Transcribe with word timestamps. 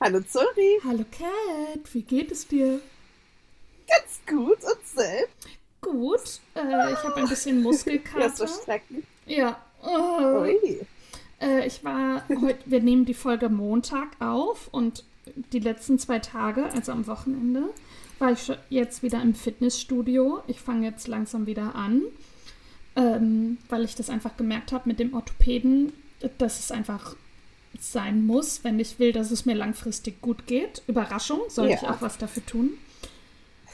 Hallo 0.00 0.20
Zuri. 0.22 0.80
Hallo 0.84 1.04
Cat, 1.12 1.94
wie 1.94 2.02
geht 2.02 2.32
es 2.32 2.48
dir? 2.48 2.80
Ganz 3.86 4.20
gut 4.26 4.64
und 4.64 4.84
selbst? 4.84 5.48
Gut, 5.80 6.40
äh, 6.56 6.92
ich 6.92 6.98
habe 7.04 7.16
ein 7.16 7.28
bisschen 7.28 7.62
Muskelkater. 7.62 8.18
Ja, 8.20 8.30
so 8.30 8.46
strecken. 8.48 9.04
Ja. 9.26 9.64
Ui. 9.84 10.80
Äh, 11.40 11.66
ich 11.66 11.84
war 11.84 12.24
heute, 12.28 12.58
wir 12.66 12.80
nehmen 12.80 13.04
die 13.04 13.14
Folge 13.14 13.48
Montag 13.48 14.08
auf 14.20 14.68
und 14.72 15.04
die 15.52 15.60
letzten 15.60 16.00
zwei 16.00 16.18
Tage, 16.18 16.64
also 16.72 16.90
am 16.90 17.06
Wochenende, 17.06 17.70
war 18.18 18.32
ich 18.32 18.42
schon 18.42 18.56
jetzt 18.70 19.04
wieder 19.04 19.22
im 19.22 19.34
Fitnessstudio. 19.34 20.42
Ich 20.48 20.60
fange 20.60 20.86
jetzt 20.86 21.06
langsam 21.06 21.46
wieder 21.46 21.76
an, 21.76 22.02
ähm, 22.96 23.58
weil 23.68 23.84
ich 23.84 23.94
das 23.94 24.10
einfach 24.10 24.36
gemerkt 24.36 24.72
habe 24.72 24.88
mit 24.88 24.98
dem 24.98 25.14
Orthopäden, 25.14 25.92
dass 26.38 26.58
es 26.60 26.70
einfach 26.70 27.16
sein 27.80 28.26
muss, 28.26 28.64
wenn 28.64 28.78
ich 28.78 28.98
will, 28.98 29.12
dass 29.12 29.30
es 29.30 29.46
mir 29.46 29.54
langfristig 29.54 30.20
gut 30.20 30.46
geht. 30.46 30.82
Überraschung, 30.86 31.40
soll 31.48 31.70
Ja. 31.70 31.76
ich 31.76 31.82
auch 31.88 32.00
was 32.02 32.18
dafür 32.18 32.44
tun. 32.46 32.70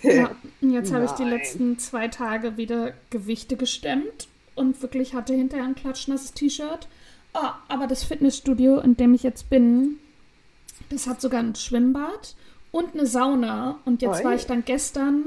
Ja, 0.01 0.31
und 0.61 0.71
jetzt 0.71 0.93
habe 0.93 1.07
ich 1.07 1.11
die 1.11 1.25
letzten 1.25 1.77
zwei 1.81 2.07
Tage 2.07 2.57
wieder 2.57 2.93
Gewichte 3.11 3.57
gestemmt 3.57 4.29
und 4.55 4.81
wirklich 4.81 5.13
hatte 5.15 5.35
hinterher 5.35 5.67
ein 5.67 5.75
klatschnasses 5.75 6.35
T-Shirt. 6.35 6.87
Ah, 7.33 7.55
aber 7.67 7.89
das 7.89 8.05
Fitnessstudio, 8.05 8.79
in 8.79 8.97
dem 8.97 9.13
ich 9.15 9.25
jetzt 9.25 9.51
bin, 9.51 9.99
das 10.91 11.09
hat 11.09 11.21
sogar 11.21 11.41
ein 11.41 11.57
Schwimmbad 11.57 12.37
und 12.71 12.95
eine 12.95 13.07
Sauna. 13.07 13.81
Und 13.87 14.01
jetzt 14.01 14.21
Oi. 14.21 14.25
war 14.25 14.35
ich 14.37 14.47
dann 14.47 14.65
gestern, 14.65 15.25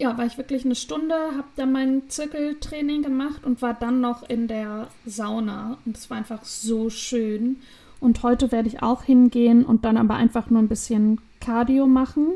ja, 0.00 0.16
war 0.16 0.24
ich 0.24 0.38
wirklich 0.38 0.64
eine 0.64 0.74
Stunde, 0.74 1.14
habe 1.36 1.48
dann 1.56 1.72
mein 1.72 2.08
Zirkeltraining 2.08 3.02
gemacht 3.02 3.44
und 3.44 3.60
war 3.60 3.74
dann 3.74 4.00
noch 4.00 4.26
in 4.28 4.48
der 4.48 4.88
Sauna. 5.04 5.76
Und 5.84 5.96
es 5.96 6.08
war 6.08 6.16
einfach 6.16 6.42
so 6.44 6.88
schön. 6.88 7.58
Und 8.00 8.22
heute 8.22 8.50
werde 8.50 8.68
ich 8.68 8.82
auch 8.82 9.02
hingehen 9.02 9.62
und 9.62 9.84
dann 9.84 9.98
aber 9.98 10.14
einfach 10.14 10.48
nur 10.48 10.62
ein 10.62 10.68
bisschen 10.68 11.20
Cardio 11.40 11.86
machen. 11.86 12.28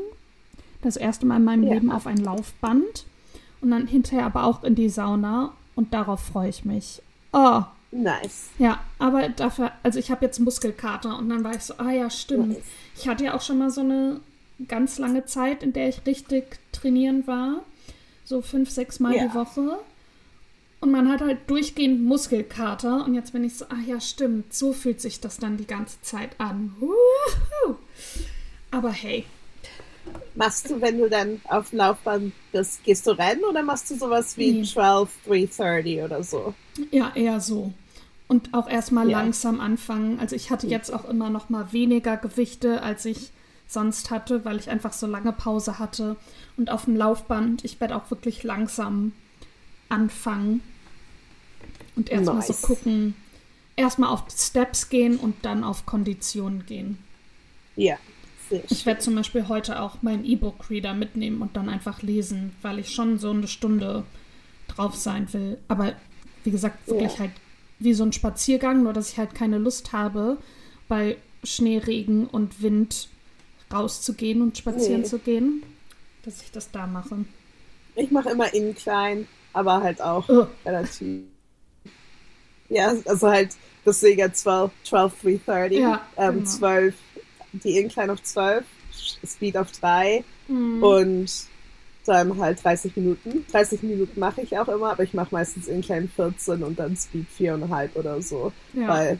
Das 0.83 0.95
erste 0.95 1.25
Mal 1.25 1.37
in 1.37 1.43
meinem 1.43 1.63
Ja. 1.63 1.73
Leben 1.73 1.91
auf 1.91 2.05
ein 2.05 2.17
Laufband. 2.17 3.05
Und 3.61 3.71
dann 3.71 3.87
hinterher 3.87 4.27
aber 4.27 4.43
auch 4.43 4.63
in 4.63 4.75
die 4.75 4.89
Sauna. 4.89 5.53
Und 5.73 5.91
darauf 5.95 6.19
freue 6.19 6.49
ich 6.49 6.65
mich. 6.65 7.01
Oh, 7.33 7.63
Nice. 7.91 8.49
ja, 8.59 8.79
aber 8.99 9.29
dafür, 9.29 9.71
also 9.81 9.97
ich 9.97 10.11
habe 10.11 10.23
jetzt 10.25 10.39
Muskelkater 10.39 11.17
und 11.17 11.29
dann 11.29 11.43
war 11.43 11.55
ich 11.55 11.61
so, 11.63 11.73
ah 11.77 11.91
ja, 11.91 12.09
stimmt. 12.11 12.49
Nice. 12.49 12.63
Ich 12.95 13.07
hatte 13.07 13.23
ja 13.23 13.33
auch 13.33 13.41
schon 13.41 13.57
mal 13.57 13.71
so 13.71 13.81
eine 13.81 14.19
ganz 14.67 14.97
lange 14.99 15.25
Zeit, 15.25 15.63
in 15.63 15.73
der 15.73 15.89
ich 15.89 16.05
richtig 16.05 16.57
trainieren 16.71 17.27
war. 17.27 17.63
So 18.23 18.41
fünf, 18.41 18.69
sechs 18.69 18.99
Mal 18.99 19.13
Ja. 19.15 19.27
die 19.27 19.33
Woche. 19.33 19.77
Und 20.81 20.91
man 20.91 21.09
hat 21.09 21.21
halt 21.21 21.39
durchgehend 21.49 22.03
Muskelkater. 22.03 23.05
Und 23.05 23.15
jetzt 23.15 23.33
bin 23.33 23.43
ich 23.43 23.55
so, 23.57 23.65
ah 23.65 23.79
ja, 23.85 23.99
stimmt. 23.99 24.53
So 24.53 24.73
fühlt 24.73 25.01
sich 25.01 25.19
das 25.19 25.37
dann 25.37 25.57
die 25.57 25.65
ganze 25.67 26.01
Zeit 26.01 26.31
an. 26.39 26.75
Wuhu. 26.79 27.75
Aber 28.71 28.91
hey, 28.91 29.25
Machst 30.35 30.69
du, 30.69 30.79
wenn 30.81 30.99
du 30.99 31.09
dann 31.09 31.41
auf 31.45 31.71
dem 31.71 31.77
Laufband 31.79 32.31
bist, 32.51 32.83
gehst 32.83 33.07
du 33.07 33.11
rennen 33.11 33.43
oder 33.49 33.63
machst 33.63 33.89
du 33.89 33.95
sowas 33.95 34.37
wie 34.37 34.51
Nee. 34.51 34.63
12, 34.63 35.09
330 35.25 36.01
oder 36.03 36.21
so? 36.23 36.53
Ja, 36.91 37.11
eher 37.15 37.39
so. 37.39 37.73
Und 38.27 38.53
auch 38.53 38.69
erstmal 38.69 39.09
Ja. 39.09 39.19
langsam 39.21 39.59
anfangen. 39.59 40.19
Also 40.19 40.35
ich 40.35 40.51
hatte 40.51 40.67
jetzt 40.67 40.93
auch 40.93 41.05
immer 41.09 41.29
noch 41.31 41.49
mal 41.49 41.71
weniger 41.73 42.17
Gewichte, 42.17 42.83
als 42.83 43.05
ich 43.05 43.31
sonst 43.67 44.11
hatte, 44.11 44.45
weil 44.45 44.57
ich 44.57 44.69
einfach 44.69 44.93
so 44.93 45.07
lange 45.07 45.31
Pause 45.31 45.79
hatte. 45.79 46.15
Und 46.57 46.69
auf 46.71 46.85
dem 46.85 46.95
Laufband, 46.95 47.63
ich 47.65 47.79
werde 47.81 47.95
auch 47.95 48.09
wirklich 48.11 48.43
langsam 48.43 49.11
anfangen. 49.89 50.61
Und 51.95 52.09
erstmal 52.09 52.35
Nice. 52.37 52.47
so 52.47 52.67
gucken, 52.67 53.15
erstmal 53.75 54.09
auf 54.09 54.23
Steps 54.35 54.89
gehen 54.89 55.17
und 55.17 55.35
dann 55.43 55.63
auf 55.63 55.85
Konditionen 55.85 56.65
gehen. 56.65 56.97
Ja, 57.75 57.97
Ich 58.69 58.85
werde 58.85 58.99
zum 59.01 59.15
Beispiel 59.15 59.47
heute 59.47 59.81
auch 59.81 60.01
meinen 60.03 60.23
E-Book-Reader 60.23 60.93
mitnehmen 60.93 61.41
und 61.41 61.55
dann 61.57 61.67
einfach 61.67 62.01
lesen, 62.03 62.53
weil 62.61 62.77
ich 62.79 62.93
schon 62.93 63.17
so 63.17 63.31
eine 63.31 63.47
Stunde 63.47 64.03
drauf 64.67 64.95
sein 64.95 65.31
will. 65.33 65.57
Aber 65.67 65.93
wie 66.43 66.51
gesagt, 66.51 66.87
wirklich 66.87 67.13
Ja. 67.13 67.19
halt 67.19 67.31
wie 67.79 67.93
so 67.93 68.03
ein 68.03 68.13
Spaziergang, 68.13 68.83
nur 68.83 68.93
dass 68.93 69.11
ich 69.11 69.17
halt 69.17 69.33
keine 69.35 69.57
Lust 69.57 69.93
habe, 69.93 70.37
bei 70.87 71.17
Schnee, 71.43 71.79
Regen 71.79 72.27
und 72.27 72.61
Wind 72.61 73.09
rauszugehen 73.75 74.41
und 74.41 74.57
spazieren 74.57 75.01
Nee. 75.01 75.07
zu 75.07 75.19
gehen, 75.19 75.63
dass 76.23 76.41
ich 76.41 76.51
das 76.51 76.71
da 76.71 76.87
mache. 76.87 77.25
Ich 77.95 78.11
mache 78.11 78.29
immer 78.29 78.53
innen 78.53 78.75
klein, 78.75 79.27
aber 79.53 79.81
halt 79.81 80.01
auch 80.01 80.27
Oh, 80.29 80.47
relativ. 80.65 81.23
Ja, 82.69 82.93
also 83.05 83.27
halt 83.27 83.55
deswegen 83.85 84.19
ja 84.19 84.33
12, 84.33 84.71
12 84.83 85.13
330. 85.21 85.79
Ja, 85.79 86.01
ähm, 86.17 86.33
genau. 86.39 86.45
12, 86.45 86.95
die 87.53 87.77
Incline 87.77 88.11
auf 88.11 88.23
12, 88.23 88.65
Speed 89.25 89.57
auf 89.57 89.71
3 89.71 90.23
hm, 90.47 90.83
und 90.83 91.31
dann 92.05 92.37
halt 92.39 92.63
30 92.63 92.95
Minuten. 92.95 93.45
30 93.51 93.83
Minuten 93.83 94.19
mache 94.19 94.41
ich 94.41 94.57
auch 94.57 94.67
immer, 94.67 94.91
aber 94.91 95.03
ich 95.03 95.13
mache 95.13 95.29
meistens 95.31 95.67
Incline 95.67 96.07
14 96.07 96.63
und 96.63 96.77
dann 96.79 96.95
Speed 96.95 97.25
4,5 97.37 97.89
oder 97.95 98.21
so, 98.21 98.51
ja. 98.73 98.87
weil 98.87 99.19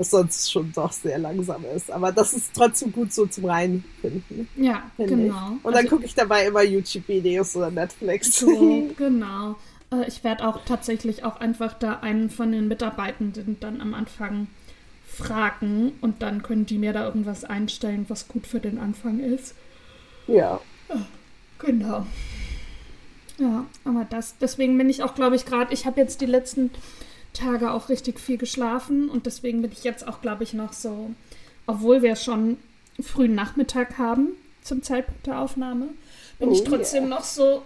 es 0.00 0.10
sonst 0.10 0.50
schon 0.50 0.72
doch 0.72 0.92
sehr 0.92 1.18
langsam 1.18 1.64
ist. 1.76 1.90
Aber 1.90 2.10
das 2.10 2.32
ist 2.32 2.52
trotzdem 2.54 2.90
gut 2.92 3.12
so 3.12 3.26
zum 3.26 3.44
Reinfinden, 3.44 4.48
ja, 4.56 4.82
genau. 4.96 5.56
ich. 5.58 5.64
Und 5.64 5.72
dann 5.72 5.84
Also- 5.84 5.88
gucke 5.88 6.04
ich 6.06 6.14
dabei 6.14 6.46
immer 6.46 6.62
YouTube-Videos 6.62 7.54
oder 7.56 7.70
Netflix. 7.70 8.38
So, 8.40 8.88
genau. 8.96 9.56
Äh, 9.92 10.06
Ich 10.08 10.24
werde 10.24 10.46
auch 10.48 10.64
tatsächlich 10.64 11.24
auch 11.24 11.38
einfach 11.40 11.74
da 11.74 12.00
einen 12.00 12.30
von 12.30 12.50
den 12.52 12.66
Mitarbeitenden 12.68 13.58
dann 13.60 13.80
am 13.80 13.92
Anfang 13.94 14.46
fragen 15.06 15.92
und 16.00 16.22
dann 16.22 16.42
können 16.42 16.64
die 16.64 16.78
mir 16.78 16.92
da 16.92 17.04
irgendwas 17.04 17.44
einstellen, 17.44 18.06
was 18.08 18.26
gut 18.28 18.46
für 18.46 18.60
den 18.60 18.78
Anfang 18.78 19.20
ist. 19.20 19.54
ja. 20.26 20.60
Genau. 21.58 22.06
Ja, 23.38 23.66
aber 23.84 24.06
das, 24.08 24.36
deswegen 24.40 24.78
bin 24.78 24.88
ich 24.88 25.02
auch, 25.02 25.14
glaube 25.14 25.36
ich, 25.36 25.44
gerade, 25.44 25.74
ich 25.74 25.84
habe 25.84 26.00
jetzt 26.00 26.20
die 26.22 26.26
letzten 26.26 26.70
Tage 27.32 27.72
auch 27.72 27.88
richtig 27.88 28.20
viel 28.20 28.38
geschlafen 28.38 29.08
und 29.08 29.26
deswegen 29.26 29.62
bin 29.62 29.72
ich 29.72 29.84
jetzt 29.84 30.06
auch, 30.06 30.20
glaube 30.20 30.44
ich, 30.44 30.52
noch 30.52 30.72
so, 30.72 31.10
obwohl 31.66 32.02
wir 32.02 32.16
schon 32.16 32.58
frühen 33.00 33.34
Nachmittag 33.34 33.98
haben 33.98 34.30
zum 34.62 34.82
Zeitpunkt 34.82 35.26
der 35.26 35.40
Aufnahme, 35.40 35.88
bin 36.38 36.48
Oh 36.48 36.52
ich 36.52 36.64
trotzdem 36.64 37.04
yeah. 37.04 37.16
noch 37.16 37.24
so 37.24 37.62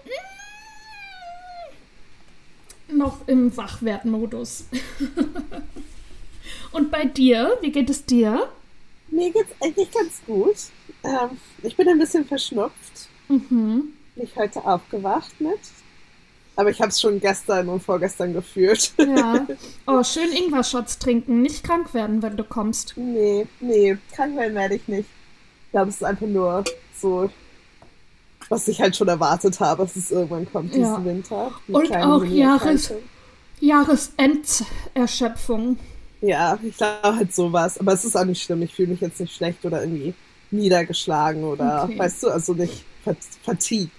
mm, 2.88 2.96
noch 2.96 3.26
im 3.26 3.56
Wachwertmodus. 3.56 4.66
und 6.72 6.90
bei 6.90 7.04
dir, 7.04 7.56
wie 7.60 7.72
geht 7.72 7.90
es 7.90 8.04
dir? 8.04 8.48
Mir 9.08 9.32
geht's 9.32 9.52
eigentlich 9.60 9.90
ganz 9.90 10.22
gut. 10.26 10.56
Ähm, 11.02 11.38
ich 11.62 11.76
bin 11.76 11.88
ein 11.88 11.98
bisschen 11.98 12.24
verschnupft. 12.24 13.08
Mhm. 13.28 13.92
Bin 14.14 14.24
ich 14.24 14.36
heute 14.36 14.64
aufgewacht 14.64 15.40
mit. 15.40 15.60
Aber 16.56 16.70
ich 16.70 16.80
habe 16.80 16.90
es 16.90 17.00
schon 17.00 17.18
gestern 17.20 17.68
und 17.68 17.80
vorgestern 17.82 18.32
gefühlt. 18.32 18.92
Ja. 18.98 19.46
Oh, 19.86 20.02
schön 20.02 20.32
Ingwer-Shots 20.32 20.98
trinken, 20.98 21.42
nicht 21.42 21.62
krank 21.64 21.92
werden, 21.94 22.22
wenn 22.22 22.36
du 22.36 22.44
kommst. 22.44 22.94
nee, 22.96 23.46
nee, 23.60 23.96
krank 24.14 24.36
werden 24.36 24.54
werde 24.54 24.74
ich 24.76 24.88
nicht. 24.88 25.08
Ich 25.66 25.70
glaube, 25.72 25.90
es 25.90 25.96
ist 25.96 26.04
einfach 26.04 26.26
nur 26.26 26.64
so, 26.98 27.28
was 28.48 28.66
ich 28.68 28.80
halt 28.80 28.96
schon 28.96 29.08
erwartet 29.08 29.58
habe, 29.60 29.82
dass 29.82 29.96
es 29.96 30.10
irgendwann 30.10 30.50
kommt 30.50 30.70
diesen 30.74 30.84
Ja. 30.84 31.04
Winter. 31.04 31.50
Die 31.68 31.72
Und 31.72 31.94
auch 31.96 32.20
Mini-Erkältung. 32.22 32.98
Jahresenderschöpfung. 33.60 35.78
Ja, 36.20 36.58
ich 36.62 36.76
glaube 36.76 37.16
halt 37.16 37.34
sowas. 37.34 37.78
Aber 37.78 37.92
es 37.92 38.04
ist 38.04 38.16
auch 38.16 38.24
nicht 38.24 38.42
schlimm. 38.42 38.62
Ich 38.62 38.74
fühle 38.74 38.88
mich 38.88 39.00
jetzt 39.00 39.20
nicht 39.20 39.34
schlecht 39.34 39.64
oder 39.64 39.82
irgendwie 39.82 40.14
niedergeschlagen 40.50 41.44
oder, 41.44 41.84
Okay. 41.84 41.98
weißt 41.98 42.22
du, 42.22 42.28
also 42.28 42.54
nicht 42.54 42.84
fatigued. 43.44 43.90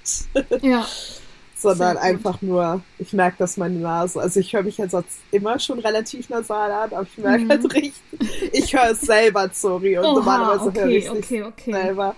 Ja, 0.61 0.85
sondern 1.73 1.97
einfach 1.97 2.41
nur, 2.41 2.81
ich 2.99 3.13
merke, 3.13 3.37
dass 3.39 3.57
meine 3.57 3.79
Nase, 3.79 4.19
also 4.21 4.39
ich 4.39 4.53
höre 4.53 4.63
mich 4.63 4.77
ja 4.77 4.89
sonst 4.89 5.19
immer 5.31 5.59
schon 5.59 5.79
relativ 5.79 6.29
nasal 6.29 6.71
an, 6.71 6.91
aber 6.93 7.03
ich 7.03 7.17
merke 7.17 7.45
Mhm. 7.45 7.49
halt 7.49 7.73
richtig, 7.73 7.93
ich 8.51 8.73
höre 8.73 8.91
es 8.91 9.01
selber, 9.01 9.49
sorry, 9.53 9.97
und 9.97 10.05
Oha, 10.05 10.13
normalerweise 10.13 10.73
höre 10.73 10.85
okay, 10.85 10.97
ich 10.97 11.05
es 11.05 11.11
okay, 11.11 11.43
okay. 11.43 11.71
selber. 11.71 12.15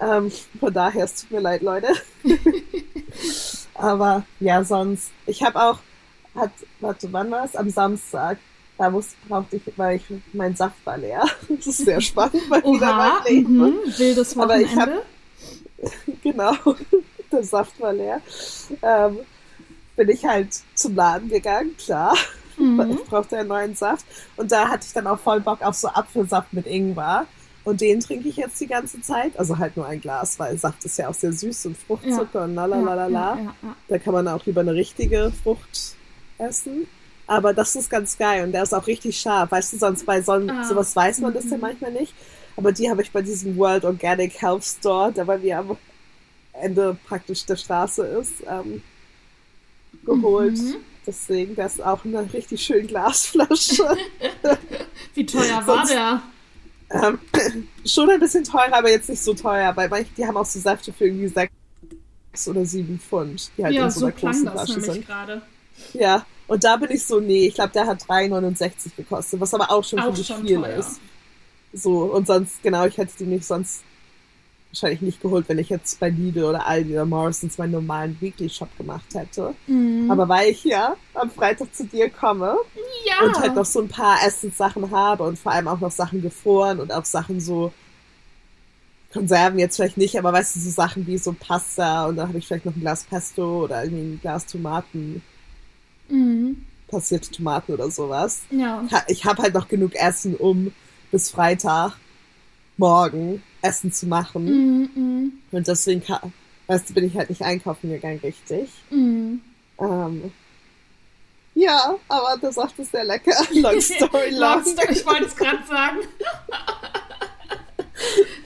Ähm, 0.00 0.30
von 0.60 0.72
daher, 0.72 1.04
es 1.04 1.14
tut 1.22 1.30
mir 1.32 1.40
leid, 1.40 1.62
Leute. 1.62 1.88
aber 3.74 4.24
ja, 4.40 4.64
sonst, 4.64 5.10
ich 5.26 5.42
habe 5.42 5.60
auch, 5.60 5.78
hat, 6.34 6.52
warte, 6.80 7.12
wann 7.12 7.30
war 7.30 7.44
es? 7.44 7.56
Am 7.56 7.70
Samstag. 7.70 8.38
Da 8.76 8.90
muss, 8.90 9.08
brauchte 9.28 9.56
ich, 9.56 9.62
weil 9.76 9.96
ich, 9.96 10.04
mein 10.32 10.54
Saft 10.54 10.76
war 10.84 10.96
leer. 10.98 11.24
Das 11.48 11.66
ist 11.66 11.78
sehr 11.84 12.00
spannend, 12.00 12.48
wieder 12.48 12.64
Oha, 12.64 13.22
mein 13.26 13.34
Leben. 13.34 13.74
wildes 13.96 14.36
Aber 14.38 14.60
ich 14.60 14.68
Wochenende. 14.76 15.02
genau, 16.22 16.54
der 17.32 17.42
Saft 17.44 17.80
war 17.80 17.92
leer, 17.92 18.20
ähm, 18.82 19.18
bin 19.96 20.08
ich 20.08 20.24
halt 20.24 20.48
zum 20.74 20.94
Laden 20.94 21.28
gegangen, 21.28 21.76
klar, 21.76 22.16
Mhm. 22.56 22.98
ich 23.00 23.04
brauchte 23.04 23.36
einen 23.36 23.48
neuen 23.48 23.74
Saft. 23.76 24.04
Und 24.36 24.50
da 24.50 24.68
hatte 24.68 24.84
ich 24.86 24.92
dann 24.92 25.06
auch 25.06 25.18
voll 25.20 25.40
Bock 25.40 25.62
auf 25.62 25.74
so 25.76 25.88
Apfelsaft 25.88 26.52
mit 26.52 26.66
Ingwer. 26.66 27.26
Und 27.64 27.80
den 27.80 28.00
trinke 28.00 28.28
ich 28.28 28.36
jetzt 28.36 28.60
die 28.60 28.66
ganze 28.66 29.00
Zeit. 29.00 29.38
Also 29.38 29.58
halt 29.58 29.76
nur 29.76 29.86
ein 29.86 30.00
Glas, 30.00 30.38
weil 30.38 30.56
Saft 30.58 30.84
ist 30.84 30.96
ja 30.98 31.08
auch 31.08 31.14
sehr 31.14 31.32
süß 31.32 31.66
und 31.66 31.76
Fruchtzucker 31.76 32.38
Ja. 32.40 32.44
und 32.44 32.54
lalalala. 32.54 33.08
Ja, 33.10 33.36
ja. 33.62 33.76
Da 33.88 33.98
kann 33.98 34.12
man 34.14 34.26
auch 34.26 34.44
lieber 34.46 34.62
eine 34.62 34.74
richtige 34.74 35.30
Frucht 35.44 35.94
essen. 36.38 36.86
Aber 37.26 37.52
das 37.52 37.76
ist 37.76 37.90
ganz 37.90 38.16
geil 38.16 38.42
und 38.44 38.52
der 38.52 38.62
ist 38.62 38.72
auch 38.74 38.86
richtig 38.86 39.20
scharf. 39.20 39.50
Weißt 39.52 39.74
du, 39.74 39.78
sonst 39.78 40.06
bei 40.06 40.22
so, 40.22 40.32
Ah. 40.32 40.64
sowas 40.64 40.96
weiß 40.96 41.18
man 41.20 41.34
das 41.34 41.44
ja 41.50 41.56
Mhm. 41.56 41.60
manchmal 41.60 41.92
nicht. 41.92 42.14
Aber 42.56 42.72
die 42.72 42.90
habe 42.90 43.02
ich 43.02 43.12
bei 43.12 43.22
diesem 43.22 43.56
World 43.56 43.84
Organic 43.84 44.40
Health 44.40 44.64
Store, 44.64 45.12
der 45.12 45.24
bei 45.26 45.36
mir 45.38 45.58
am 45.58 45.76
Ende 46.60 46.96
praktisch 47.06 47.44
der 47.46 47.56
Straße 47.56 48.04
ist, 48.06 48.32
ähm, 48.48 48.82
geholt. 50.04 50.56
Mhm. 50.58 50.76
Deswegen, 51.06 51.54
das 51.56 51.74
ist 51.74 51.80
auch 51.84 52.04
eine 52.04 52.30
richtig 52.32 52.62
schöne 52.62 52.86
Glasflasche. 52.86 53.96
Wie 55.14 55.24
teuer 55.24 55.66
war 55.66 55.86
Sonst- 55.86 55.90
der? 55.92 56.22
ähm, 56.90 57.18
schon 57.86 58.10
ein 58.10 58.20
bisschen 58.20 58.44
teurer, 58.44 58.74
aber 58.78 58.90
jetzt 58.90 59.08
nicht 59.08 59.22
so 59.22 59.34
teuer, 59.34 59.74
weil 59.76 59.88
manche, 59.88 60.10
die 60.16 60.26
haben 60.26 60.36
auch 60.36 60.44
so 60.46 60.58
Säfte 60.58 60.92
für 60.92 61.06
irgendwie 61.06 61.28
sechs 61.28 61.52
oder 62.46 62.64
sieben 62.64 62.98
Pfund, 62.98 63.50
die 63.56 63.64
halt 63.64 63.74
ja, 63.74 63.84
in 63.86 63.90
so 63.90 64.00
so 64.00 64.06
einer 64.06 64.14
klang 64.14 64.32
großen 64.32 64.44
das 64.46 64.64
Flasche 64.64 64.80
sind. 64.80 65.06
gerade. 65.06 65.42
Ja, 65.94 66.24
und 66.46 66.64
da 66.64 66.76
bin 66.76 66.90
ich 66.90 67.04
so, 67.06 67.20
nee, 67.20 67.46
ich 67.48 67.54
glaube, 67.54 67.72
der 67.72 67.86
hat 67.86 68.02
3,69 68.04 68.96
gekostet, 68.96 69.40
was 69.40 69.52
aber 69.54 69.70
auch 69.70 69.84
schon 69.84 69.98
Auch 70.00 70.14
für 70.16 70.24
schon 70.24 70.46
viel 70.46 70.60
teuer. 70.60 70.76
ist. 70.78 71.00
So, 71.72 72.04
und 72.04 72.26
sonst, 72.26 72.62
genau, 72.62 72.86
ich 72.86 72.96
hätte 72.96 73.12
die 73.18 73.24
nicht 73.26 73.44
sonst 73.46 73.82
wahrscheinlich 74.70 75.00
nicht 75.00 75.22
geholt, 75.22 75.48
wenn 75.48 75.58
ich 75.58 75.70
jetzt 75.70 75.98
bei 75.98 76.10
Lidl 76.10 76.44
oder 76.44 76.66
Aldi 76.66 76.92
oder 76.92 77.06
Morrisons 77.06 77.58
meinen 77.58 77.72
normalen 77.72 78.16
Weekly 78.20 78.48
Shop 78.48 78.68
gemacht 78.76 79.14
hätte. 79.14 79.54
Mhm. 79.66 80.10
Aber 80.10 80.28
weil 80.28 80.50
ich 80.50 80.64
ja 80.64 80.96
am 81.14 81.30
Freitag 81.30 81.74
zu 81.74 81.86
dir 81.86 82.10
komme 82.10 82.56
ja. 83.06 83.26
und 83.26 83.38
halt 83.38 83.54
noch 83.54 83.64
so 83.64 83.80
ein 83.80 83.88
paar 83.88 84.18
Essenssachen 84.26 84.90
habe 84.90 85.24
und 85.24 85.38
vor 85.38 85.52
allem 85.52 85.68
auch 85.68 85.80
noch 85.80 85.90
Sachen 85.90 86.20
gefroren 86.20 86.80
und 86.80 86.92
auch 86.92 87.04
Sachen 87.04 87.40
so 87.40 87.72
Konserven 89.12 89.58
jetzt 89.58 89.76
vielleicht 89.76 89.96
nicht, 89.96 90.18
aber 90.18 90.34
weißt 90.34 90.56
du, 90.56 90.60
so 90.60 90.70
Sachen 90.70 91.06
wie 91.06 91.16
so 91.16 91.32
Pasta 91.32 92.06
und 92.06 92.16
dann 92.16 92.28
habe 92.28 92.38
ich 92.38 92.46
vielleicht 92.46 92.66
noch 92.66 92.76
ein 92.76 92.80
Glas 92.80 93.04
Pesto 93.04 93.64
oder 93.64 93.84
irgendwie 93.84 94.02
ein 94.02 94.20
Glas 94.20 94.46
Tomaten, 94.46 95.22
Mhm. 96.10 96.64
passierte 96.88 97.30
Tomaten 97.30 97.72
oder 97.72 97.90
sowas. 97.90 98.40
Ja. 98.50 98.86
Ich 99.08 99.24
habe 99.26 99.42
halt 99.42 99.54
noch 99.54 99.68
genug 99.68 99.94
Essen, 99.94 100.34
um 100.34 100.72
bis 101.10 101.30
Freitag 101.30 101.96
morgen 102.76 103.42
Essen 103.62 103.92
zu 103.92 104.06
machen. 104.06 104.90
Mhm. 104.94 105.32
Und 105.50 105.66
deswegen, 105.66 106.02
weißt 106.66 106.90
du, 106.90 106.94
bin 106.94 107.06
ich 107.06 107.16
halt 107.16 107.30
nicht 107.30 107.42
einkaufen 107.42 107.90
gegangen, 107.90 108.20
richtig. 108.22 108.68
Mhm. 108.90 109.40
Ähm, 109.80 110.30
ja, 111.54 111.96
aber 112.08 112.36
der 112.40 112.52
Saft 112.52 112.78
ist 112.78 112.92
sehr 112.92 113.02
lecker. 113.04 113.32
Long 113.52 113.80
story 113.80 114.30
long. 114.30 114.40
Long 114.40 114.64
story, 114.64 114.92
ich 114.92 115.04
wollte 115.04 115.24
es 115.24 115.34
gerade 115.34 115.66
sagen. 115.66 115.98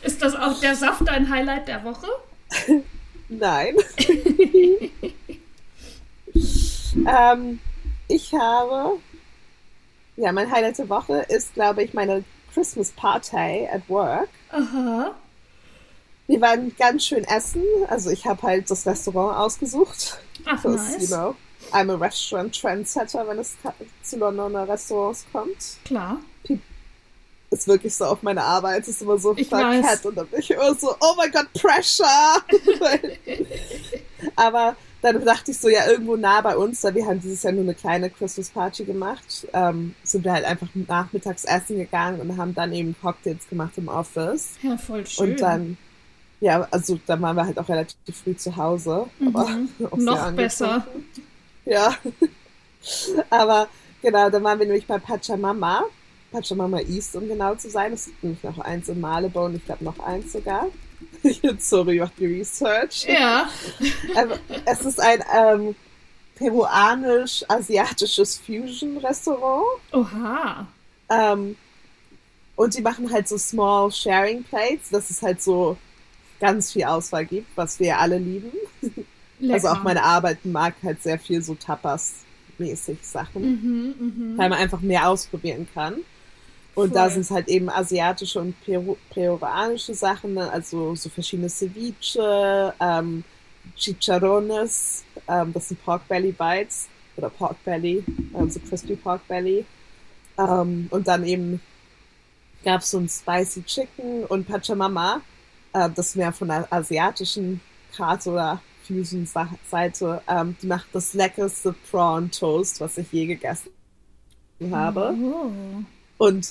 Ist 0.03 0.23
das 0.23 0.35
auch 0.35 0.59
der 0.61 0.75
Saft 0.75 1.07
ein 1.09 1.29
Highlight 1.29 1.69
der 1.69 1.85
Woche? 1.85 2.07
Nein. 3.29 3.77
ähm, 7.07 7.59
ich 8.09 8.33
habe, 8.33 8.99
ja, 10.17 10.33
mein 10.33 10.51
Highlight 10.51 10.79
der 10.79 10.89
Woche 10.89 11.27
ist, 11.29 11.53
glaube 11.53 11.83
ich, 11.83 11.93
meine 11.93 12.25
Christmas 12.55 12.93
Party 12.93 13.69
at 13.71 13.87
work. 13.89 14.31
Aha. 14.53 15.15
Wir 16.27 16.41
waren 16.41 16.75
ganz 16.79 17.07
schön 17.07 17.25
essen. 17.25 17.63
Also 17.89 18.11
ich 18.11 18.27
habe 18.27 18.43
halt 18.43 18.71
das 18.71 18.87
Restaurant 18.87 19.37
ausgesucht. 19.37 20.19
Ach, 20.47 20.63
nice. 20.65 21.01
you 21.01 21.07
know, 21.09 21.35
I'm 21.73 21.91
a 21.91 21.97
restaurant 21.97 22.59
trendsetter, 22.59 23.27
wenn 23.27 23.39
es 23.39 23.57
zu 24.03 24.19
Londoner 24.19 24.69
Restaurants 24.69 25.27
kommt. 25.33 25.79
Klar. 25.85 26.19
Ist 27.51 27.69
wirklich 27.69 27.95
so 27.95 28.07
auf 28.07 28.23
meine 28.23 28.43
Arbeit, 28.43 28.89
ist 28.89 29.03
immer 29.03 29.19
so 29.19 29.35
verkehrt 29.35 30.07
und 30.07 30.15
dann 30.17 30.27
bin 30.29 30.41
ich 30.41 30.51
immer 30.51 30.75
so, 30.75 30.95
oh 31.01 31.15
mein 31.19 31.31
Gott, 31.31 31.53
Pressure! 31.53 32.07
Aber 34.37 34.75
dann 35.03 35.25
dachte 35.25 35.51
ich 35.51 35.59
so, 35.59 35.69
ja, 35.69 35.87
irgendwo 35.89 36.17
nah 36.17 36.41
bei 36.41 36.57
uns, 36.57 36.83
weil 36.85 36.95
wir 36.95 37.07
haben 37.07 37.21
dieses 37.21 37.43
Jahr 37.43 37.53
nur 37.53 37.65
eine 37.65 37.75
kleine 37.75 38.09
Christmas 38.09 38.51
Party 38.51 38.85
gemacht, 38.85 39.47
ähm, 39.53 39.95
sind 40.05 40.25
wir 40.25 40.33
halt 40.33 40.45
einfach 40.45 40.69
nachmittags 40.75 41.45
essen 41.45 41.77
gegangen 41.77 42.21
und 42.21 42.37
haben 42.37 42.55
dann 42.55 42.73
eben 42.73 42.95
Cocktails 43.03 43.49
gemacht 43.49 43.73
im 43.77 43.89
Office. 43.89 44.55
Ja, 44.63 44.77
voll 44.79 45.05
schön. 45.05 45.31
Und 45.33 45.41
dann, 45.41 45.77
ja, 46.41 46.67
also 46.71 46.99
dann 47.07 47.21
waren 47.21 47.37
wir 47.37 47.45
halt 47.45 47.59
auch 47.59 47.69
relativ 47.69 47.97
früh 48.17 48.37
zu 48.37 48.57
Hause. 48.57 49.07
Aber 49.27 49.49
Mhm. 49.49 49.69
auch 49.91 49.99
sehr 49.99 50.05
Noch 50.05 50.33
besser. 50.33 50.87
Ja. 51.65 51.95
aber 53.31 53.69
genau, 54.03 54.31
dann 54.31 54.45
waren 54.45 54.59
wir 54.59 54.67
nämlich 54.67 54.87
bei 54.87 54.99
Pachamama. 54.99 55.85
Pachamama 56.31 56.81
East, 56.81 57.15
um 57.17 57.29
genau 57.29 57.55
zu 57.57 57.69
sein. 57.69 57.93
Es 57.93 58.07
gibt 58.07 58.23
nämlich 58.23 58.43
noch 58.43 58.59
eins 58.59 58.89
in 58.89 59.01
Malibu 59.01 59.41
und 59.41 59.57
ich 59.57 59.65
glaube 59.65 59.85
noch 59.85 59.99
eins 59.99 60.33
sogar. 60.33 60.69
Sorry, 61.59 61.99
macht 62.01 62.19
die 62.19 62.27
Research. 62.27 63.07
Ja. 63.09 63.49
Ähm, 64.17 64.33
es 64.65 64.81
ist 64.85 65.01
ein 65.01 65.23
ähm, 65.37 65.75
peruanisch-asiatisches 66.37 68.39
Fusion-Restaurant. 68.39 69.67
Oha. 69.93 70.67
Ähm, 71.11 71.57
und 72.57 72.77
die 72.77 72.83
machen 72.83 73.11
halt 73.13 73.29
so 73.29 73.39
Small 73.39 73.91
Sharing 73.91 74.43
Plates, 74.45 74.91
dass 74.91 75.11
es 75.11 75.23
halt 75.23 75.43
so 75.43 75.77
ganz 76.41 76.73
viel 76.73 76.85
Auswahl 76.85 77.25
gibt, 77.25 77.57
was 77.57 77.79
wir 77.81 77.99
alle 77.99 78.19
lieben. 78.19 78.53
Lecker. 79.39 79.55
Also 79.55 79.69
auch 79.69 79.83
meine 79.83 80.03
Arbeit 80.03 80.45
mag 80.45 80.75
halt 80.83 81.03
sehr 81.03 81.19
viel 81.19 81.43
so 81.43 81.55
Tapas-mäßig 81.55 82.99
Sachen, 83.03 83.43
Mhm, 83.43 83.95
mhm. 83.99 84.39
weil 84.39 84.49
man 84.49 84.59
einfach 84.59 84.81
mehr 84.81 85.09
ausprobieren 85.09 85.67
kann. 85.75 85.97
Und 86.75 86.95
da 86.95 87.03
Voll. 87.03 87.11
sind 87.11 87.21
es 87.23 87.31
halt 87.31 87.49
eben 87.49 87.69
asiatische 87.69 88.41
und 88.41 88.55
peru 88.65 88.97
peruanische 89.11 89.95
Sachen, 89.95 90.35
ne? 90.35 90.51
also 90.51 90.95
so 90.95 91.11
verschiedene 91.11 91.51
Ceviche, 91.51 92.73
ähm, 92.81 93.25
Chicharrones, 93.77 95.05
ähm, 95.29 95.53
das 95.53 95.69
sind 95.69 95.85
Pork 95.85 96.09
Belly 96.09 96.33
Bites 96.33 96.89
oder 97.17 97.29
Pork 97.29 97.63
Belly, 97.65 98.03
ähm, 98.35 98.51
so 98.51 98.59
Crispy 98.61 98.97
Pork 98.97 99.27
Belly. 99.29 99.67
Ähm, 100.39 100.87
und 100.91 101.07
dann 101.07 101.25
eben 101.25 101.61
gab 102.65 102.81
es 102.81 102.91
so 102.91 102.99
ein 102.99 103.09
Spicy 103.09 103.63
Chicken 103.65 104.25
und 104.25 104.49
Pachamama, 104.49 105.21
äh, 105.75 105.91
das 105.95 106.09
ist 106.09 106.17
mehr 106.17 106.33
von 106.33 106.49
der 106.49 106.73
asiatischen 106.73 107.61
Karte 107.95 108.31
oder 108.31 108.63
Fusion-Seite. 108.87 110.23
Ähm, 110.27 110.57
die 110.61 110.67
macht 110.67 110.87
das 110.93 111.15
leckerste 111.15 111.75
Prawn 111.91 112.31
Toast, 112.31 112.81
was 112.81 112.99
ich 112.99 113.11
je 113.13 113.27
gegessen 113.27 113.71
habe. 114.71 115.15
Oh. 115.21 115.53
Und 116.19 116.49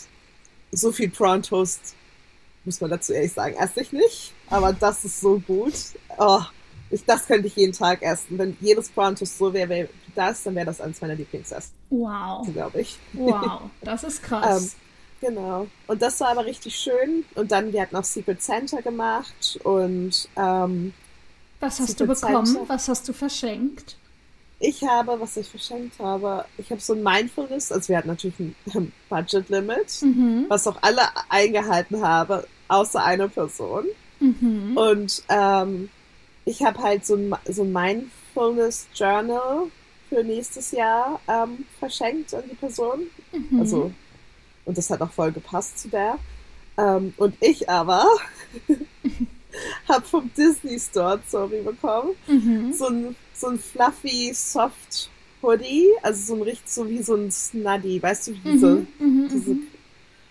so 0.71 0.91
viel 0.91 1.09
Prawn 1.09 1.41
Toast, 1.43 1.95
muss 2.65 2.79
man 2.81 2.89
dazu 2.89 3.13
ehrlich 3.13 3.33
sagen, 3.33 3.55
esse 3.55 3.81
ich 3.81 3.91
nicht. 3.91 4.33
Aber 4.49 4.73
das 4.73 5.03
ist 5.05 5.19
so 5.21 5.39
gut. 5.39 5.73
Oh, 6.17 6.41
ich, 6.89 7.03
das 7.05 7.25
könnte 7.25 7.47
ich 7.47 7.55
jeden 7.55 7.73
Tag 7.73 8.01
essen. 8.01 8.37
Wenn 8.37 8.57
jedes 8.61 8.89
Prawn 8.89 9.15
Toast 9.15 9.37
so 9.37 9.53
wäre 9.53 9.69
wie 9.69 9.87
das, 10.15 10.43
dann 10.43 10.55
wäre 10.55 10.65
das 10.65 10.81
eines 10.81 10.99
meiner 11.01 11.15
Lieblingsessen, 11.15 11.71
Wow. 11.89 12.45
glaube 12.53 12.81
ich. 12.81 12.97
Wow. 13.13 13.61
Das 13.81 14.03
ist 14.03 14.21
krass. 14.23 14.75
Genau. 15.21 15.67
Und 15.85 16.01
das 16.01 16.19
war 16.19 16.29
aber 16.29 16.45
richtig 16.47 16.75
schön. 16.75 17.25
Und 17.35 17.51
dann, 17.51 17.71
wir 17.71 17.83
hatten 17.83 17.95
auch 17.95 18.03
Secret 18.03 18.41
Santa 18.41 18.81
gemacht 18.81 19.59
und 19.63 20.27
ähm, 20.35 20.95
Was 21.59 21.79
hast 21.79 21.99
du 21.99 22.05
Secret 22.05 22.21
bekommen? 22.21 22.45
Santa. 22.47 22.69
Was 22.73 22.87
hast 22.87 23.07
du 23.07 23.13
verschenkt? 23.13 23.97
Ich 24.63 24.83
habe, 24.83 25.19
was 25.19 25.35
ich 25.37 25.47
verschenkt 25.47 25.99
habe, 25.99 26.45
ich 26.57 26.69
habe 26.69 26.79
so 26.79 26.93
ein 26.93 27.01
Mindfulness, 27.03 27.71
also 27.71 27.89
wir 27.89 27.97
hatten 27.97 28.07
natürlich 28.09 28.39
ein 28.39 28.55
ähm, 28.75 28.91
Budget 29.09 29.49
Limit, 29.49 30.01
Mhm. 30.01 30.45
was 30.49 30.67
auch 30.67 30.77
alle 30.81 31.01
eingehalten 31.29 32.01
habe, 32.01 32.47
außer 32.67 33.03
eine 33.03 33.27
Person. 33.27 33.85
Mhm. 34.19 34.77
Und 34.77 35.23
ähm, 35.29 35.89
ich 36.45 36.63
habe 36.63 36.79
halt 36.81 37.05
so 37.05 37.15
ein, 37.15 37.33
so 37.49 37.63
ein 37.63 37.73
Mindfulness 37.73 38.87
Journal 38.93 39.63
für 40.09 40.23
nächstes 40.23 40.71
Jahr 40.71 41.19
ähm, 41.27 41.65
verschenkt 41.79 42.33
an 42.33 42.43
die 42.49 42.55
Person. 42.55 43.07
Mhm. 43.31 43.59
Also, 43.59 43.91
und 44.65 44.77
das 44.77 44.89
hat 44.91 45.01
auch 45.01 45.11
voll 45.11 45.31
gepasst 45.31 45.79
zu 45.79 45.87
der. 45.89 46.17
Ähm, 46.77 47.13
und 47.17 47.35
ich 47.41 47.67
aber 47.67 48.05
habe 49.87 50.05
vom 50.05 50.29
Disney 50.37 50.79
Store, 50.79 51.19
sorry, 51.27 51.61
bekommen, 51.61 52.11
Mhm. 52.27 52.73
so 52.73 52.87
ein, 52.87 53.15
so 53.41 53.47
ein 53.47 53.59
fluffy, 53.59 54.31
soft 54.33 55.09
Hoodie, 55.43 55.89
also 56.03 56.23
so 56.23 56.35
ein 56.35 56.41
richtig, 56.43 56.69
so 56.69 56.87
wie 56.89 57.01
so 57.01 57.15
ein 57.15 57.31
Snuddy, 57.31 58.01
weißt 58.01 58.27
du, 58.27 58.31
diese. 58.45 58.67
Mhm. 58.99 59.27
diese, 59.31 59.49
Mhm. 59.51 59.67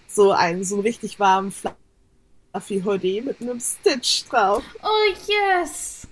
so 0.08 0.32
ein, 0.32 0.64
so 0.64 0.76
ein 0.76 0.80
richtig 0.82 1.18
warmen, 1.20 1.52
fluffy 1.52 2.82
Hoodie 2.84 3.20
mit 3.20 3.40
einem 3.40 3.60
Stitch 3.60 4.24
drauf. 4.28 4.62
Oh, 4.82 4.88
yes. 5.26 6.06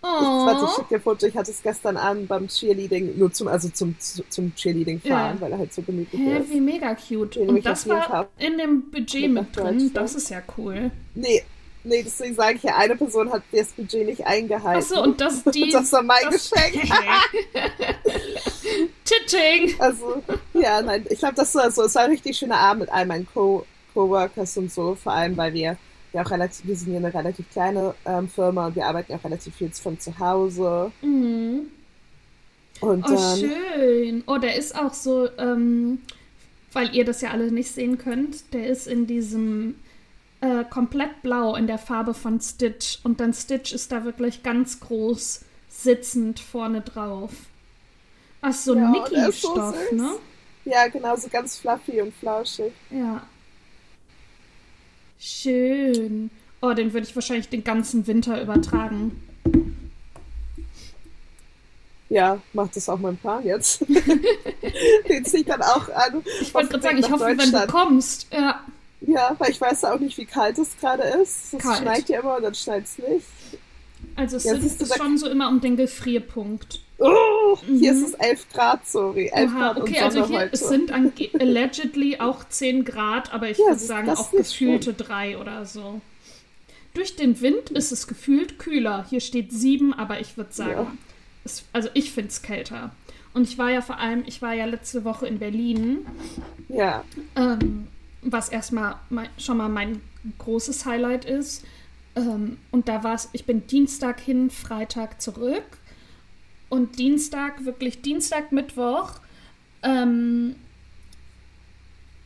Ich, 0.00 0.04
warte, 0.04 0.64
ich 0.64 0.70
Oh. 0.70 0.76
schick 0.76 0.88
dir 0.90 1.00
Foto. 1.00 1.26
Ich 1.26 1.36
hatte 1.36 1.50
es 1.50 1.60
gestern 1.60 1.96
Abend 1.96 2.28
beim 2.28 2.46
Cheerleading, 2.46 3.18
nur 3.18 3.32
zum, 3.32 3.48
also 3.48 3.68
zum, 3.68 3.96
zum 3.98 4.54
Cheerleading 4.54 5.00
fahren, 5.00 5.36
Ja. 5.36 5.40
weil 5.40 5.50
er 5.52 5.58
halt 5.58 5.74
so 5.74 5.82
gemütlich 5.82 6.20
Hä, 6.20 6.38
ist. 6.38 6.50
wie 6.50 6.60
mega 6.60 6.94
cute. 6.94 7.36
Und 7.38 7.56
ich 7.56 7.64
das 7.64 7.88
war 7.88 8.04
Fall 8.04 8.28
in 8.38 8.58
dem 8.58 8.90
Budget 8.92 9.22
mit 9.28 9.32
mit 9.48 9.56
drin. 9.56 9.90
Das 9.94 10.14
ist 10.14 10.30
ja 10.30 10.40
cool. 10.56 10.92
Nee, 11.16 11.42
nee, 11.84 12.02
deswegen 12.02 12.34
sage 12.34 12.56
ich 12.56 12.62
ja, 12.62 12.76
eine 12.76 12.96
Person 12.96 13.30
hat 13.32 13.42
das 13.52 13.68
Budget 13.68 14.06
nicht 14.06 14.26
eingehalten. 14.26 14.82
Achso, 14.82 15.02
und 15.02 15.20
das 15.20 15.42
die. 15.54 15.70
das 15.70 15.90
war 15.92 16.02
mein 16.02 16.18
das- 16.30 16.50
Geschenk. 16.50 16.90
Titching. 19.04 19.74
Also, 19.80 20.22
ja, 20.54 20.82
nein, 20.82 21.04
ich 21.08 21.18
glaube, 21.18 21.34
das 21.34 21.54
war 21.54 21.70
so, 21.70 21.82
es 21.84 21.94
war 21.94 22.02
ein 22.04 22.10
richtig 22.10 22.36
schöner 22.36 22.58
Abend 22.58 22.80
mit 22.82 22.90
all 22.92 23.06
meinen 23.06 23.26
Co 23.26 23.64
Coworkers 23.94 24.56
und 24.58 24.70
so, 24.72 24.94
vor 24.94 25.12
allem 25.12 25.36
weil 25.36 25.54
wir 25.54 25.76
ja 26.12 26.22
auch 26.24 26.30
relativ, 26.30 26.66
wir 26.66 26.76
sind 26.76 26.92
ja 26.92 26.98
eine 26.98 27.12
relativ 27.12 27.50
kleine 27.50 27.94
ähm, 28.06 28.28
Firma 28.28 28.66
und 28.66 28.76
wir 28.76 28.86
arbeiten 28.86 29.14
auch 29.14 29.24
relativ 29.24 29.54
viel 29.56 29.70
von 29.72 29.98
zu 29.98 30.16
Hause. 30.18 30.92
Mhm. 31.02 31.68
Und 32.80 33.04
Oh, 33.06 33.08
dann, 33.14 33.38
schön. 33.38 34.22
Oh, 34.26 34.36
der 34.38 34.54
ist 34.56 34.76
auch 34.76 34.94
so, 34.94 35.28
ähm, 35.38 36.00
weil 36.72 36.94
ihr 36.94 37.04
das 37.04 37.22
ja 37.22 37.30
alle 37.30 37.50
nicht 37.50 37.72
sehen 37.72 37.98
könnt, 37.98 38.52
der 38.54 38.68
ist 38.68 38.86
in 38.86 39.06
diesem 39.06 39.74
äh, 40.40 40.64
komplett 40.64 41.22
blau 41.22 41.54
in 41.56 41.66
der 41.66 41.78
Farbe 41.78 42.14
von 42.14 42.40
Stitch. 42.40 42.98
Und 43.04 43.20
dann 43.20 43.32
Stitch 43.32 43.72
ist 43.72 43.92
da 43.92 44.04
wirklich 44.04 44.42
ganz 44.42 44.80
groß 44.80 45.44
sitzend 45.68 46.40
vorne 46.40 46.80
drauf. 46.80 47.30
Ach, 48.40 48.52
so 48.52 48.76
Ja, 48.76 48.92
ist 49.28 49.42
so 49.42 49.54
ne? 49.92 50.12
ja, 50.64 50.88
genau, 50.88 51.16
so 51.16 51.28
ganz 51.28 51.58
fluffy 51.58 52.00
und 52.00 52.14
flauschig. 52.14 52.72
Ja. 52.90 53.26
Schön. 55.18 56.30
Oh, 56.60 56.72
den 56.72 56.92
würde 56.92 57.06
ich 57.06 57.14
wahrscheinlich 57.14 57.48
den 57.48 57.64
ganzen 57.64 58.06
Winter 58.06 58.40
übertragen. 58.40 59.22
Ja, 62.08 62.40
macht 62.52 62.74
das 62.76 62.88
auch 62.88 62.98
mein 62.98 63.16
Plan 63.16 63.44
jetzt. 63.44 63.80
Den 65.08 65.24
ziehe 65.24 65.42
ich 65.42 65.46
dann 65.46 65.62
auch 65.62 65.88
an. 65.90 66.22
Ich 66.40 66.54
wollte 66.54 66.70
gerade 66.70 66.82
sagen, 66.82 66.98
ich 66.98 67.10
hoffe, 67.10 67.24
wenn 67.36 67.52
du 67.52 67.66
kommst. 67.66 68.26
Ja. 68.32 68.64
Ja, 69.00 69.34
weil 69.38 69.50
ich 69.50 69.60
weiß 69.60 69.84
auch 69.84 69.98
nicht, 70.00 70.18
wie 70.18 70.24
kalt 70.26 70.58
es 70.58 70.76
gerade 70.78 71.02
ist. 71.22 71.54
Es 71.54 71.78
schneit 71.78 72.08
ja 72.08 72.20
immer 72.20 72.36
und 72.36 72.42
dann 72.42 72.54
schneit 72.54 72.84
es 72.84 72.98
nicht. 72.98 73.26
Also 74.16 74.36
es 74.36 74.44
Ja, 74.44 74.54
ist 74.54 74.80
da- 74.90 74.96
schon 74.96 75.18
so 75.18 75.28
immer 75.28 75.48
um 75.48 75.60
den 75.60 75.76
Gefrierpunkt. 75.76 76.80
Oh, 76.98 77.56
hier 77.64 77.92
Mhm. 77.92 78.04
ist 78.04 78.08
es 78.08 78.14
11 78.14 78.48
Grad, 78.52 78.86
sorry. 78.88 79.30
11 79.32 79.50
Aha, 79.52 79.58
Grad 79.72 79.80
okay, 79.82 79.98
und 79.98 80.02
also 80.04 80.18
Sonne 80.18 80.28
hier 80.28 80.38
heute. 80.40 80.52
es 80.52 80.68
sind 80.68 80.90
allegedly 80.92 82.18
auch 82.18 82.42
10 82.48 82.84
Grad, 82.84 83.32
aber 83.32 83.48
ich 83.50 83.58
Ja, 83.58 83.66
würde 83.66 83.78
sagen 83.78 84.10
auch 84.10 84.32
ist 84.32 84.52
gefühlte 84.52 84.94
3 84.94 85.38
oder 85.38 85.64
so. 85.64 86.00
Durch 86.94 87.14
den 87.14 87.40
Wind 87.40 87.70
ist 87.70 87.92
es 87.92 88.08
gefühlt 88.08 88.58
kühler. 88.58 89.06
Hier 89.08 89.20
steht 89.20 89.52
7, 89.52 89.94
aber 89.94 90.18
ich 90.20 90.36
würde 90.36 90.52
sagen, 90.52 90.70
Ja. 90.72 90.92
es, 91.44 91.62
also 91.72 91.88
ich 91.94 92.10
finde 92.10 92.30
es 92.30 92.42
kälter. 92.42 92.90
Und 93.34 93.44
ich 93.44 93.58
war 93.58 93.70
ja 93.70 93.80
vor 93.80 93.98
allem, 93.98 94.24
ich 94.26 94.42
war 94.42 94.54
ja 94.54 94.64
letzte 94.64 95.04
Woche 95.04 95.26
in 95.28 95.38
Berlin, 95.38 96.04
ja, 96.68 97.04
ähm, 97.36 97.86
was 98.22 98.48
erstmal 98.48 98.96
mein, 99.10 99.28
schon 99.38 99.56
mal 99.56 99.68
mein 99.68 100.00
großes 100.38 100.86
Highlight 100.86 101.24
ist. 101.24 101.64
Ähm, 102.16 102.58
und 102.70 102.88
da 102.88 103.04
war 103.04 103.14
es, 103.14 103.28
ich 103.32 103.44
bin 103.46 103.66
Dienstag 103.66 104.20
hin, 104.20 104.50
Freitag 104.50 105.20
zurück. 105.20 105.78
Und 106.68 106.98
Dienstag, 106.98 107.64
wirklich 107.64 108.02
Dienstag, 108.02 108.52
Mittwoch, 108.52 109.20
ähm, 109.82 110.56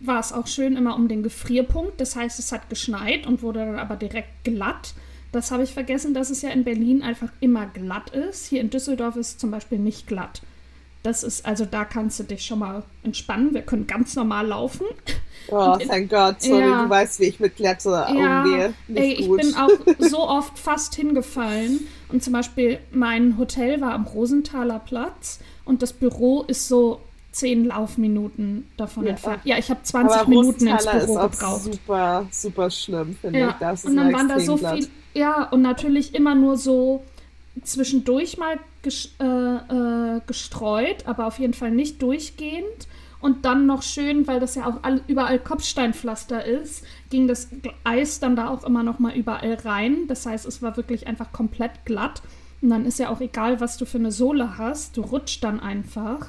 war 0.01 0.19
es 0.19 0.33
auch 0.33 0.49
schön 0.49 0.77
immer 0.77 0.97
um 0.97 1.09
den 1.09 1.23
Gefrierpunkt. 1.23 2.01
Das 2.01 2.17
heißt, 2.17 2.39
es 2.39 2.51
hat 2.51 2.69
geschneit 2.69 3.27
und 3.27 3.43
wurde 3.43 3.61
dann 3.61 3.79
aber 3.79 3.97
direkt 3.97 4.45
glatt. 4.45 4.95
Das 5.31 5.51
habe 5.51 5.63
ich 5.63 5.73
vergessen, 5.73 6.13
dass 6.13 6.31
es 6.31 6.43
ja 6.43 6.51
in 6.51 6.65
Berlin 6.65 7.03
einfach 7.03 7.31
immer 7.41 7.67
glatt 7.67 8.11
ist. 8.11 8.47
Hier 8.47 8.61
in 8.61 8.71
Düsseldorf 8.71 9.17
ist 9.17 9.29
es 9.29 9.39
zum 9.39 9.51
Beispiel 9.51 9.79
nicht 9.79 10.07
glatt. 10.07 10.43
Das 11.03 11.25
ist, 11.25 11.45
also 11.45 11.65
da 11.65 11.85
kannst 11.85 12.21
du 12.21 12.25
dich 12.25 12.45
schon 12.47 12.61
mal 12.61 12.85
entspannen. 13.03 13.53
Wir 13.55 13.63
können 13.63 13.89
ganz 13.89 14.15
normal 14.15 14.47
laufen. 14.47 14.87
oh, 15.49 15.77
thank 15.89 16.09
God, 16.11 16.37
sorry, 16.41 16.61
Ja. 16.61 16.85
du 16.85 16.91
weißt, 16.91 17.19
wie 17.19 17.25
ich 17.25 17.41
mit 17.41 17.57
Glätte 17.57 18.07
umgehe. 18.09 18.73
Nicht 18.87 19.01
ey, 19.01 19.13
ich 19.15 19.27
gut. 19.27 19.41
bin 19.41 19.55
auch 19.57 19.71
so 19.99 20.21
oft 20.29 20.57
fast 20.59 20.95
hingefallen. 20.95 21.81
Und 22.11 22.23
zum 22.23 22.33
Beispiel 22.35 22.79
mein 22.93 23.37
Hotel 23.37 23.81
war 23.81 23.95
am 23.95 24.05
Rosenthaler 24.07 24.79
Platz 24.79 25.41
und 25.65 25.83
das 25.83 25.93
Büro 25.93 26.43
ist 26.43 26.69
so 26.69 27.01
zehn 27.33 27.65
Laufminuten 27.65 28.69
davon 28.77 29.05
Ja. 29.05 29.11
entfernt. 29.13 29.41
Ja, 29.45 29.59
ich 29.59 29.71
habe 29.71 29.83
20 29.83 30.21
Aber 30.21 30.29
Minuten 30.29 30.67
ins 30.69 30.85
Büro 30.85 30.99
ist 30.99 31.17
auch 31.19 31.31
gebraucht. 31.33 31.63
super, 31.65 32.27
super 32.31 32.71
schlimm, 32.71 33.17
finde 33.21 33.41
Ja, 33.41 33.49
ich. 33.49 33.55
Das 33.57 33.85
und 33.87 33.97
dann 33.97 34.13
waren 34.13 34.29
da 34.29 34.39
so 34.39 34.57
viel, 34.57 34.87
ja, 35.15 35.49
und 35.51 35.63
natürlich 35.63 36.15
immer 36.15 36.35
nur 36.37 36.57
so 36.59 37.03
zwischendurch 37.65 38.39
mal 38.39 38.59
ges 38.83 39.11
äh, 39.21 39.25
äh, 39.25 40.21
gestreut, 40.27 41.07
aber 41.07 41.27
auf 41.27 41.39
jeden 41.39 41.55
Fall 41.55 41.71
nicht 41.71 42.03
durchgehend. 42.03 42.89
Und 43.21 43.45
dann 43.45 43.67
noch 43.67 43.83
schön, 43.83 44.27
weil 44.27 44.41
das 44.41 44.57
ja 44.57 44.67
auch 44.67 44.83
all, 44.83 45.01
überall 45.07 45.39
Kopfsteinpflaster 45.39 46.45
ist, 46.45 46.85
ging 47.09 47.29
das 47.29 47.49
Eis 47.85 48.19
dann 48.19 48.35
da 48.35 48.49
auch 48.49 48.65
immer 48.65 48.83
noch 48.83 48.99
mal 48.99 49.15
überall 49.15 49.55
rein. 49.55 50.09
Das 50.09 50.27
heißt, 50.27 50.45
es 50.45 50.61
war 50.61 50.77
wirklich 50.77 51.07
einfach 51.07 51.31
komplett 51.33 51.85
glatt. 51.85 52.21
Und 52.61 52.71
dann 52.71 52.85
ist 52.85 52.99
ja 52.99 53.11
auch 53.11 53.21
egal, 53.21 53.61
was 53.61 53.77
du 53.77 53.87
für 53.87 53.99
eine 53.99 54.11
Sohle 54.11 54.59
hast, 54.59 54.97
du 54.97 55.03
rutscht 55.03 55.45
dann 55.45 55.61
einfach. 55.61 56.27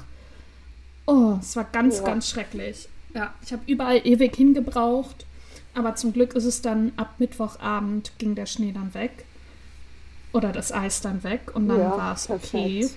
Oh, 1.06 1.36
es 1.40 1.56
war 1.56 1.64
ganz, 1.64 1.98
Ja. 1.98 2.04
ganz 2.04 2.30
schrecklich. 2.30 2.88
Ja, 3.12 3.34
ich 3.44 3.52
habe 3.52 3.62
überall 3.66 4.00
ewig 4.04 4.36
hingebraucht. 4.36 5.26
Aber 5.74 5.96
zum 5.96 6.12
Glück 6.12 6.34
ist 6.34 6.44
es 6.44 6.62
dann 6.62 6.92
ab 6.96 7.14
Mittwochabend 7.18 8.12
ging 8.18 8.36
der 8.36 8.46
Schnee 8.46 8.70
dann 8.72 8.94
weg. 8.94 9.24
Oder 10.34 10.52
das 10.52 10.72
Eis 10.72 11.00
dann 11.00 11.22
weg 11.24 11.52
und 11.54 11.68
dann 11.68 11.78
Ja, 11.80 11.96
war 11.96 12.14
es 12.14 12.28
okay. 12.28 12.88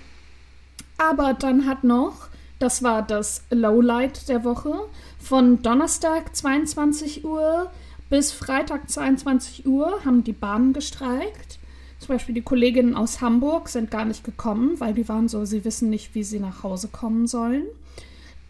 Aber 0.98 1.32
dann 1.34 1.66
hat 1.66 1.84
noch, 1.84 2.28
das 2.58 2.82
war 2.82 3.02
das 3.02 3.44
Lowlight 3.50 4.28
der 4.28 4.44
Woche, 4.44 4.74
von 5.18 5.62
Donnerstag 5.62 6.34
22 6.36 7.24
Uhr 7.24 7.70
bis 8.10 8.32
Freitag 8.32 8.90
22 8.90 9.66
Uhr 9.66 10.04
haben 10.04 10.24
die 10.24 10.32
Bahnen 10.32 10.72
gestreikt. 10.72 11.58
Zum 11.98 12.08
Beispiel 12.08 12.34
die 12.34 12.42
Kolleginnen 12.42 12.94
aus 12.96 13.20
Hamburg 13.20 13.68
sind 13.68 13.90
gar 13.90 14.04
nicht 14.04 14.24
gekommen, 14.24 14.78
weil 14.80 14.94
die 14.94 15.08
waren 15.08 15.28
so, 15.28 15.44
sie 15.44 15.64
wissen 15.64 15.90
nicht, 15.90 16.14
wie 16.14 16.22
sie 16.24 16.40
nach 16.40 16.62
Hause 16.62 16.88
kommen 16.88 17.26
sollen. 17.26 17.64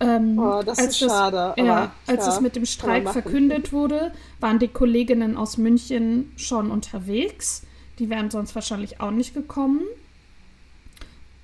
Ähm, 0.01 0.39
Oh, 0.39 0.63
das 0.65 0.79
als 0.79 0.89
ist 0.91 0.99
schade. 1.01 1.39
aber 1.41 1.63
ja, 1.65 1.93
als 2.07 2.23
klar, 2.23 2.35
es 2.37 2.41
mit 2.41 2.55
dem 2.57 2.67
Streik 2.67 3.09
verkündet 3.11 3.73
wurde, 3.73 4.13
waren 4.39 4.59
die 4.61 4.69
Kolleginnen 4.69 5.37
aus 5.37 5.57
München 5.59 6.31
schon 6.37 6.71
unterwegs. 6.71 7.63
Die 7.99 8.11
wären 8.11 8.31
sonst 8.31 8.55
wahrscheinlich 8.55 9.01
auch 9.01 9.11
nicht 9.11 9.35
gekommen. 9.35 9.81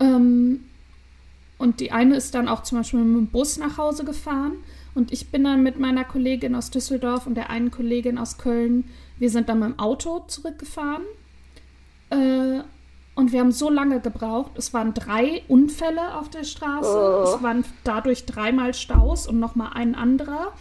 Ähm, 0.01 0.65
und 1.59 1.81
die 1.81 1.93
eine 1.93 2.17
ist 2.17 2.35
dann 2.35 2.49
auch 2.49 2.63
zum 2.63 2.79
Beispiel 2.79 3.01
mit 3.01 3.17
dem 3.17 3.27
Bus 3.29 3.59
nach 3.59 3.79
Hause 3.79 4.05
gefahren. 4.05 4.53
Und 4.95 5.13
ich 5.13 5.31
bin 5.31 5.45
dann 5.45 5.63
mit 5.63 5.79
meiner 5.79 6.05
Kollegin 6.05 6.55
aus 6.55 6.71
Düsseldorf 6.71 7.27
und 7.27 7.35
der 7.35 7.51
einen 7.51 7.71
Kollegin 7.71 8.19
aus 8.19 8.39
Köln, 8.39 8.85
wir 9.19 9.31
sind 9.31 9.49
dann 9.49 9.59
mit 9.61 9.69
dem 9.71 9.79
Auto 9.79 10.21
zurückgefahren. 10.29 11.03
Äh, 12.11 12.61
und 13.17 13.33
wir 13.33 13.41
haben 13.41 13.53
so 13.53 13.71
lange 13.71 14.01
gebraucht. 14.01 14.53
Es 14.57 14.75
waren 14.75 14.93
drei 14.93 15.43
Unfälle 15.47 16.17
auf 16.17 16.31
der 16.31 16.45
Straße. 16.45 16.89
Oh. 16.89 17.37
Es 17.37 17.43
waren 17.43 17.65
dadurch 17.85 18.27
dreimal 18.27 18.75
Staus 18.75 19.27
und 19.27 19.39
nochmal 19.39 19.73
ein 19.75 19.95
anderer. 19.95 20.53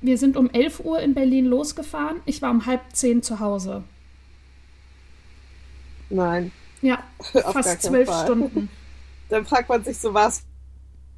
Wir 0.00 0.18
sind 0.18 0.36
um 0.36 0.50
11 0.50 0.80
Uhr 0.84 1.00
in 1.00 1.14
Berlin 1.14 1.46
losgefahren. 1.46 2.18
Ich 2.24 2.42
war 2.42 2.50
um 2.50 2.66
halb 2.66 2.80
zehn 2.92 3.22
zu 3.22 3.40
Hause. 3.40 3.84
Nein, 6.10 6.52
Ja, 6.82 7.02
auf 7.34 7.52
fast 7.52 7.82
zwölf 7.82 8.08
Fall. 8.08 8.24
Stunden. 8.24 8.70
Dann 9.28 9.44
fragt 9.44 9.68
man 9.68 9.84
sich 9.84 9.98
so, 9.98 10.14
was 10.14 10.42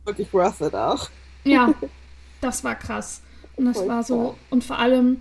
wirklich 0.04 0.32
worth 0.32 0.60
it 0.60 0.74
auch. 0.74 1.08
Ja, 1.44 1.72
das 2.40 2.64
war 2.64 2.74
krass. 2.74 3.22
Und 3.56 3.66
das 3.66 3.86
war 3.86 4.02
so, 4.02 4.36
und 4.48 4.64
vor 4.64 4.78
allem, 4.78 5.20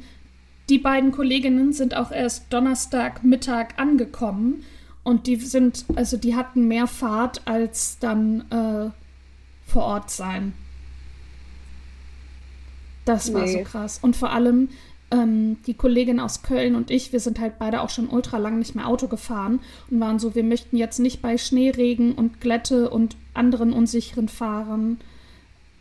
die 0.69 0.79
beiden 0.79 1.11
Kolleginnen 1.11 1.73
sind 1.73 1.95
auch 1.95 2.11
erst 2.11 2.51
Donnerstagmittag 2.53 3.77
angekommen. 3.77 4.63
Und 5.03 5.27
die 5.27 5.35
sind, 5.37 5.85
also 5.95 6.17
die 6.17 6.35
hatten 6.35 6.67
mehr 6.67 6.87
Fahrt 6.87 7.41
als 7.45 7.99
dann 7.99 8.41
äh, 8.51 8.91
vor 9.69 9.83
Ort 9.83 10.11
sein. 10.11 10.53
Das 13.05 13.33
war 13.33 13.47
so 13.47 13.59
krass. 13.63 13.97
Und 14.01 14.15
vor 14.15 14.31
allem, 14.31 14.69
ähm, 15.11 15.57
die 15.65 15.73
Kollegin 15.73 16.19
aus 16.19 16.43
Köln 16.43 16.75
und 16.75 16.91
ich, 16.91 17.11
wir 17.11 17.19
sind 17.19 17.39
halt 17.39 17.59
beide 17.59 17.81
auch 17.81 17.89
schon 17.89 18.09
ultra 18.09 18.37
lang 18.37 18.59
nicht 18.59 18.75
mehr 18.75 18.87
Auto 18.87 19.07
gefahren 19.07 19.59
und 19.89 19.99
waren 19.99 20.19
so, 20.19 20.35
wir 20.35 20.43
möchten 20.43 20.77
jetzt 20.77 20.99
nicht 20.99 21.21
bei 21.21 21.37
Schneeregen 21.37 22.13
und 22.13 22.41
Glätte 22.41 22.89
und 22.89 23.15
anderen 23.33 23.73
unsicheren 23.73 24.29
Fahren 24.29 24.99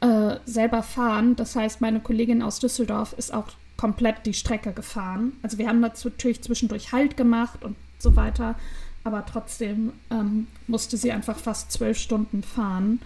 äh, 0.00 0.36
selber 0.46 0.82
fahren. 0.82 1.36
Das 1.36 1.56
heißt, 1.56 1.80
meine 1.80 2.00
Kollegin 2.00 2.42
aus 2.42 2.58
Düsseldorf 2.58 3.14
ist 3.18 3.34
auch 3.34 3.48
komplett 3.76 4.26
die 4.26 4.34
Strecke 4.34 4.72
gefahren. 4.72 5.32
Also 5.42 5.58
wir 5.58 5.68
haben 5.68 5.80
natürlich 5.80 6.42
zwischendurch 6.42 6.92
Halt 6.92 7.16
gemacht 7.16 7.64
und 7.64 7.76
so 7.98 8.16
weiter, 8.16 8.56
aber 9.04 9.24
trotzdem 9.26 9.92
ähm, 10.10 10.46
musste 10.66 10.96
sie 10.96 11.12
einfach 11.12 11.36
fast 11.36 11.72
zwölf 11.72 11.98
Stunden 11.98 12.42
fahren. 12.42 13.00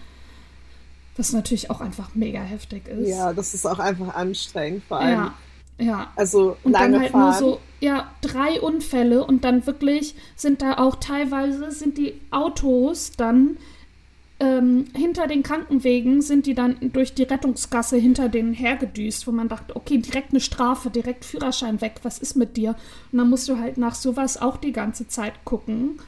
Was 1.15 1.31
natürlich 1.31 1.69
auch 1.69 1.79
einfach 1.79 2.15
mega 2.15 2.41
heftig 2.41 2.87
ist. 2.87 3.07
Ja, 3.07 3.33
das 3.33 3.53
ist 3.53 3.67
auch 3.67 3.77
einfach 3.77 4.15
anstrengend, 4.15 4.83
vor 4.87 4.99
allem. 4.99 5.11
ja, 5.11 5.33
ja. 5.77 6.11
Also 6.15 6.57
Und 6.63 6.73
lange 6.73 6.93
dann 6.93 7.01
halt 7.01 7.11
fahren. 7.11 7.23
nur 7.23 7.33
so, 7.33 7.59
ja, 7.79 8.11
drei 8.21 8.61
Unfälle 8.61 9.25
und 9.25 9.43
dann 9.43 9.65
wirklich 9.67 10.15
sind 10.35 10.61
da 10.61 10.77
auch 10.77 10.95
teilweise 10.95 11.71
sind 11.71 11.97
die 11.97 12.19
Autos 12.31 13.11
dann 13.11 13.57
ähm, 14.39 14.85
hinter 14.93 15.27
den 15.27 15.41
Krankenwegen 15.41 16.21
sind 16.21 16.45
die 16.47 16.53
dann 16.53 16.75
durch 16.91 17.13
die 17.13 17.23
Rettungsgasse 17.23 17.97
hinter 17.97 18.29
denen 18.29 18.53
hergedüst, 18.53 19.25
wo 19.27 19.31
man 19.31 19.47
dachte, 19.47 19.75
okay, 19.75 19.99
direkt 19.99 20.31
eine 20.31 20.41
Strafe, 20.41 20.89
direkt 20.89 21.23
Führerschein 21.23 21.79
weg, 21.81 21.95
was 22.03 22.19
ist 22.19 22.35
mit 22.35 22.57
dir? 22.57 22.75
Und 23.11 23.19
dann 23.19 23.29
musst 23.29 23.47
du 23.47 23.57
halt 23.57 23.77
nach 23.77 23.95
sowas 23.95 24.41
auch 24.41 24.57
die 24.57 24.73
ganze 24.73 25.07
Zeit 25.07 25.33
gucken. 25.45 25.99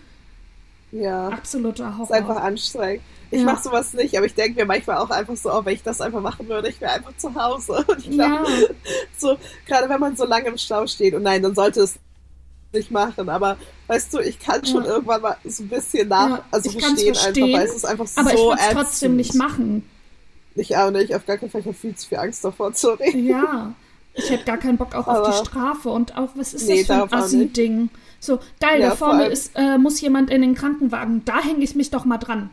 Ja. 0.92 1.30
Absoluter 1.30 1.98
Horror. 1.98 2.04
Ist 2.04 2.12
einfach 2.12 2.42
anstrengend. 2.42 3.04
Ich 3.32 3.40
ja. 3.40 3.46
mache 3.46 3.64
sowas 3.64 3.94
nicht, 3.94 4.16
aber 4.16 4.26
ich 4.26 4.36
denke 4.36 4.60
mir 4.60 4.66
manchmal 4.66 4.98
auch 4.98 5.10
einfach 5.10 5.36
so, 5.36 5.52
oh, 5.52 5.66
wenn 5.66 5.74
ich 5.74 5.84
das 5.84 6.02
einfach 6.02 6.22
machen 6.22 6.48
würde, 6.48 6.70
ich 6.70 6.80
wäre 6.80 6.94
einfach 6.94 7.16
zu 7.18 7.34
Hause. 7.36 7.74
Und 7.88 8.00
ich 8.00 8.12
glaube, 8.12 8.50
ja. 8.50 8.68
so, 9.18 9.38
gerade 9.66 9.90
wenn 9.90 10.00
man 10.00 10.16
so 10.16 10.26
lange 10.26 10.48
im 10.48 10.58
Stau 10.58 10.88
steht, 10.88 11.14
und 11.14 11.24
nein, 11.24 11.42
dann 11.42 11.56
sollte 11.56 11.82
es 11.82 11.96
nicht 12.76 12.92
machen, 12.92 13.30
aber 13.30 13.58
weißt 13.88 14.14
du, 14.14 14.20
ich 14.20 14.40
kann 14.40 14.66
schon 14.66 14.84
ja. 14.84 14.92
irgendwann 14.92 15.22
mal 15.22 15.38
so 15.46 15.64
ein 15.64 15.70
bisschen 15.70 16.08
nach, 16.08 16.42
also 16.52 16.70
ich 16.70 16.78
verstehen, 16.78 17.16
verstehen, 17.16 17.44
einfach, 17.46 17.60
weil 17.60 17.68
es 17.68 17.76
ist 17.76 17.86
einfach 17.86 18.08
aber 18.16 18.30
so 18.32 18.54
ich 18.54 18.60
würde 18.60 18.74
trotzdem 18.74 19.16
nicht 19.16 19.34
machen. 19.34 19.90
Ich 20.56 20.76
auch 20.78 20.92
nicht, 20.92 21.14
auf 21.16 21.26
gar 21.26 21.38
keinen 21.38 21.50
Fall, 21.50 21.62
ich 21.62 21.68
habe 21.68 21.76
viel 21.76 21.96
zu 21.96 22.08
viel 22.08 22.18
Angst 22.18 22.44
davor, 22.44 22.72
sorry. 22.76 23.18
Ja, 23.18 23.74
ich 24.14 24.30
hätte 24.30 24.46
gar 24.46 24.58
keinen 24.58 24.78
Bock 24.78 24.96
auch 24.96 25.08
aber 25.08 25.30
auf 25.30 25.42
die 25.42 25.48
Strafe 25.48 25.90
und 25.90 26.18
auch, 26.18 26.30
was 26.36 26.54
ist 26.54 26.68
nee, 26.68 26.84
das 26.84 26.88
für 26.88 27.04
ein 27.04 27.14
Assi-Ding? 27.14 27.90
So, 28.20 28.40
geil, 28.60 28.82
ja, 28.82 28.90
da 28.90 28.96
vorne 28.96 29.26
ist, 29.26 29.52
äh, 29.56 29.78
muss 29.78 30.00
jemand 30.02 30.30
in 30.30 30.42
den 30.42 30.56
Krankenwagen, 30.56 31.24
da 31.26 31.42
hänge 31.42 31.64
ich 31.64 31.76
mich 31.76 31.92
doch 31.92 32.06
mal 32.06 32.18
dran. 32.18 32.50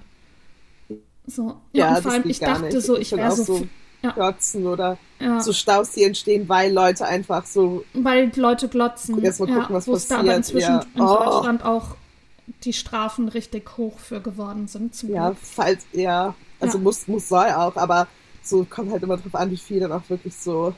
So. 1.27 1.57
Ja, 1.73 1.87
ja 1.87 1.97
und 1.97 2.03
vor 2.03 2.13
allem, 2.13 2.29
ich 2.29 2.41
dachte 2.41 2.65
nicht. 2.65 2.83
so, 2.83 2.97
ich 2.97 3.13
wäre 3.13 3.33
so. 3.33 3.45
so 3.45 3.67
ja. 4.03 4.11
Glotzen 4.11 4.67
oder 4.67 4.99
ja. 5.21 5.41
so 5.41 5.53
Staus, 5.53 5.93
die 5.93 6.03
entstehen, 6.03 6.49
weil 6.49 6.73
Leute 6.73 7.07
einfach 7.07 7.47
so. 7.47 7.85
Weil 7.95 8.33
Leute 8.35 8.69
glotzen. 8.69 9.23
Jetzt 9.23 9.39
mal 9.39 9.47
gucken, 9.47 9.63
ja, 9.63 9.75
was 9.75 9.87
passiert. 9.87 10.11
Da 10.11 10.19
aber 10.19 10.35
inzwischen 10.35 10.73
ja. 10.73 10.85
in 10.95 11.01
oh. 11.01 11.25
Deutschland 11.25 11.65
auch 11.65 11.97
die 12.65 12.73
Strafen 12.73 13.29
richtig 13.29 13.77
hoch 13.77 13.99
für 13.99 14.21
geworden 14.21 14.67
sind. 14.67 14.95
Zum 14.95 15.11
ja, 15.11 15.33
falls, 15.41 15.87
ja, 15.93 16.35
also 16.59 16.79
muss, 16.79 17.07
muss 17.07 17.29
soll 17.29 17.51
auch, 17.51 17.77
aber 17.77 18.09
so 18.43 18.67
kommt 18.69 18.91
halt 18.91 19.03
immer 19.03 19.17
drauf 19.17 19.35
an, 19.35 19.51
wie 19.51 19.57
viel 19.57 19.81
dann 19.81 19.93
auch 19.93 20.03
wirklich 20.09 20.35
so 20.35 20.75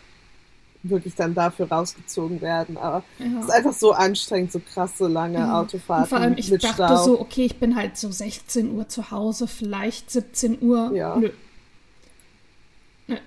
wirklich 0.84 1.14
dann 1.14 1.34
dafür 1.34 1.68
rausgezogen 1.68 2.40
werden. 2.40 2.76
Aber 2.76 3.02
ja. 3.18 3.26
es 3.38 3.46
ist 3.46 3.50
einfach 3.50 3.72
so 3.72 3.92
anstrengend, 3.92 4.52
so 4.52 4.60
krasse, 4.60 5.06
lange 5.08 5.38
ja. 5.38 5.60
Autofahrten. 5.60 6.04
Und 6.04 6.08
vor 6.08 6.18
allem, 6.18 6.34
ich 6.36 6.50
mit 6.50 6.62
dachte 6.62 6.84
Stau. 6.84 7.04
so, 7.04 7.20
okay, 7.20 7.46
ich 7.46 7.58
bin 7.58 7.76
halt 7.76 7.96
so 7.96 8.10
16 8.10 8.72
Uhr 8.72 8.88
zu 8.88 9.10
Hause, 9.10 9.46
vielleicht 9.46 10.10
17 10.10 10.62
Uhr. 10.62 10.92
Ja. 10.94 11.16
Nö. 11.16 11.30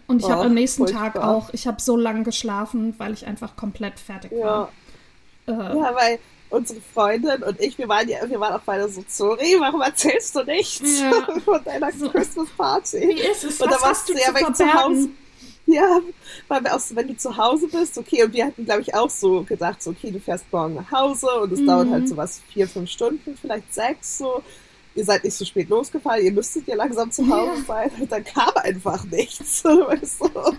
Und 0.07 0.21
ich 0.21 0.29
habe 0.29 0.45
am 0.45 0.53
nächsten. 0.53 0.87
Tag 0.87 1.17
auch, 1.17 1.49
ich 1.53 1.67
habe 1.67 1.81
so 1.81 1.95
lange 1.97 2.23
geschlafen, 2.23 2.95
weil 2.97 3.13
ich 3.13 3.27
einfach 3.27 3.55
komplett 3.55 3.99
fertig 3.99 4.31
war. 4.31 4.71
Äh, 5.47 5.51
ja, 5.51 5.95
weil 5.95 6.19
unsere 6.49 6.79
Freundin 6.93 7.43
und 7.43 7.59
ich, 7.59 7.77
wir 7.77 7.87
waren 7.87 8.07
ja, 8.07 8.17
wir 8.27 8.39
waren 8.39 8.53
auch 8.53 8.61
beide 8.65 8.87
so, 8.89 9.03
sorry, 9.07 9.57
warum 9.59 9.81
erzählst 9.81 10.35
du 10.35 10.43
nichts 10.43 10.99
ja. 10.99 11.11
von 11.45 11.63
deiner 11.63 11.91
so. 11.91 12.09
Christmas 12.09 12.49
Party? 12.57 13.01
Wie 13.01 13.21
ist 13.21 13.43
es? 13.43 13.61
Und 13.61 13.69
Was 13.69 13.79
da 13.79 13.87
warst 13.87 14.09
du 14.09 14.13
ja 14.13 14.33
weg 14.33 14.55
zu 14.55 14.73
Hause. 14.73 15.09
Ja, 15.77 15.99
weil 16.47 16.65
auch 16.67 16.79
so, 16.79 16.95
wenn 16.95 17.09
du 17.09 17.17
zu 17.17 17.35
Hause 17.35 17.67
bist, 17.67 17.97
okay, 17.97 18.23
und 18.23 18.33
wir 18.33 18.45
hatten, 18.45 18.63
glaube 18.63 18.81
ich, 18.81 18.95
auch 18.95 19.09
so 19.09 19.43
gedacht, 19.43 19.83
so, 19.83 19.91
okay, 19.91 20.11
du 20.11 20.19
fährst 20.19 20.45
morgen 20.49 20.75
nach 20.75 20.89
Hause 20.91 21.27
und 21.41 21.51
es 21.51 21.59
mhm. 21.59 21.67
dauert 21.67 21.89
halt 21.89 22.07
so 22.07 22.15
was, 22.15 22.39
vier, 22.53 22.69
fünf 22.69 22.89
Stunden, 22.89 23.37
vielleicht 23.39 23.73
sechs, 23.73 24.19
so. 24.19 24.41
Ihr 24.95 25.05
seid 25.05 25.23
nicht 25.23 25.35
so 25.35 25.45
spät 25.45 25.69
losgefahren, 25.69 26.23
ihr 26.23 26.31
müsstet 26.31 26.67
ja 26.67 26.75
langsam 26.75 27.11
zu 27.11 27.27
Hause 27.27 27.59
ja. 27.59 27.65
sein. 27.67 27.91
Und 27.99 28.11
dann 28.11 28.23
kam 28.23 28.49
einfach 28.55 29.03
nichts. 29.03 29.63
Weißt 29.63 30.21
du? 30.21 30.57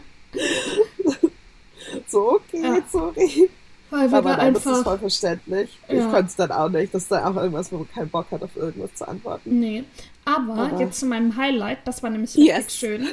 so, 2.07 2.35
okay, 2.35 2.63
ja. 2.63 2.79
sorry. 2.89 3.51
Weil 3.91 4.11
wir 4.11 4.19
Aber 4.19 4.31
nein, 4.31 4.41
einfach, 4.49 4.65
das 4.65 4.79
ist 4.79 4.85
voll 4.85 4.99
verständlich. 4.99 5.79
Ja. 5.89 5.95
Ich 5.95 6.05
konnte 6.11 6.27
es 6.27 6.37
dann 6.37 6.53
auch 6.53 6.69
nicht. 6.69 6.93
Das 6.93 7.03
ist 7.03 7.11
dann 7.11 7.25
auch 7.25 7.37
irgendwas, 7.41 7.73
wo 7.73 7.79
man 7.79 7.91
keinen 7.91 8.11
Bock 8.11 8.27
hat, 8.31 8.43
auf 8.43 8.55
irgendwas 8.57 8.95
zu 8.95 9.09
antworten. 9.09 9.59
Nee. 9.59 9.85
Aber, 10.25 10.55
Aber 10.55 10.81
jetzt 10.81 11.01
zu 11.01 11.07
meinem 11.07 11.37
Highlight. 11.37 11.79
Das 11.87 12.03
war 12.03 12.11
nämlich 12.11 12.35
yes. 12.35 12.57
richtig 12.57 12.79
schön. 12.79 13.07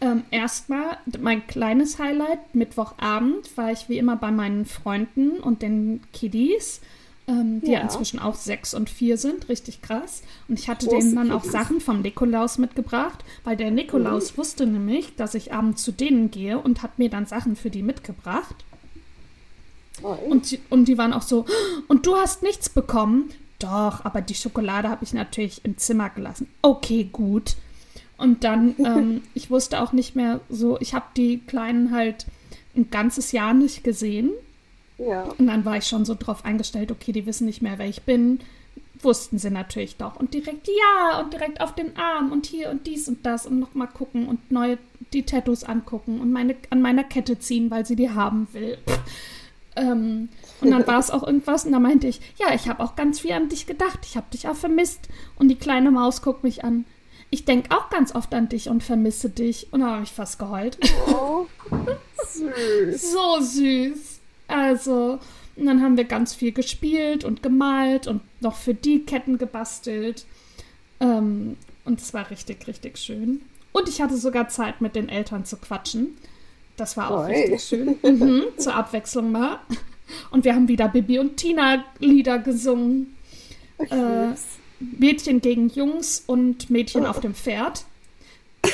Ähm, 0.00 0.24
erstmal 0.30 0.98
mein 1.18 1.46
kleines 1.46 1.98
Highlight. 1.98 2.54
Mittwochabend 2.54 3.56
war 3.56 3.72
ich 3.72 3.88
wie 3.88 3.96
immer 3.98 4.16
bei 4.16 4.30
meinen 4.30 4.66
Freunden 4.66 5.38
und 5.40 5.62
den 5.62 6.02
Kiddies. 6.12 6.80
Ähm, 7.26 7.62
die 7.62 7.68
ja. 7.70 7.78
ja. 7.78 7.80
inzwischen 7.80 8.18
auch 8.18 8.34
sechs 8.34 8.74
und 8.74 8.90
vier 8.90 9.16
sind, 9.16 9.48
richtig 9.48 9.80
krass. 9.80 10.22
Und 10.46 10.58
ich 10.58 10.68
hatte 10.68 10.86
Große 10.86 10.98
denen 10.98 11.16
dann 11.16 11.32
auch 11.32 11.44
Sachen 11.44 11.80
vom 11.80 12.02
Nikolaus 12.02 12.58
mitgebracht, 12.58 13.24
weil 13.44 13.56
der 13.56 13.70
Nikolaus 13.70 14.32
mhm. 14.32 14.36
wusste 14.36 14.66
nämlich, 14.66 15.16
dass 15.16 15.34
ich 15.34 15.54
abends 15.54 15.82
zu 15.82 15.92
denen 15.92 16.30
gehe 16.30 16.58
und 16.58 16.82
hat 16.82 16.98
mir 16.98 17.08
dann 17.08 17.24
Sachen 17.24 17.56
für 17.56 17.70
die 17.70 17.82
mitgebracht. 17.82 18.56
Und, 20.02 20.50
die, 20.50 20.60
und 20.70 20.86
die 20.86 20.98
waren 20.98 21.12
auch 21.12 21.22
so, 21.22 21.44
und 21.88 22.06
du 22.06 22.16
hast 22.16 22.42
nichts 22.42 22.68
bekommen? 22.68 23.30
Doch, 23.58 24.04
aber 24.04 24.20
die 24.20 24.34
Schokolade 24.34 24.88
habe 24.88 25.04
ich 25.04 25.12
natürlich 25.12 25.64
im 25.64 25.78
Zimmer 25.78 26.10
gelassen. 26.10 26.48
Okay, 26.62 27.08
gut. 27.10 27.54
Und 28.16 28.44
dann, 28.44 28.74
ähm, 28.84 29.22
ich 29.34 29.50
wusste 29.50 29.80
auch 29.80 29.92
nicht 29.92 30.16
mehr 30.16 30.40
so, 30.48 30.78
ich 30.80 30.94
habe 30.94 31.06
die 31.16 31.38
Kleinen 31.38 31.92
halt 31.92 32.26
ein 32.76 32.90
ganzes 32.90 33.32
Jahr 33.32 33.54
nicht 33.54 33.84
gesehen. 33.84 34.30
Ja. 34.98 35.22
Und 35.38 35.46
dann 35.46 35.64
war 35.64 35.76
ich 35.76 35.86
schon 35.86 36.04
so 36.04 36.14
drauf 36.18 36.44
eingestellt, 36.44 36.90
okay, 36.92 37.12
die 37.12 37.26
wissen 37.26 37.46
nicht 37.46 37.62
mehr, 37.62 37.78
wer 37.78 37.88
ich 37.88 38.02
bin. 38.02 38.40
Wussten 39.00 39.38
sie 39.38 39.50
natürlich 39.50 39.96
doch. 39.96 40.16
Und 40.16 40.34
direkt 40.34 40.68
ja 40.68 41.20
und 41.20 41.32
direkt 41.32 41.60
auf 41.60 41.74
den 41.74 41.96
Arm 41.96 42.32
und 42.32 42.46
hier 42.46 42.70
und 42.70 42.86
dies 42.86 43.08
und 43.08 43.26
das 43.26 43.46
und 43.46 43.58
nochmal 43.58 43.88
gucken 43.88 44.26
und 44.28 44.50
neue 44.50 44.78
die 45.12 45.24
Tattoos 45.24 45.64
angucken 45.64 46.20
und 46.20 46.32
meine 46.32 46.56
an 46.70 46.80
meiner 46.80 47.04
Kette 47.04 47.38
ziehen, 47.38 47.70
weil 47.70 47.84
sie 47.84 47.96
die 47.96 48.10
haben 48.10 48.48
will. 48.52 48.78
Ähm, 49.76 50.28
und 50.60 50.70
dann 50.70 50.86
war 50.86 50.98
es 50.98 51.10
auch 51.10 51.22
irgendwas 51.22 51.64
und 51.64 51.72
da 51.72 51.80
meinte 51.80 52.06
ich, 52.06 52.20
ja, 52.38 52.54
ich 52.54 52.68
habe 52.68 52.82
auch 52.82 52.96
ganz 52.96 53.20
viel 53.20 53.32
an 53.32 53.48
dich 53.48 53.66
gedacht. 53.66 54.00
Ich 54.04 54.16
habe 54.16 54.26
dich 54.32 54.48
auch 54.48 54.56
vermisst. 54.56 55.08
Und 55.36 55.48
die 55.48 55.56
kleine 55.56 55.90
Maus 55.90 56.22
guckt 56.22 56.44
mich 56.44 56.64
an. 56.64 56.84
Ich 57.30 57.44
denke 57.44 57.76
auch 57.76 57.90
ganz 57.90 58.14
oft 58.14 58.32
an 58.34 58.48
dich 58.48 58.68
und 58.68 58.82
vermisse 58.82 59.28
dich. 59.30 59.72
Und 59.72 59.80
da 59.80 59.94
habe 59.94 60.04
ich 60.04 60.12
fast 60.12 60.38
geheult. 60.38 60.78
Oh, 61.08 61.46
süß. 62.28 63.12
so 63.12 63.40
süß. 63.40 64.20
Also, 64.46 65.18
und 65.56 65.66
dann 65.66 65.82
haben 65.82 65.96
wir 65.96 66.04
ganz 66.04 66.34
viel 66.34 66.52
gespielt 66.52 67.24
und 67.24 67.42
gemalt 67.42 68.06
und 68.06 68.22
noch 68.40 68.56
für 68.56 68.74
die 68.74 69.00
Ketten 69.04 69.38
gebastelt. 69.38 70.26
Ähm, 71.00 71.56
und 71.84 72.00
es 72.00 72.14
war 72.14 72.30
richtig, 72.30 72.66
richtig 72.66 72.98
schön. 72.98 73.42
Und 73.72 73.88
ich 73.88 74.00
hatte 74.00 74.16
sogar 74.16 74.48
Zeit, 74.48 74.80
mit 74.80 74.94
den 74.94 75.08
Eltern 75.08 75.44
zu 75.44 75.56
quatschen. 75.56 76.16
Das 76.76 76.96
war 76.96 77.10
auch 77.10 77.24
oh, 77.24 77.26
richtig 77.26 77.62
schön. 77.62 77.96
Mhm, 78.02 78.44
zur 78.56 78.74
Abwechslung 78.74 79.30
mal. 79.30 79.60
Und 80.30 80.44
wir 80.44 80.54
haben 80.54 80.68
wieder 80.68 80.88
Bibi 80.88 81.18
und 81.18 81.36
Tina 81.36 81.84
Lieder 81.98 82.38
gesungen. 82.38 83.16
Äh, 83.78 84.34
Mädchen 84.80 85.40
gegen 85.40 85.68
Jungs 85.68 86.22
und 86.26 86.70
Mädchen 86.70 87.04
oh. 87.04 87.08
auf 87.08 87.20
dem 87.20 87.34
Pferd. 87.34 87.84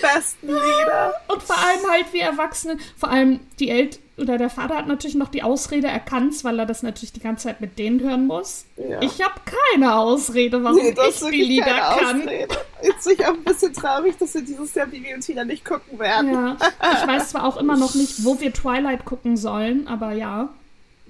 Besten 0.00 0.48
Lieder. 0.48 1.14
Und 1.28 1.42
vor 1.42 1.56
allem 1.56 1.90
halt 1.90 2.12
wie 2.12 2.20
Erwachsene, 2.20 2.78
vor 2.96 3.10
allem 3.10 3.40
die 3.58 3.70
Eltern 3.70 4.00
oder 4.20 4.38
der 4.38 4.50
Vater 4.50 4.76
hat 4.76 4.86
natürlich 4.86 5.16
noch 5.16 5.28
die 5.28 5.42
Ausrede 5.42 5.86
erkannt, 5.86 6.44
weil 6.44 6.58
er 6.58 6.66
das 6.66 6.82
natürlich 6.82 7.12
die 7.12 7.20
ganze 7.20 7.44
Zeit 7.44 7.60
mit 7.60 7.78
denen 7.78 8.00
hören 8.00 8.26
muss. 8.26 8.66
Ja. 8.76 9.00
Ich 9.00 9.22
habe 9.22 9.40
keine 9.44 9.96
Ausrede, 9.96 10.62
warum 10.62 10.76
nee, 10.76 10.94
ich 11.08 11.20
die 11.30 11.42
Lieder 11.42 11.64
kann. 11.64 12.22
Ausrede. 12.22 12.56
Jetzt 12.82 13.04
bin 13.04 13.14
ich 13.14 13.24
auch 13.24 13.34
ein 13.34 13.44
bisschen 13.44 13.72
traurig, 13.72 14.16
dass 14.18 14.34
wir 14.34 14.42
dieses 14.42 14.74
Jahr 14.74 14.86
Bibi 14.86 15.14
und 15.14 15.22
Tina 15.22 15.44
nicht 15.44 15.64
gucken 15.64 15.98
werden. 15.98 16.32
Ja. 16.32 16.56
Ich 16.80 17.06
weiß 17.06 17.30
zwar 17.30 17.44
auch 17.44 17.56
immer 17.56 17.76
noch 17.76 17.94
nicht, 17.94 18.24
wo 18.24 18.38
wir 18.40 18.52
Twilight 18.52 19.04
gucken 19.04 19.36
sollen, 19.36 19.88
aber 19.88 20.12
ja. 20.12 20.50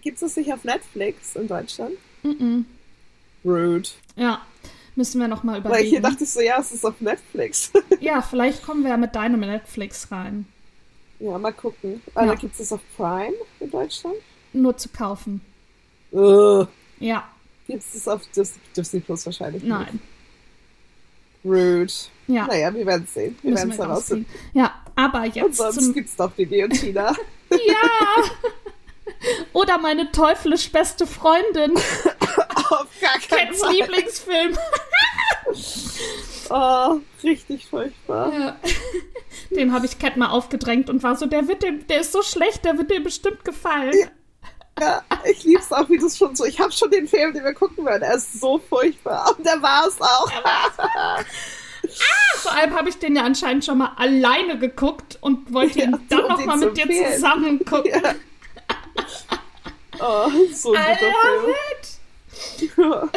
Gibt 0.02 0.22
es 0.22 0.36
nicht 0.36 0.52
auf 0.52 0.64
Netflix 0.64 1.36
in 1.36 1.48
Deutschland? 1.48 1.92
Mm, 2.22 2.28
-mm. 2.28 2.64
Rude. 3.44 3.88
Ja, 4.16 4.40
müssen 5.00 5.18
wir 5.18 5.28
noch 5.28 5.42
mal 5.42 5.58
überlegen. 5.60 5.80
Weil 5.80 5.88
hier 5.88 6.02
dachte 6.02 6.24
ich 6.24 6.30
so, 6.30 6.42
ja, 6.42 6.60
es 6.60 6.72
ist 6.72 6.84
auf 6.84 7.00
Netflix. 7.00 7.72
ja, 8.00 8.20
vielleicht 8.20 8.62
kommen 8.62 8.82
wir 8.82 8.90
ja 8.90 8.98
mit 8.98 9.14
deinem 9.14 9.40
Netflix 9.40 10.12
rein. 10.12 10.44
Ja, 11.18 11.38
mal 11.38 11.54
gucken. 11.54 12.02
Ah, 12.14 12.26
ja. 12.26 12.34
gibt 12.34 12.52
es 12.52 12.58
das 12.58 12.72
auf 12.74 12.80
Prime 12.98 13.32
in 13.60 13.70
Deutschland? 13.70 14.16
Nur 14.52 14.76
zu 14.76 14.90
kaufen. 14.90 15.40
Uh. 16.12 16.66
Ja. 16.98 17.30
Gibt 17.66 17.82
es 17.82 17.92
das 17.94 18.08
auf 18.08 18.20
Disney, 18.76 19.00
Plus 19.00 19.24
wahrscheinlich? 19.24 19.62
Nein. 19.62 20.00
Rude. 21.42 21.90
Ja. 22.26 22.46
Naja, 22.46 22.74
wir 22.74 22.84
werden 22.84 23.04
es 23.04 23.14
sehen. 23.14 23.38
Wir 23.40 23.54
werden 23.54 23.70
es 23.70 23.78
herausfinden. 23.78 24.26
Ja, 24.52 24.82
aber 24.96 25.24
jetzt. 25.24 25.42
Und 25.42 25.56
sonst 25.56 25.82
zum... 25.82 25.94
gibt 25.94 26.10
es 26.10 26.16
doch 26.16 26.32
die 26.36 26.46
Tina. 26.46 27.16
ja! 27.50 28.24
Oder 29.54 29.78
meine 29.78 30.12
teuflisch 30.12 30.70
beste 30.70 31.06
Freundin. 31.06 31.74
Auf 31.76 32.88
gar 33.00 33.18
keinen 33.28 33.48
Cats 33.48 33.60
Fall. 33.60 33.72
Lieblingsfilm. 33.72 34.58
Oh, 36.50 37.00
richtig 37.22 37.66
furchtbar. 37.66 38.32
Ja. 38.32 38.56
Den 39.56 39.72
habe 39.72 39.86
ich 39.86 39.98
Cat 39.98 40.16
mal 40.16 40.30
aufgedrängt 40.30 40.90
und 40.90 41.02
war 41.02 41.16
so, 41.16 41.26
der 41.26 41.48
wird 41.48 41.62
dem, 41.62 41.86
der 41.86 42.00
ist 42.00 42.12
so 42.12 42.22
schlecht, 42.22 42.64
der 42.64 42.78
wird 42.78 42.90
dir 42.90 43.02
bestimmt 43.02 43.44
gefallen. 43.44 43.94
Ja, 44.80 45.02
ich 45.24 45.44
liebe 45.44 45.60
es 45.60 45.72
auch, 45.72 45.88
wie 45.88 45.98
das 45.98 46.16
schon 46.16 46.34
so. 46.34 46.44
Ich 46.44 46.58
habe 46.58 46.72
schon 46.72 46.90
den 46.90 47.06
Film, 47.06 47.34
den 47.34 47.44
wir 47.44 47.52
gucken 47.52 47.84
werden. 47.84 48.02
Er 48.02 48.14
ist 48.14 48.40
so 48.40 48.58
furchtbar. 48.58 49.34
Und 49.36 49.44
der 49.44 49.60
war 49.60 49.86
es 49.86 50.00
auch. 50.00 50.32
ah, 50.44 51.18
vor 52.36 52.52
allem 52.52 52.74
habe 52.74 52.88
ich 52.88 52.98
den 52.98 53.14
ja 53.16 53.22
anscheinend 53.22 53.64
schon 53.64 53.78
mal 53.78 53.92
alleine 53.96 54.58
geguckt 54.58 55.18
und 55.20 55.52
wollte 55.52 55.80
ihn 55.80 55.98
dann 56.08 56.28
noch 56.28 56.44
mal 56.44 56.56
mit 56.56 56.76
dir 56.76 57.12
zusammen 57.12 57.64
gucken. 57.64 57.92
Ja. 58.02 58.14
Oh, 60.02 60.30
so 60.54 60.72
ein 60.72 60.96
guter 60.96 61.12
Film. 62.64 63.14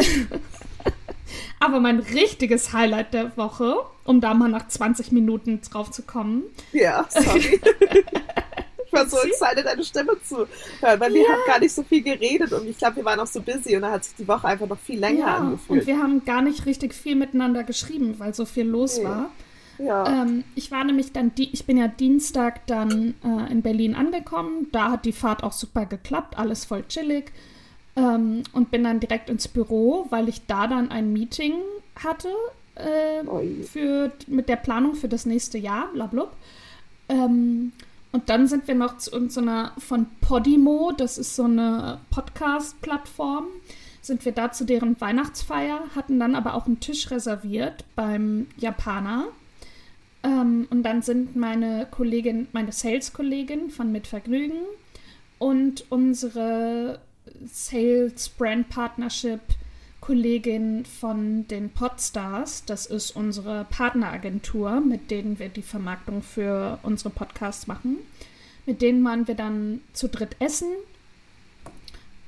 Aber 1.64 1.80
mein 1.80 2.00
richtiges 2.00 2.74
Highlight 2.74 3.14
der 3.14 3.38
Woche, 3.38 3.76
um 4.04 4.20
da 4.20 4.34
mal 4.34 4.50
nach 4.50 4.68
20 4.68 5.14
Minuten 5.14 5.62
drauf 5.62 5.92
zu 5.92 6.02
kommen. 6.02 6.44
Ja, 6.74 7.06
sorry. 7.10 7.62
war 8.92 9.08
so 9.08 9.18
excited, 9.18 9.66
deine 9.66 9.84
Stimme 9.84 10.18
zu 10.22 10.46
hören, 10.82 11.00
weil 11.00 11.14
wir 11.14 11.28
haben 11.28 11.42
gar 11.48 11.60
nicht 11.60 11.74
so 11.74 11.84
viel 11.84 12.04
geredet 12.04 12.54
und 12.54 12.68
ich 12.68 12.78
glaube, 12.78 12.98
wir 12.98 13.06
waren 13.06 13.20
auch 13.20 13.28
so 13.28 13.42
busy 13.42 13.76
und 13.76 13.82
dann 13.82 13.92
hat 13.92 14.04
sich 14.04 14.16
die 14.16 14.28
Woche 14.28 14.48
einfach 14.48 14.68
noch 14.68 14.78
viel 14.78 15.00
länger 15.00 15.20
ja, 15.20 15.38
angefühlt. 15.38 15.82
Und 15.82 15.88
wir 15.88 15.98
haben 15.98 16.26
gar 16.26 16.42
nicht 16.42 16.66
richtig 16.66 16.94
viel 16.94 17.16
miteinander 17.16 17.64
geschrieben, 17.64 18.16
weil 18.20 18.34
so 18.34 18.46
viel 18.46 18.68
los 18.68 19.00
nee. 19.00 19.06
war. 19.06 19.32
Ja. 19.80 20.22
Ähm, 20.22 20.44
ich 20.54 20.70
war 20.70 20.84
nämlich 20.84 21.14
dann, 21.14 21.32
ich 21.36 21.66
bin 21.66 21.78
ja 21.78 21.88
Dienstag 21.88 22.68
dann 22.68 23.16
äh, 23.24 23.52
in 23.52 23.64
Berlin 23.64 23.96
angekommen. 23.96 24.68
Da 24.72 24.92
hat 24.92 25.06
die 25.06 25.14
Fahrt 25.14 25.44
auch 25.44 25.54
super 25.54 25.86
geklappt, 25.86 26.38
alles 26.38 26.66
voll 26.66 26.84
chillig. 26.88 27.32
Ähm, 27.96 28.44
und 28.54 28.72
bin 28.72 28.84
dann 28.84 29.00
direkt 29.00 29.30
ins 29.30 29.48
Büro, 29.48 30.08
weil 30.10 30.28
ich 30.28 30.46
da 30.48 30.68
dann 30.68 30.90
ein 30.90 31.14
Meeting 31.14 31.54
hatte 31.96 32.30
äh, 32.76 33.24
für, 33.64 34.12
mit 34.28 34.50
der 34.50 34.56
Planung 34.56 34.96
für 34.96 35.08
das 35.08 35.26
nächste 35.26 35.58
Jahr, 35.58 35.90
blablabla. 35.94 36.32
Ähm, 37.10 37.72
und 38.12 38.30
dann 38.30 38.48
sind 38.48 38.68
wir 38.68 38.76
noch 38.76 38.98
zu 39.00 39.12
irgendeiner 39.12 39.74
von 39.80 40.06
Podimo, 40.22 40.92
das 40.96 41.18
ist 41.18 41.36
so 41.36 41.46
eine 41.46 42.00
Podcast-Plattform, 42.12 43.48
sind 44.02 44.24
wir 44.24 44.34
da 44.34 44.52
zu 44.52 44.66
deren 44.66 45.00
Weihnachtsfeier, 45.02 45.82
hatten 45.96 46.20
dann 46.20 46.36
aber 46.36 46.54
auch 46.54 46.68
einen 46.68 46.80
Tisch 46.80 47.10
reserviert 47.10 47.86
beim 47.96 48.48
Japaner. 48.58 49.28
Ähm, 50.22 50.68
und 50.70 50.84
dann 50.84 51.02
sind 51.02 51.36
meine 51.36 51.88
Kollegin, 51.90 52.48
meine 52.52 52.72
Sales-Kollegin 52.72 53.72
von 53.72 53.92
Mit 53.92 54.06
Vergnügen 54.06 54.62
und 55.40 55.86
unsere 55.90 57.00
Sales 57.46 58.30
Brand 58.30 58.70
Partnership 58.70 59.42
Kollegin 60.02 60.84
von 60.86 61.48
den 61.48 61.70
Podstars. 61.70 62.66
Das 62.66 62.86
ist 62.86 63.16
unsere 63.16 63.66
Partneragentur, 63.70 64.82
mit 64.82 65.10
denen 65.10 65.40
wir 65.40 65.48
die 65.48 65.62
Vermarktung 65.62 66.22
für 66.22 66.80
unsere 66.84 67.10
Podcasts 67.10 67.68
machen. 67.68 68.00
Mit 68.66 68.82
denen 68.82 69.04
waren 69.06 69.28
wir 69.28 69.36
dann 69.36 69.80
zu 69.94 70.10
dritt 70.10 70.36
essen. 70.40 70.68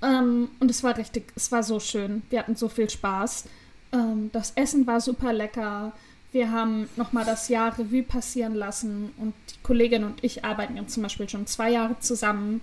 Ähm, 0.02 0.50
und 0.60 0.72
es 0.72 0.84
war 0.84 0.98
richtig, 0.98 1.34
es 1.36 1.52
war 1.52 1.64
so 1.64 1.80
schön. 1.82 2.22
Wir 2.30 2.40
hatten 2.40 2.56
so 2.56 2.70
viel 2.70 2.90
Spaß. 2.90 3.46
Ähm, 3.92 4.30
das 4.32 4.54
Essen 4.56 4.88
war 4.88 5.02
super 5.02 5.34
lecker. 5.34 5.92
Wir 6.32 6.52
haben 6.52 6.90
nochmal 6.96 7.26
das 7.26 7.48
Jahr 7.50 7.78
Revue 7.78 8.04
passieren 8.04 8.56
lassen 8.56 9.12
und 9.18 9.34
die 9.50 9.64
Kollegin 9.64 10.04
und 10.04 10.24
ich 10.24 10.44
arbeiten 10.44 10.76
ja 10.76 10.86
zum 10.86 11.04
Beispiel 11.04 11.30
schon 11.30 11.48
zwei 11.48 11.72
Jahre 11.72 11.98
zusammen. 12.00 12.62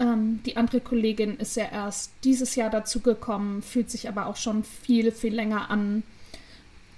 Ähm, 0.00 0.42
die 0.44 0.56
andere 0.56 0.80
Kollegin 0.80 1.36
ist 1.36 1.56
ja 1.56 1.66
erst 1.66 2.12
dieses 2.24 2.56
Jahr 2.56 2.70
dazugekommen, 2.70 3.62
fühlt 3.62 3.90
sich 3.90 4.08
aber 4.08 4.26
auch 4.26 4.36
schon 4.36 4.64
viel, 4.64 5.12
viel 5.12 5.34
länger 5.34 5.70
an. 5.70 6.02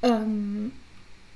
Ähm, 0.03 0.73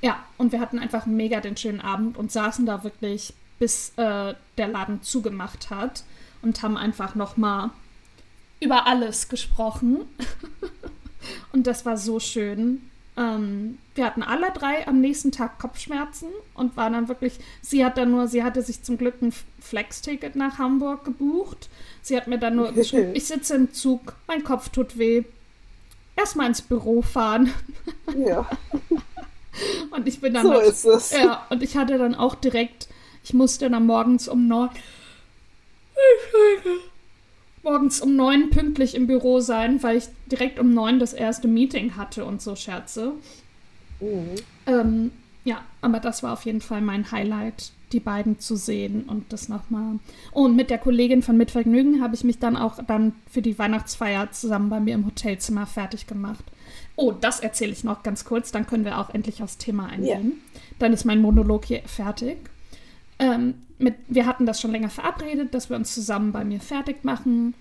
ja, 0.01 0.25
und 0.39 0.53
wir 0.53 0.61
hatten 0.61 0.79
einfach 0.79 1.07
mega 1.07 1.41
den 1.41 1.57
schönen 1.57 1.81
Abend 1.81 2.17
und 2.17 2.31
saßen 2.31 2.65
da 2.67 2.85
wirklich, 2.85 3.35
bis 3.59 3.93
äh, 3.97 4.35
der 4.59 4.69
Laden 4.69 5.03
zugemacht 5.03 5.71
hat 5.71 6.05
und 6.43 6.63
haben 6.63 6.77
einfach 6.77 7.15
nochmal 7.17 7.71
über 8.61 8.87
alles 8.87 9.29
gesprochen. 9.29 10.03
und 11.53 11.67
das 11.67 11.85
war 11.85 11.97
so 11.97 12.21
schön. 12.21 12.91
Ähm, 13.17 13.79
wir 13.95 14.05
hatten 14.05 14.23
alle 14.23 14.51
drei 14.53 14.87
am 14.87 15.01
nächsten 15.01 15.33
Tag 15.33 15.59
Kopfschmerzen 15.59 16.29
und 16.55 16.77
waren 16.77 16.93
dann 16.93 17.09
wirklich, 17.09 17.39
sie 17.63 17.85
hat 17.85 17.97
dann 17.97 18.11
nur, 18.11 18.29
sie 18.29 18.45
hatte 18.45 18.61
sich 18.61 18.83
zum 18.83 18.99
Glück 18.99 19.23
ein 19.23 19.33
Flex-Ticket 19.61 20.37
nach 20.37 20.59
Hamburg 20.59 21.05
gebucht. 21.05 21.71
Sie 22.03 22.17
hat 22.17 22.27
mir 22.27 22.39
dann 22.39 22.57
nur 22.57 22.73
geschrieben, 22.75 23.13
ich 23.15 23.27
sitze 23.27 23.55
im 23.55 23.73
Zug, 23.73 24.15
mein 24.27 24.45
Kopf 24.45 24.69
tut 24.69 24.99
weh. 24.99 25.25
Erstmal 26.15 26.47
ins 26.47 26.63
Büro 26.63 27.03
fahren. 27.03 27.53
Ja. 28.17 28.49
und 29.91 30.07
ich 30.07 30.21
bin 30.21 30.33
dann. 30.33 30.47
So 30.47 30.53
noch, 30.53 30.61
ist 30.61 30.85
es. 30.85 31.11
Ja, 31.11 31.45
und 31.51 31.63
ich 31.63 31.77
hatte 31.77 31.99
dann 31.99 32.15
auch 32.15 32.37
direkt, 32.37 32.89
ich 33.25 33.35
musste 33.35 33.69
dann 33.69 33.85
morgens 33.85 34.29
um 34.29 34.47
neun 34.47 34.71
morgens 37.67 38.01
um 38.01 38.15
neun 38.15 38.51
pünktlich 38.51 38.95
im 38.95 39.09
Büro 39.09 39.41
sein, 39.41 39.83
weil 39.83 39.97
ich 39.97 40.05
direkt 40.31 40.61
um 40.61 40.73
neun 40.73 41.01
das 41.01 41.13
erste 41.13 41.49
Meeting 41.49 41.97
hatte 41.97 42.25
und 42.25 42.41
so 42.41 42.55
Scherze. 42.55 43.13
Mhm. 44.01 44.35
Ähm, 44.67 45.11
ja, 45.45 45.63
aber 45.81 45.99
das 45.99 46.23
war 46.23 46.33
auf 46.33 46.45
jeden 46.45 46.61
Fall 46.61 46.81
mein 46.81 47.11
Highlight, 47.11 47.73
die 47.93 47.99
beiden 47.99 48.39
zu 48.39 48.57
sehen 48.57 49.05
und 49.09 49.33
das 49.33 49.49
nochmal. 49.49 49.99
Und 50.33 50.55
mit 50.55 50.71
der 50.71 50.79
Kollegin 50.79 51.23
von 51.23 51.37
Mitvergnügen 51.37 52.01
habe 52.01 52.15
ich 52.15 52.23
mich 52.23 52.39
dann 52.39 52.57
auch 52.57 52.79
dann 52.87 53.15
für 53.29 53.43
die 53.43 53.59
Weihnachtsfeier 53.59 54.31
zusammen 54.31 54.71
bei 54.71 54.79
mir 54.79 54.95
im 54.95 55.07
Hotelzimmer 55.07 55.67
fertig 55.67 56.07
gemacht. 56.07 56.45
Oh, 56.95 57.11
das 57.13 57.41
erzähle 57.41 57.73
ich 57.73 57.83
noch 57.83 58.05
ganz 58.05 58.25
kurz, 58.25 58.53
dann 58.53 58.67
können 58.67 58.85
wir 58.85 58.99
auch 58.99 59.13
endlich 59.13 59.43
aufs 59.43 59.59
Thema 59.59 59.87
eingehen. 59.87 60.27
Yeah. 60.27 60.63
Dann 60.79 60.93
ist 60.93 61.05
mein 61.05 61.21
Monolog 61.21 61.65
hier 61.65 61.83
fertig. 61.87 62.39
Ähm, 63.19 63.55
mit, 63.79 63.95
wir 64.09 64.27
hatten 64.27 64.47
das 64.47 64.61
schon 64.61 64.73
länger 64.73 64.91
verabredet, 64.91 65.55
dass 65.55 65.71
wir 65.71 65.77
uns 65.77 65.95
zusammen 65.95 66.33
bei 66.33 66.45
mir 66.45 66.61
fertig 66.61 67.05
machen. 67.05 67.55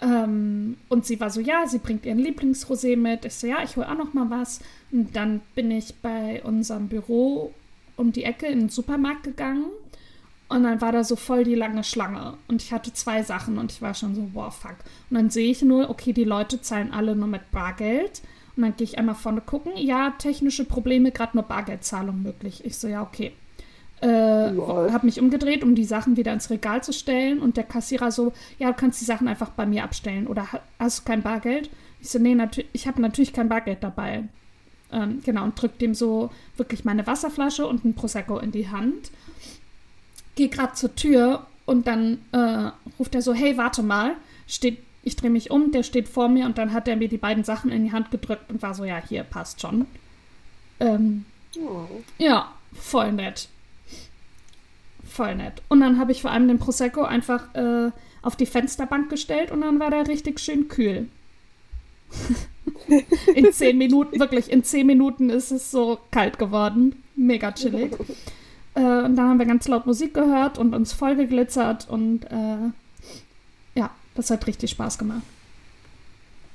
Ähm, 0.00 0.76
und 0.88 1.06
sie 1.06 1.20
war 1.20 1.30
so, 1.30 1.40
ja, 1.40 1.66
sie 1.66 1.78
bringt 1.78 2.06
ihren 2.06 2.18
Lieblingsrosé 2.18 2.96
mit. 2.96 3.24
Ich 3.24 3.34
so, 3.34 3.46
ja, 3.46 3.62
ich 3.62 3.76
hole 3.76 3.88
auch 3.88 3.96
noch 3.96 4.14
mal 4.14 4.30
was. 4.30 4.60
Und 4.92 5.14
dann 5.16 5.40
bin 5.54 5.70
ich 5.70 5.96
bei 5.96 6.42
unserem 6.44 6.88
Büro 6.88 7.52
um 7.96 8.12
die 8.12 8.24
Ecke 8.24 8.46
in 8.46 8.60
den 8.60 8.68
Supermarkt 8.68 9.24
gegangen. 9.24 9.66
Und 10.48 10.62
dann 10.62 10.80
war 10.80 10.92
da 10.92 11.04
so 11.04 11.16
voll 11.16 11.44
die 11.44 11.54
lange 11.54 11.84
Schlange. 11.84 12.34
Und 12.48 12.62
ich 12.62 12.72
hatte 12.72 12.92
zwei 12.92 13.22
Sachen 13.22 13.58
und 13.58 13.70
ich 13.70 13.82
war 13.82 13.92
schon 13.94 14.14
so, 14.14 14.30
wow, 14.32 14.54
fuck. 14.54 14.76
Und 15.10 15.16
dann 15.16 15.30
sehe 15.30 15.50
ich 15.50 15.62
nur, 15.62 15.90
okay, 15.90 16.12
die 16.12 16.24
Leute 16.24 16.60
zahlen 16.62 16.92
alle 16.92 17.14
nur 17.14 17.28
mit 17.28 17.50
Bargeld. 17.50 18.22
Und 18.56 18.62
dann 18.62 18.76
gehe 18.76 18.84
ich 18.86 18.98
einmal 18.98 19.14
vorne 19.14 19.40
gucken. 19.40 19.72
Ja, 19.76 20.10
technische 20.18 20.64
Probleme, 20.64 21.12
gerade 21.12 21.36
nur 21.36 21.44
Bargeldzahlung 21.44 22.22
möglich. 22.22 22.64
Ich 22.64 22.78
so, 22.78 22.88
ja, 22.88 23.02
okay. 23.02 23.32
Äh, 24.00 24.06
habe 24.66 25.06
mich 25.06 25.20
umgedreht, 25.20 25.62
um 25.62 25.74
die 25.74 25.84
Sachen 25.84 26.16
wieder 26.16 26.32
ins 26.32 26.50
Regal 26.50 26.82
zu 26.82 26.92
stellen 26.92 27.40
und 27.40 27.56
der 27.56 27.64
Kassierer 27.64 28.10
so, 28.10 28.32
ja, 28.58 28.68
du 28.68 28.76
kannst 28.76 29.00
die 29.00 29.04
Sachen 29.04 29.28
einfach 29.28 29.50
bei 29.50 29.66
mir 29.66 29.84
abstellen 29.84 30.26
oder 30.26 30.46
hast 30.78 31.00
du 31.00 31.04
kein 31.04 31.22
Bargeld? 31.22 31.70
Ich 32.00 32.10
so, 32.10 32.18
nee, 32.18 32.36
ich 32.72 32.86
habe 32.86 33.00
natürlich 33.02 33.32
kein 33.32 33.48
Bargeld 33.48 33.82
dabei. 33.82 34.24
Ähm, 34.90 35.20
genau, 35.24 35.44
und 35.44 35.60
drück 35.60 35.78
dem 35.78 35.94
so 35.94 36.30
wirklich 36.56 36.84
meine 36.84 37.06
Wasserflasche 37.06 37.66
und 37.66 37.84
ein 37.84 37.94
Prosecco 37.94 38.38
in 38.38 38.52
die 38.52 38.68
Hand. 38.68 39.10
Gehe 40.34 40.48
gerade 40.48 40.74
zur 40.74 40.94
Tür 40.94 41.46
und 41.66 41.86
dann 41.86 42.18
äh, 42.32 42.70
ruft 42.98 43.14
er 43.14 43.22
so, 43.22 43.34
hey, 43.34 43.58
warte 43.58 43.82
mal, 43.82 44.14
steht, 44.46 44.78
ich 45.02 45.16
drehe 45.16 45.30
mich 45.30 45.50
um, 45.50 45.72
der 45.72 45.82
steht 45.82 46.08
vor 46.08 46.28
mir 46.28 46.46
und 46.46 46.56
dann 46.56 46.72
hat 46.72 46.88
er 46.88 46.96
mir 46.96 47.08
die 47.08 47.18
beiden 47.18 47.44
Sachen 47.44 47.70
in 47.70 47.84
die 47.84 47.92
Hand 47.92 48.10
gedrückt 48.10 48.50
und 48.50 48.62
war 48.62 48.74
so, 48.74 48.84
ja, 48.84 49.02
hier, 49.06 49.24
passt 49.24 49.60
schon. 49.60 49.86
Ähm, 50.80 51.24
oh. 51.60 51.86
Ja, 52.18 52.52
voll 52.72 53.12
nett 53.12 53.48
voll 55.18 55.34
nett. 55.34 55.62
Und 55.68 55.80
dann 55.80 55.98
habe 55.98 56.12
ich 56.12 56.22
vor 56.22 56.30
allem 56.30 56.46
den 56.46 56.60
Prosecco 56.60 57.02
einfach 57.02 57.52
äh, 57.54 57.90
auf 58.22 58.36
die 58.36 58.46
Fensterbank 58.46 59.10
gestellt 59.10 59.50
und 59.50 59.62
dann 59.62 59.80
war 59.80 59.90
der 59.90 60.06
richtig 60.06 60.38
schön 60.38 60.68
kühl. 60.68 61.08
in 63.34 63.52
zehn 63.52 63.76
Minuten, 63.76 64.20
wirklich, 64.20 64.50
in 64.50 64.62
zehn 64.62 64.86
Minuten 64.86 65.28
ist 65.28 65.50
es 65.50 65.72
so 65.72 65.98
kalt 66.12 66.38
geworden. 66.38 67.02
Mega 67.16 67.50
chillig. 67.50 67.92
Äh, 68.74 68.80
und 68.80 69.16
dann 69.16 69.28
haben 69.28 69.38
wir 69.40 69.46
ganz 69.46 69.66
laut 69.66 69.86
Musik 69.86 70.14
gehört 70.14 70.56
und 70.56 70.72
uns 70.72 70.92
voll 70.92 71.16
geglitzert 71.16 71.88
und 71.90 72.24
äh, 72.26 72.70
ja, 73.74 73.90
das 74.14 74.30
hat 74.30 74.46
richtig 74.46 74.70
Spaß 74.70 74.98
gemacht. 74.98 75.22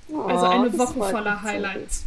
Oh, 0.08 0.21
also 0.21 0.45
eine 0.45 0.78
Woche 0.78 0.93
voller 0.93 1.43
Highlights. 1.43 2.06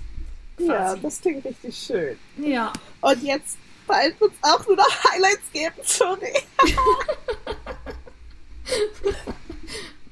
Quasi. 0.57 0.71
Ja, 0.71 0.97
das 0.97 1.21
klingt 1.21 1.45
richtig 1.45 1.77
schön. 1.77 2.17
Ja. 2.39 2.73
Und 3.03 3.23
jetzt 3.23 3.59
bald 3.87 4.21
wird 4.21 4.33
es 4.33 4.51
auch 4.51 4.67
nur 4.67 4.77
noch 4.77 5.05
Highlights 5.05 5.53
geben, 5.53 5.75
sorry. 5.83 6.33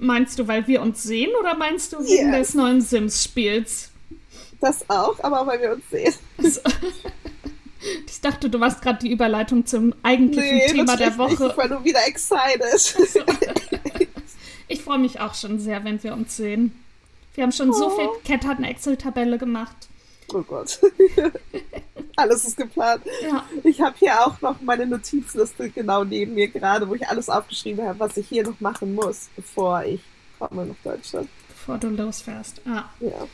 meinst 0.04 0.38
du, 0.38 0.46
weil 0.46 0.66
wir 0.66 0.82
uns 0.82 1.02
sehen 1.02 1.30
oder 1.40 1.56
meinst 1.56 1.92
du 1.92 1.98
wegen 1.98 2.32
yes. 2.32 2.48
des 2.48 2.54
neuen 2.54 2.80
Sims-Spiels? 2.80 3.90
Das 4.60 4.88
auch, 4.88 5.18
aber 5.22 5.46
weil 5.46 5.60
wir 5.60 5.72
uns 5.72 5.84
sehen. 5.90 6.14
Also, 6.38 6.60
ich 8.06 8.20
dachte, 8.20 8.48
du 8.48 8.60
warst 8.60 8.82
gerade 8.82 9.00
die 9.00 9.10
Überleitung 9.10 9.66
zum 9.66 9.94
eigentlichen 10.02 10.56
nee, 10.56 10.66
Thema 10.68 10.96
der 10.96 11.18
Woche. 11.18 11.48
Ich 11.50 11.56
war 11.56 11.68
nur 11.68 11.84
wieder 11.84 12.06
excited. 12.06 12.62
Also, 12.62 12.98
ich 14.68 14.82
freue 14.82 14.98
mich 14.98 15.20
auch 15.20 15.34
schon 15.34 15.58
sehr, 15.58 15.84
wenn 15.84 16.02
wir 16.02 16.14
uns 16.14 16.37
sehen. 16.37 16.72
Wir 17.34 17.42
haben 17.42 17.52
schon 17.52 17.70
oh. 17.70 17.72
so 17.72 17.90
viel. 17.90 18.08
Cat 18.24 18.46
hat 18.46 18.58
eine 18.58 18.70
Excel-Tabelle 18.70 19.38
gemacht. 19.38 19.76
Oh 20.32 20.42
Gott. 20.42 20.80
alles 22.16 22.44
ist 22.44 22.56
geplant. 22.56 23.02
Ja. 23.22 23.44
Ich 23.62 23.80
habe 23.80 23.94
hier 23.98 24.26
auch 24.26 24.40
noch 24.40 24.60
meine 24.60 24.87
Notizliste 24.87 25.70
genau 25.70 26.04
neben 26.04 26.34
mir 26.34 26.48
gerade, 26.48 26.88
wo 26.88 26.94
ich 26.94 27.06
alles 27.06 27.28
aufgeschrieben 27.28 27.87
habe, 27.87 28.00
was 28.00 28.16
ich 28.16 28.28
hier 28.28 28.44
noch 28.44 28.60
machen 28.60 28.94
muss, 28.94 29.28
bevor 29.37 29.84
ich 29.84 30.00
komme 30.38 30.66
nach 30.66 30.76
Deutschland. 30.82 31.28
Bevor 31.48 31.78
du 31.78 31.88
losfährst. 31.88 32.60
Ah. 32.66 32.84
Ja. 33.00 33.26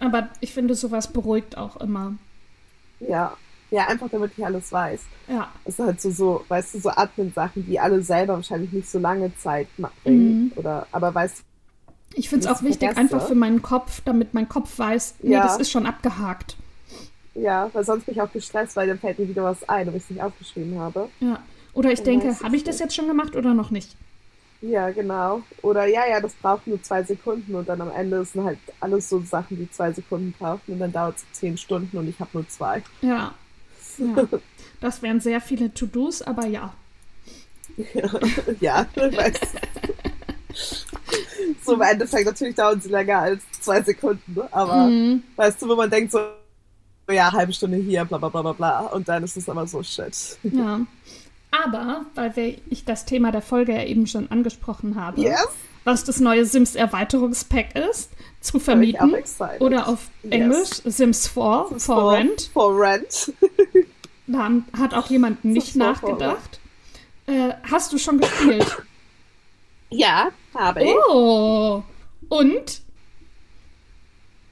Aber 0.00 0.28
ich 0.40 0.52
finde, 0.52 0.74
sowas 0.74 1.08
beruhigt 1.08 1.56
auch 1.56 1.76
immer. 1.76 2.14
Ja. 3.00 3.36
Ja, 3.70 3.88
einfach 3.88 4.08
damit 4.10 4.32
ich 4.36 4.44
alles 4.44 4.70
weiß. 4.70 5.00
Ja. 5.28 5.52
Es 5.64 5.78
ist 5.78 5.84
halt 5.84 6.00
so, 6.00 6.10
so, 6.10 6.44
weißt 6.48 6.74
du, 6.74 6.80
so 6.80 6.90
Admin-Sachen, 6.90 7.66
die 7.66 7.80
alle 7.80 8.00
selber 8.02 8.34
wahrscheinlich 8.34 8.72
nicht 8.72 8.88
so 8.88 8.98
lange 8.98 9.36
Zeit 9.38 9.66
bringen. 9.76 10.44
Mhm. 10.44 10.52
Oder, 10.56 10.86
aber 10.92 11.12
weißt 11.12 11.40
du, 11.40 11.42
ich 12.14 12.28
finde 12.28 12.46
es 12.46 12.52
auch 12.52 12.62
wichtig, 12.62 12.88
vergesse. 12.88 13.00
einfach 13.00 13.26
für 13.26 13.34
meinen 13.34 13.62
Kopf, 13.62 14.00
damit 14.04 14.34
mein 14.34 14.48
Kopf 14.48 14.78
weiß, 14.78 15.16
nee, 15.22 15.32
ja. 15.32 15.42
das 15.42 15.58
ist 15.58 15.70
schon 15.70 15.86
abgehakt. 15.86 16.56
Ja, 17.34 17.68
weil 17.72 17.84
sonst 17.84 18.06
bin 18.06 18.14
ich 18.14 18.20
auch 18.20 18.32
gestresst, 18.32 18.76
weil 18.76 18.88
dann 18.88 18.98
fällt 18.98 19.18
mir 19.18 19.28
wieder 19.28 19.44
was 19.44 19.68
ein, 19.68 19.88
ob 19.88 19.94
ich 19.94 20.04
es 20.04 20.10
nicht 20.10 20.22
aufgeschrieben 20.22 20.78
habe. 20.78 21.08
Ja. 21.20 21.42
Oder 21.74 21.92
ich 21.92 21.98
dann 21.98 22.20
denke, 22.20 22.40
habe 22.42 22.56
ich 22.56 22.64
das 22.64 22.78
jetzt 22.78 22.94
schon 22.94 23.06
gemacht 23.06 23.36
oder 23.36 23.52
noch 23.52 23.70
nicht? 23.70 23.96
Ja, 24.62 24.90
genau. 24.90 25.42
Oder 25.60 25.86
ja, 25.86 26.08
ja, 26.08 26.20
das 26.20 26.32
braucht 26.34 26.66
nur 26.66 26.82
zwei 26.82 27.02
Sekunden 27.02 27.54
und 27.54 27.68
dann 27.68 27.80
am 27.82 27.90
Ende 27.90 28.24
sind 28.24 28.44
halt 28.44 28.58
alles 28.80 29.08
so 29.08 29.20
Sachen, 29.20 29.58
die 29.58 29.70
zwei 29.70 29.92
Sekunden 29.92 30.32
brauchen 30.38 30.72
und 30.72 30.78
dann 30.78 30.92
dauert 30.92 31.16
es 31.16 31.24
zehn 31.32 31.58
Stunden 31.58 31.98
und 31.98 32.08
ich 32.08 32.18
habe 32.18 32.30
nur 32.32 32.48
zwei. 32.48 32.82
Ja. 33.02 33.34
ja. 33.98 34.28
Das 34.80 35.02
wären 35.02 35.20
sehr 35.20 35.40
viele 35.40 35.72
To-Dos, 35.74 36.22
aber 36.22 36.46
ja. 36.46 36.72
ja, 38.60 38.86
weißt 38.94 39.46
So 41.64 41.74
im 41.74 41.80
Endeffekt 41.82 42.26
natürlich 42.26 42.54
dauern 42.54 42.80
sie 42.80 42.88
länger 42.88 43.18
als 43.18 43.42
zwei 43.60 43.82
Sekunden, 43.82 44.34
ne? 44.34 44.48
aber 44.50 44.86
mhm. 44.86 45.22
weißt 45.36 45.62
du, 45.62 45.68
wo 45.68 45.76
man 45.76 45.90
denkt 45.90 46.12
so, 46.12 46.20
ja, 47.10 47.32
halbe 47.32 47.52
Stunde 47.52 47.76
hier, 47.76 48.04
bla 48.04 48.18
bla 48.18 48.28
bla 48.28 48.42
bla 48.42 48.52
bla 48.52 48.80
und 48.86 49.08
dann 49.08 49.22
ist 49.22 49.36
es 49.36 49.48
aber 49.48 49.66
so 49.66 49.82
shit. 49.82 50.38
Ja. 50.42 50.80
Aber, 51.50 52.06
weil 52.14 52.36
wir, 52.36 52.58
ich 52.68 52.84
das 52.84 53.04
Thema 53.04 53.32
der 53.32 53.42
Folge 53.42 53.72
ja 53.74 53.84
eben 53.84 54.06
schon 54.06 54.30
angesprochen 54.30 54.96
habe, 54.96 55.20
yes. 55.20 55.48
was 55.84 56.04
das 56.04 56.20
neue 56.20 56.44
Sims 56.44 56.74
Erweiterungspack 56.74 57.76
ist, 57.76 58.10
zu 58.40 58.58
vermieten 58.58 59.14
oder 59.60 59.88
auf 59.88 60.10
Englisch 60.28 60.70
yes. 60.84 60.96
Sims 60.96 61.28
4 61.28 61.66
Sims 61.70 61.86
for, 61.86 62.12
Rent. 62.12 62.50
For 62.52 62.78
Rent. 62.78 63.32
da 64.26 64.50
hat 64.78 64.94
auch 64.94 65.08
jemand 65.08 65.44
nicht 65.44 65.72
Sims 65.72 65.76
nachgedacht. 65.76 66.60
Äh, 67.26 67.54
hast 67.70 67.92
du 67.92 67.98
schon 67.98 68.20
gespielt? 68.20 68.82
Ja, 69.90 70.30
habe 70.58 70.84
ich. 70.84 70.94
Oh. 71.08 71.82
Und? 72.28 72.82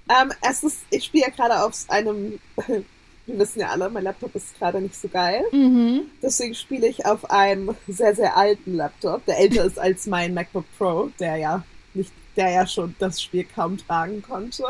Ähm, 0.08 0.32
es 0.42 0.62
ist, 0.62 0.80
ich 0.90 1.04
spiele 1.04 1.24
ja 1.24 1.30
gerade 1.30 1.62
auf 1.62 1.72
einem 1.88 2.38
wir 3.26 3.38
wissen 3.38 3.60
ja 3.60 3.68
alle, 3.68 3.88
mein 3.90 4.04
Laptop 4.04 4.34
ist 4.34 4.58
gerade 4.58 4.80
nicht 4.80 4.96
so 4.96 5.08
geil. 5.08 5.44
Mhm. 5.52 6.02
Deswegen 6.22 6.54
spiele 6.54 6.86
ich 6.86 7.06
auf 7.06 7.30
einem 7.30 7.74
sehr, 7.88 8.14
sehr 8.14 8.36
alten 8.36 8.74
Laptop, 8.74 9.24
der 9.26 9.38
älter 9.38 9.64
ist 9.64 9.78
als 9.78 10.06
mein 10.06 10.34
MacBook 10.34 10.66
Pro, 10.76 11.10
der 11.18 11.36
ja 11.36 11.64
nicht, 11.94 12.12
der 12.36 12.50
ja 12.50 12.66
schon 12.66 12.94
das 12.98 13.22
Spiel 13.22 13.44
kaum 13.44 13.78
tragen 13.78 14.22
konnte. 14.22 14.64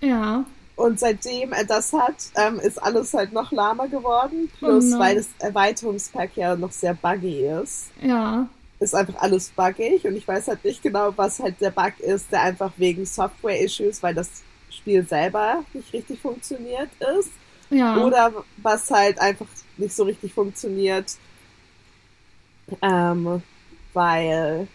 Ja. 0.00 0.44
Und 0.76 1.00
seitdem 1.00 1.52
er 1.52 1.64
das 1.64 1.92
hat, 1.94 2.16
ähm, 2.34 2.60
ist 2.60 2.80
alles 2.82 3.14
halt 3.14 3.32
noch 3.32 3.50
lahmer 3.50 3.88
geworden. 3.88 4.50
Plus, 4.58 4.92
oh 4.94 4.98
weil 4.98 5.16
das 5.16 5.28
Erweiterungspack 5.38 6.36
ja 6.36 6.54
noch 6.54 6.70
sehr 6.70 6.94
buggy 6.94 7.46
ist. 7.46 7.86
Ja. 8.02 8.46
Ist 8.78 8.94
einfach 8.94 9.16
alles 9.22 9.50
buggig 9.50 10.04
und 10.04 10.16
ich 10.16 10.28
weiß 10.28 10.48
halt 10.48 10.64
nicht 10.64 10.82
genau, 10.82 11.12
was 11.16 11.40
halt 11.40 11.60
der 11.60 11.70
Bug 11.70 11.98
ist, 12.00 12.30
der 12.30 12.42
einfach 12.42 12.72
wegen 12.76 13.06
Software-Issues, 13.06 14.02
weil 14.02 14.14
das 14.14 14.28
Spiel 14.70 15.06
selber 15.06 15.64
nicht 15.72 15.92
richtig 15.92 16.20
funktioniert 16.20 16.90
ist 17.18 17.30
ja. 17.70 17.96
Oder 17.98 18.32
was 18.58 18.90
halt 18.90 19.18
einfach 19.18 19.46
nicht 19.76 19.94
so 19.94 20.04
richtig 20.04 20.32
funktioniert, 20.32 21.16
ähm, 22.82 23.42
weil 23.92 24.68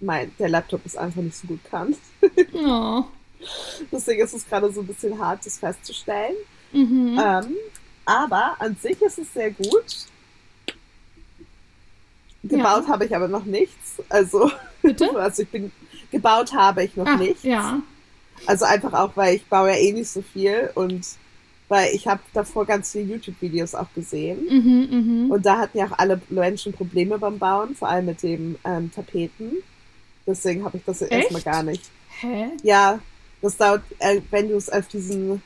mein, 0.00 0.32
der 0.38 0.48
Laptop 0.48 0.84
es 0.84 0.96
einfach 0.96 1.22
nicht 1.22 1.36
so 1.36 1.46
gut 1.46 1.64
kann. 1.70 1.96
oh. 2.54 3.04
Deswegen 3.90 4.22
ist 4.22 4.34
es 4.34 4.48
gerade 4.48 4.70
so 4.72 4.80
ein 4.80 4.86
bisschen 4.86 5.18
hart, 5.18 5.44
das 5.44 5.58
festzustellen. 5.58 6.36
Mhm. 6.72 7.20
Ähm, 7.20 7.56
aber 8.04 8.56
an 8.58 8.76
sich 8.76 9.00
ist 9.02 9.18
es 9.18 9.32
sehr 9.32 9.50
gut. 9.50 10.06
Gebaut 12.42 12.84
ja. 12.84 12.88
habe 12.88 13.04
ich 13.06 13.14
aber 13.14 13.28
noch 13.28 13.44
nichts. 13.44 14.02
Also, 14.08 14.50
Bitte? 14.82 15.08
also 15.16 15.42
ich 15.42 15.48
bin 15.48 15.70
gebaut 16.10 16.52
habe 16.52 16.84
ich 16.84 16.96
noch 16.96 17.06
Ach, 17.06 17.18
nichts. 17.18 17.42
Ja. 17.42 17.80
Also 18.46 18.64
einfach 18.64 18.92
auch, 18.92 19.16
weil 19.16 19.36
ich 19.36 19.46
baue 19.46 19.70
ja 19.70 19.76
eh 19.76 19.92
nicht 19.92 20.10
so 20.10 20.22
viel 20.22 20.70
und 20.74 21.06
weil 21.68 21.94
ich 21.94 22.06
habe 22.06 22.20
davor 22.34 22.66
ganz 22.66 22.92
viele 22.92 23.14
YouTube-Videos 23.14 23.74
auch 23.74 23.86
gesehen. 23.94 24.46
Mhm, 24.46 25.28
mh. 25.28 25.34
Und 25.34 25.46
da 25.46 25.58
hatten 25.58 25.78
ja 25.78 25.86
auch 25.86 25.98
alle 25.98 26.20
Menschen 26.28 26.72
Probleme 26.72 27.18
beim 27.18 27.38
Bauen, 27.38 27.74
vor 27.74 27.88
allem 27.88 28.06
mit 28.06 28.22
dem 28.22 28.56
ähm, 28.64 28.90
Tapeten. 28.92 29.52
Deswegen 30.26 30.64
habe 30.64 30.76
ich 30.76 30.84
das 30.84 31.00
Echt? 31.00 31.12
erstmal 31.12 31.40
gar 31.40 31.62
nicht. 31.62 31.90
Hä? 32.20 32.50
Ja, 32.62 33.00
das 33.40 33.56
dauert, 33.56 33.82
äh, 34.00 34.20
wenn 34.30 34.48
du 34.48 34.56
es 34.56 34.68
auf 34.68 34.86
diesen. 34.88 35.42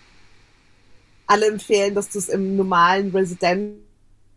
Alle 1.29 1.47
empfehlen, 1.47 1.95
dass 1.95 2.09
du 2.09 2.19
es 2.19 2.29
im 2.29 2.57
normalen 2.57 3.13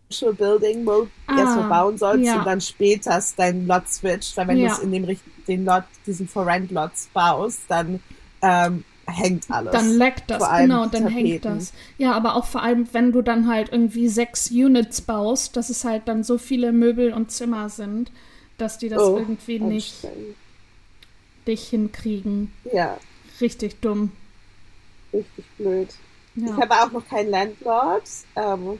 Residential 0.10 0.34
Building 0.34 0.84
Mode 0.84 1.10
ah, 1.28 1.40
erstmal 1.40 1.70
bauen 1.70 1.98
sollst 1.98 2.26
ja. 2.26 2.40
und 2.40 2.46
dann 2.46 2.62
später 2.62 3.22
deinen 3.38 3.68
Lot 3.68 3.88
switcht. 3.88 4.36
Weil 4.38 4.48
wenn 4.48 4.58
ja. 4.58 4.70
du 4.70 4.74
es 4.74 4.80
in 4.80 4.92
dem 4.92 5.18
den 5.48 5.66
Lot, 5.66 5.84
diesen 6.06 6.28
For 6.28 6.46
Rent 6.46 6.72
Lots 6.72 7.10
baust, 7.14 7.62
dann 7.68 8.00
ähm, 8.42 8.84
hängt 9.06 9.50
alles. 9.50 9.72
Dann 9.72 9.98
leckt 9.98 10.30
das, 10.30 10.44
genau, 10.58 10.86
dann 10.86 11.04
Tapeten. 11.04 11.10
hängt 11.10 11.46
das. 11.46 11.74
Ja, 11.98 12.14
aber 12.14 12.36
auch 12.36 12.46
vor 12.46 12.62
allem, 12.62 12.88
wenn 12.92 13.12
du 13.12 13.22
dann 13.22 13.48
halt 13.48 13.72
irgendwie 13.72 14.08
sechs 14.08 14.52
Units 14.52 15.02
baust, 15.02 15.56
dass 15.56 15.70
es 15.70 15.84
halt 15.84 16.08
dann 16.08 16.24
so 16.24 16.38
viele 16.38 16.72
Möbel 16.72 17.14
und 17.14 17.32
Zimmer 17.32 17.70
sind, 17.70 18.12
dass 18.58 18.78
die 18.78 18.90
das 18.90 19.02
oh, 19.02 19.18
irgendwie 19.18 19.60
nicht 19.60 20.08
dich 21.48 21.70
hinkriegen. 21.70 22.54
Ja. 22.72 22.98
Richtig 23.42 23.80
dumm. 23.82 24.12
Richtig 25.14 25.46
blöd. 25.58 25.90
Ja. 26.36 26.46
Ich 26.46 26.62
habe 26.62 26.74
auch 26.76 26.92
noch 26.92 27.08
keinen 27.08 27.32
Landlord. 27.32 28.04
Ähm, 28.36 28.78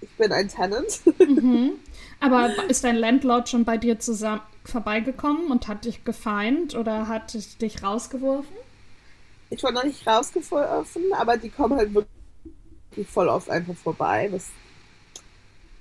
ich 0.00 0.10
bin 0.16 0.32
ein 0.32 0.48
Tenant. 0.48 1.00
Mhm. 1.18 1.72
Aber 2.20 2.50
ist 2.68 2.84
dein 2.84 2.96
Landlord 2.96 3.48
schon 3.48 3.64
bei 3.64 3.76
dir 3.76 3.98
zusammen 3.98 4.40
vorbeigekommen 4.64 5.50
und 5.50 5.68
hat 5.68 5.84
dich 5.84 6.04
gefeind 6.04 6.74
oder 6.74 7.08
hat 7.08 7.36
dich 7.60 7.82
rausgeworfen? 7.82 8.56
ich 9.50 9.62
war 9.62 9.72
noch 9.72 9.84
nicht 9.84 10.06
rausgeworfen, 10.06 11.02
aber 11.12 11.36
die 11.36 11.50
kommen 11.50 11.78
halt 11.78 11.94
wirklich 11.94 13.08
voll 13.08 13.28
oft 13.28 13.48
einfach 13.48 13.74
vorbei. 13.74 14.28
Das, 14.32 14.46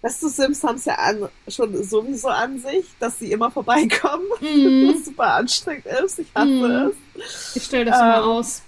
weißt 0.01 0.23
du, 0.23 0.30
Sims 0.30 0.63
haben 0.63 0.75
es 0.75 0.86
ja 0.86 0.95
an, 0.95 1.30
schon 1.47 1.84
sowieso 1.84 2.28
an 2.28 2.60
sich, 2.60 2.86
dass 2.99 3.19
sie 3.19 3.32
immer 3.32 3.49
vorbeikommen, 3.49 4.25
mhm. 4.39 4.93
was 4.93 5.06
super 5.06 5.34
anstrengend 5.34 5.86
ist. 5.86 6.19
Ich 6.19 6.28
hasse 6.36 6.47
mhm. 6.47 6.93
es. 7.15 7.56
Ich 7.56 7.63
stelle 7.63 7.86
das 7.86 7.99
ähm, 7.99 8.06
immer 8.06 8.23
aus. 8.23 8.62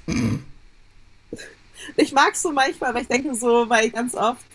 Ich 1.95 2.11
mag 2.11 2.33
es 2.33 2.41
so 2.41 2.51
manchmal, 2.51 2.93
weil 2.93 3.03
ich 3.03 3.07
denke 3.07 3.35
so, 3.35 3.69
weil 3.69 3.89
ganz 3.91 4.15
oft 4.15 4.45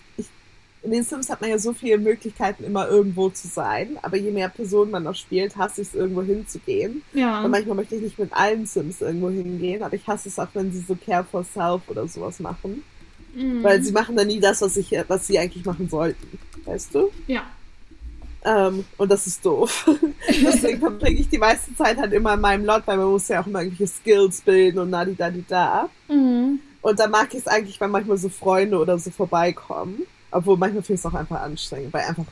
in 0.82 0.90
den 0.90 1.04
Sims 1.04 1.30
hat 1.30 1.40
man 1.40 1.50
ja 1.50 1.58
so 1.58 1.72
viele 1.72 1.98
Möglichkeiten, 1.98 2.64
immer 2.64 2.88
irgendwo 2.88 3.28
zu 3.28 3.46
sein. 3.46 3.98
Aber 4.02 4.16
je 4.16 4.32
mehr 4.32 4.48
Personen 4.48 4.90
man 4.90 5.04
noch 5.04 5.14
spielt, 5.14 5.56
hasse 5.56 5.82
ich 5.82 5.88
es, 5.88 5.94
irgendwo 5.94 6.22
hinzugehen. 6.22 7.02
Ja. 7.12 7.44
Und 7.44 7.52
manchmal 7.52 7.76
möchte 7.76 7.94
ich 7.94 8.02
nicht 8.02 8.18
mit 8.18 8.32
allen 8.32 8.66
Sims 8.66 9.00
irgendwo 9.00 9.30
hingehen, 9.30 9.82
aber 9.82 9.94
ich 9.94 10.06
hasse 10.06 10.28
es 10.28 10.38
auch, 10.38 10.48
wenn 10.54 10.72
sie 10.72 10.80
so 10.80 10.96
Care 10.96 11.24
for 11.24 11.44
Self 11.44 11.82
oder 11.88 12.08
sowas 12.08 12.40
machen. 12.40 12.82
Mhm. 13.34 13.62
Weil 13.62 13.82
sie 13.82 13.92
machen 13.92 14.16
dann 14.16 14.26
nie 14.26 14.40
das, 14.40 14.60
was, 14.60 14.76
ich, 14.76 14.92
was 15.06 15.26
sie 15.26 15.38
eigentlich 15.38 15.64
machen 15.64 15.88
sollten. 15.88 16.38
Weißt 16.64 16.94
du? 16.94 17.10
Ja. 17.28 17.44
Ähm, 18.44 18.84
und 18.96 19.10
das 19.10 19.28
ist 19.28 19.44
doof. 19.46 19.88
Deswegen 20.28 20.80
verbringe 20.80 21.20
ich 21.20 21.28
die 21.28 21.38
meiste 21.38 21.74
Zeit 21.76 21.96
halt 21.96 22.12
immer 22.12 22.34
in 22.34 22.40
meinem 22.40 22.64
Lot, 22.64 22.82
weil 22.86 22.96
man 22.96 23.06
muss 23.06 23.28
ja 23.28 23.40
auch 23.40 23.46
immer 23.46 23.62
irgendwelche 23.62 23.92
Skills 23.92 24.40
bilden 24.40 24.80
und 24.80 24.90
nadi 24.90 25.14
da 25.14 25.30
da. 25.48 25.88
Mhm. 26.08 26.58
Und 26.80 26.98
da 26.98 27.06
mag 27.06 27.28
ich 27.32 27.40
es 27.40 27.46
eigentlich, 27.46 27.80
wenn 27.80 27.92
manchmal 27.92 28.16
so 28.16 28.28
Freunde 28.28 28.78
oder 28.78 28.98
so 28.98 29.12
vorbeikommen. 29.12 30.02
Obwohl 30.32 30.56
manchmal 30.56 30.82
finde 30.82 30.94
ich 30.94 31.04
es 31.04 31.06
auch 31.06 31.14
einfach 31.14 31.40
anstrengend, 31.40 31.92
weil 31.92 32.04
einfach 32.04 32.24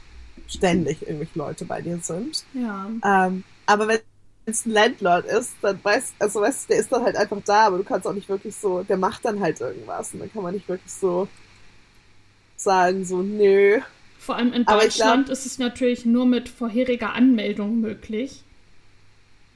ständig 0.49 1.03
irgendwelche 1.03 1.39
Leute 1.39 1.65
bei 1.65 1.81
dir 1.81 1.99
sind. 1.99 2.45
Ja. 2.55 2.91
Ähm, 3.05 3.45
aber 3.67 3.89
wenn 3.89 4.01
es 4.47 4.67
ein 4.67 4.73
Landlord 4.73 5.27
ist, 5.27 5.53
dann 5.63 5.79
weißt 5.83 6.15
also 6.19 6.41
weißt 6.41 6.71
der 6.71 6.79
ist 6.79 6.91
dann 6.91 7.05
halt 7.05 7.17
einfach 7.17 7.41
da, 7.45 7.67
aber 7.67 7.79
du 7.79 7.85
kannst 7.85 8.07
auch 8.07 8.13
nicht 8.13 8.29
wirklich 8.29 8.57
so, 8.57 8.83
der 8.83 8.97
macht 8.97 9.25
dann 9.25 9.41
halt 9.41 9.61
irgendwas 9.61 10.13
und 10.13 10.21
dann 10.21 10.33
kann 10.33 10.43
man 10.43 10.55
nicht 10.55 10.69
wirklich 10.69 10.93
so 10.93 11.29
sagen, 12.57 13.05
so, 13.05 13.23
nö. 13.23 13.81
Vor 14.19 14.37
allem 14.37 14.53
in 14.53 14.65
Deutschland 14.65 15.27
glaub, 15.27 15.33
ist 15.33 15.47
es 15.47 15.59
natürlich 15.59 16.05
nur 16.05 16.27
mit 16.27 16.49
vorheriger 16.49 17.15
Anmeldung 17.15 17.81
möglich. 17.81 18.43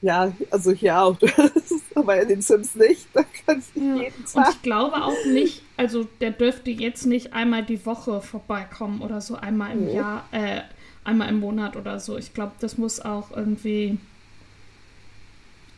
Ja, 0.01 0.33
also 0.51 0.71
hier 0.71 0.99
auch. 0.99 1.17
aber 1.95 2.21
in 2.21 2.27
den 2.27 2.41
Sims 2.41 2.75
nicht. 2.75 3.07
Da 3.13 3.23
kann 3.23 3.59
ich 3.59 3.81
ja. 3.81 3.95
jeden 3.95 4.25
Tag. 4.25 4.35
Und 4.35 4.55
ich 4.55 4.61
glaube 4.61 4.95
auch 4.97 5.25
nicht, 5.25 5.63
also 5.77 6.03
der 6.21 6.31
dürfte 6.31 6.71
jetzt 6.71 7.05
nicht 7.05 7.33
einmal 7.33 7.63
die 7.63 7.85
Woche 7.85 8.21
vorbeikommen 8.21 9.01
oder 9.01 9.21
so 9.21 9.35
einmal 9.35 9.71
im 9.71 9.85
nee. 9.85 9.95
Jahr, 9.95 10.27
äh, 10.31 10.61
einmal 11.03 11.29
im 11.29 11.39
Monat 11.39 11.75
oder 11.75 11.99
so. 11.99 12.17
Ich 12.17 12.33
glaube, 12.33 12.53
das 12.59 12.77
muss 12.77 12.99
auch 12.99 13.31
irgendwie. 13.31 13.97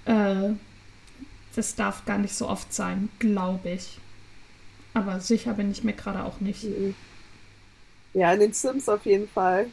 Äh, 0.06 0.52
das 1.56 1.76
darf 1.76 2.06
gar 2.06 2.20
nicht 2.20 2.36
so 2.36 2.48
oft 2.48 2.72
sein, 2.72 3.10
glaube 3.18 3.70
ich. 3.70 4.00
Aber 4.94 5.20
sicher 5.20 5.54
bin 5.54 5.72
ich 5.72 5.84
mir 5.84 5.94
gerade 5.94 6.24
auch 6.24 6.40
nicht. 6.40 6.64
Mhm. 6.64 6.96
Ja, 8.14 8.34
in 8.34 8.40
den 8.40 8.54
Sims 8.54 8.90
auf 8.90 9.06
jeden 9.06 9.28
Fall 9.28 9.68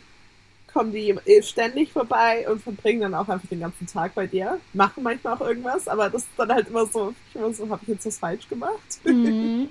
kommen 0.74 0.92
die 0.92 1.16
ständig 1.42 1.92
vorbei 1.92 2.46
und 2.50 2.60
verbringen 2.60 3.02
dann 3.02 3.14
auch 3.14 3.28
einfach 3.28 3.48
den 3.48 3.60
ganzen 3.60 3.86
Tag 3.86 4.14
bei 4.14 4.26
dir. 4.26 4.58
Machen 4.72 5.04
manchmal 5.04 5.34
auch 5.34 5.40
irgendwas, 5.40 5.86
aber 5.86 6.10
das 6.10 6.22
ist 6.22 6.30
dann 6.36 6.52
halt 6.52 6.68
immer 6.68 6.84
so, 6.84 7.14
ich 7.30 7.36
immer 7.36 7.52
so, 7.54 7.68
habe 7.70 7.80
ich 7.82 7.88
jetzt 7.88 8.04
was 8.04 8.18
falsch 8.18 8.48
gemacht? 8.48 8.98
Mhm. 9.04 9.68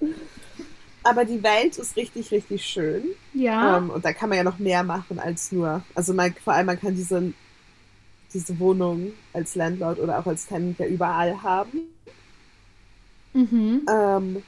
aber 1.04 1.26
die 1.26 1.42
Welt 1.42 1.76
ist 1.76 1.96
richtig, 1.96 2.30
richtig 2.30 2.64
schön. 2.64 3.04
Ja. 3.34 3.76
Ähm, 3.76 3.90
und 3.90 4.04
da 4.04 4.14
kann 4.14 4.30
man 4.30 4.38
ja 4.38 4.44
noch 4.44 4.58
mehr 4.58 4.82
machen 4.82 5.18
als 5.18 5.52
nur, 5.52 5.82
also 5.94 6.14
man, 6.14 6.34
vor 6.42 6.54
allem 6.54 6.66
man 6.66 6.80
kann 6.80 6.96
diese, 6.96 7.34
diese 8.32 8.58
Wohnung 8.58 9.12
als 9.34 9.54
Landlord 9.54 9.98
oder 10.00 10.18
auch 10.18 10.26
als 10.26 10.46
Tenant 10.46 10.78
ja 10.78 10.86
überall 10.86 11.42
haben. 11.42 11.80
Mhm. 13.34 13.86
Ähm, 13.86 14.42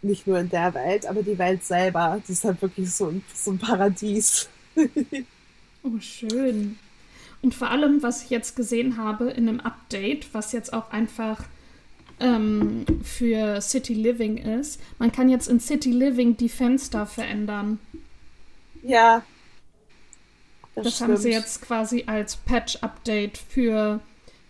nicht 0.00 0.26
nur 0.26 0.38
in 0.38 0.48
der 0.48 0.72
Welt, 0.72 1.04
aber 1.04 1.22
die 1.22 1.38
Welt 1.38 1.64
selber, 1.64 2.18
die 2.26 2.32
ist 2.32 2.44
halt 2.44 2.62
wirklich 2.62 2.90
so 2.90 3.08
ein, 3.08 3.22
so 3.34 3.50
ein 3.50 3.58
Paradies 3.58 4.48
oh, 5.82 5.98
schön. 6.00 6.78
Und 7.42 7.54
vor 7.54 7.70
allem, 7.70 8.02
was 8.02 8.24
ich 8.24 8.30
jetzt 8.30 8.56
gesehen 8.56 8.96
habe 8.96 9.30
in 9.30 9.48
einem 9.48 9.60
Update, 9.60 10.32
was 10.32 10.52
jetzt 10.52 10.72
auch 10.72 10.90
einfach 10.90 11.44
ähm, 12.20 12.84
für 13.02 13.60
City 13.60 13.94
Living 13.94 14.38
ist, 14.38 14.80
man 14.98 15.12
kann 15.12 15.28
jetzt 15.28 15.48
in 15.48 15.60
City 15.60 15.90
Living 15.90 16.36
die 16.36 16.48
Fenster 16.48 17.06
verändern. 17.06 17.78
Ja. 18.82 19.22
Das, 20.74 20.84
das 20.84 21.00
haben 21.00 21.16
sie 21.16 21.30
jetzt 21.30 21.62
quasi 21.62 22.04
als 22.06 22.36
Patch-Update 22.36 23.38
für 23.38 24.00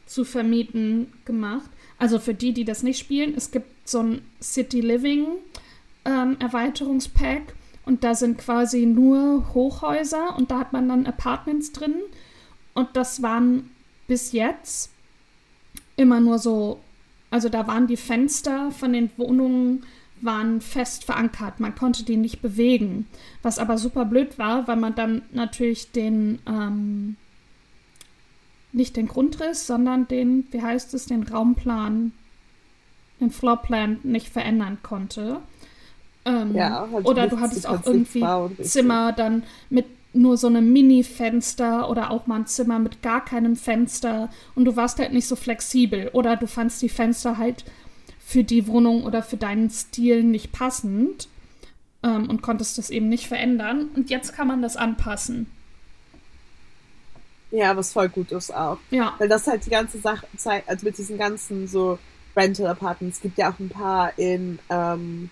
zu 0.06 0.24
vermieten 0.24 1.12
gemacht. 1.24 1.68
Also 1.98 2.18
für 2.18 2.34
die, 2.34 2.52
die 2.52 2.64
das 2.64 2.82
nicht 2.82 2.98
spielen, 2.98 3.34
es 3.36 3.50
gibt 3.50 3.88
so 3.88 4.00
ein 4.00 4.22
City 4.40 4.80
Living 4.80 5.26
ähm, 6.04 6.36
Erweiterungspack 6.40 7.54
und 7.86 8.04
da 8.04 8.14
sind 8.14 8.36
quasi 8.36 8.84
nur 8.84 9.54
Hochhäuser 9.54 10.36
und 10.36 10.50
da 10.50 10.58
hat 10.58 10.74
man 10.74 10.88
dann 10.88 11.06
Apartments 11.06 11.72
drin 11.72 11.94
und 12.74 12.88
das 12.92 13.22
waren 13.22 13.70
bis 14.06 14.32
jetzt 14.32 14.90
immer 15.96 16.20
nur 16.20 16.38
so, 16.38 16.80
also 17.30 17.48
da 17.48 17.66
waren 17.66 17.86
die 17.86 17.96
Fenster 17.96 18.70
von 18.70 18.92
den 18.92 19.10
Wohnungen 19.16 19.84
waren 20.20 20.60
fest 20.60 21.04
verankert. 21.04 21.60
Man 21.60 21.74
konnte 21.74 22.04
die 22.04 22.16
nicht 22.16 22.40
bewegen. 22.40 23.06
Was 23.42 23.58
aber 23.58 23.78
super 23.78 24.04
blöd 24.04 24.38
war, 24.38 24.66
weil 24.66 24.76
man 24.76 24.94
dann 24.94 25.22
natürlich 25.32 25.92
den, 25.92 26.38
ähm, 26.46 27.16
nicht 28.72 28.96
den 28.96 29.08
Grundriss, 29.08 29.66
sondern 29.66 30.08
den, 30.08 30.46
wie 30.50 30.62
heißt 30.62 30.94
es, 30.94 31.06
den 31.06 31.22
Raumplan, 31.22 32.12
den 33.20 33.30
Floorplan 33.30 34.00
nicht 34.02 34.28
verändern 34.28 34.78
konnte. 34.82 35.40
Ähm, 36.26 36.54
ja, 36.54 36.88
halt 36.92 37.06
oder 37.06 37.28
du 37.28 37.40
hattest 37.40 37.66
auch 37.66 37.86
irgendwie 37.86 38.24
Zimmer 38.62 39.12
dann 39.12 39.44
mit 39.70 39.86
nur 40.12 40.36
so 40.36 40.48
einem 40.48 40.72
Mini-Fenster 40.72 41.88
oder 41.88 42.10
auch 42.10 42.26
mal 42.26 42.40
ein 42.40 42.46
Zimmer 42.46 42.78
mit 42.78 43.02
gar 43.02 43.24
keinem 43.24 43.54
Fenster 43.54 44.28
und 44.54 44.64
du 44.64 44.76
warst 44.76 44.98
halt 44.98 45.12
nicht 45.12 45.28
so 45.28 45.36
flexibel 45.36 46.10
oder 46.12 46.36
du 46.36 46.46
fandst 46.46 46.82
die 46.82 46.88
Fenster 46.88 47.38
halt 47.38 47.64
für 48.18 48.42
die 48.42 48.66
Wohnung 48.66 49.04
oder 49.04 49.22
für 49.22 49.36
deinen 49.36 49.70
Stil 49.70 50.24
nicht 50.24 50.50
passend 50.50 51.28
ähm, 52.02 52.28
und 52.28 52.42
konntest 52.42 52.76
das 52.76 52.90
eben 52.90 53.08
nicht 53.08 53.28
verändern. 53.28 53.88
Und 53.94 54.10
jetzt 54.10 54.32
kann 54.32 54.48
man 54.48 54.62
das 54.62 54.76
anpassen. 54.76 55.46
Ja, 57.52 57.76
was 57.76 57.92
voll 57.92 58.08
gut 58.08 58.32
ist 58.32 58.52
auch. 58.52 58.78
Ja. 58.90 59.14
Weil 59.18 59.28
das 59.28 59.46
halt 59.46 59.64
die 59.64 59.70
ganze 59.70 59.98
Sache, 59.98 60.26
also 60.66 60.84
mit 60.84 60.98
diesen 60.98 61.18
ganzen 61.18 61.68
so 61.68 61.98
Rental 62.34 62.66
Apartments, 62.66 63.20
gibt 63.20 63.38
ja 63.38 63.52
auch 63.52 63.58
ein 63.60 63.68
paar 63.68 64.18
in 64.18 64.58
ähm, 64.70 65.30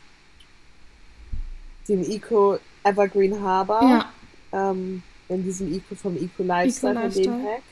dem 1.88 2.03
Eco 2.03 2.59
Evergreen 2.83 3.40
Harbor. 3.40 3.83
Ja. 3.83 4.70
Ähm, 4.70 5.03
in 5.29 5.44
diesem 5.44 5.73
Eco 5.73 5.94
vom 5.94 6.16
Eco 6.16 6.42
Lifestyle, 6.42 6.92
Eco 6.92 7.03
Lifestyle. 7.03 7.42
Hack. 7.42 7.62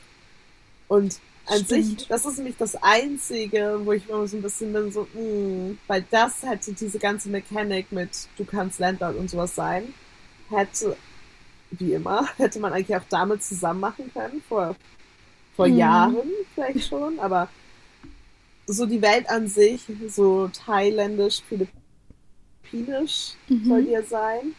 Und 0.87 1.19
an 1.45 1.59
Stimmt. 1.59 1.99
sich, 1.99 2.07
das 2.07 2.25
ist 2.25 2.37
nämlich 2.37 2.55
das 2.57 2.75
Einzige, 2.81 3.81
wo 3.83 3.91
ich 3.91 4.07
immer 4.07 4.25
so 4.27 4.37
ein 4.37 4.41
bisschen 4.41 4.71
bin, 4.71 4.91
so, 4.91 5.07
mh, 5.13 5.19
hm, 5.19 5.77
weil 5.87 6.05
das 6.09 6.41
hätte 6.43 6.71
diese 6.73 6.99
ganze 6.99 7.29
Mechanik 7.29 7.91
mit, 7.91 8.09
du 8.37 8.45
kannst 8.45 8.79
Landlord 8.79 9.17
und 9.17 9.29
sowas 9.29 9.53
sein, 9.53 9.93
hätte, 10.49 10.95
wie 11.71 11.93
immer, 11.93 12.27
hätte 12.37 12.59
man 12.59 12.71
eigentlich 12.71 12.95
auch 12.95 13.03
damit 13.09 13.43
zusammen 13.43 13.81
machen 13.81 14.09
können, 14.13 14.41
vor, 14.47 14.75
vor 15.55 15.67
mhm. 15.67 15.77
Jahren 15.77 16.17
vielleicht 16.53 16.87
schon, 16.87 17.19
aber 17.19 17.49
so 18.65 18.85
die 18.85 19.01
Welt 19.01 19.29
an 19.29 19.47
sich, 19.47 19.81
so 20.07 20.47
thailändisch, 20.47 21.41
philippinisch 21.49 21.82
mhm. 23.47 23.65
soll 23.67 23.87
ja 23.87 24.03
sein. 24.03 24.55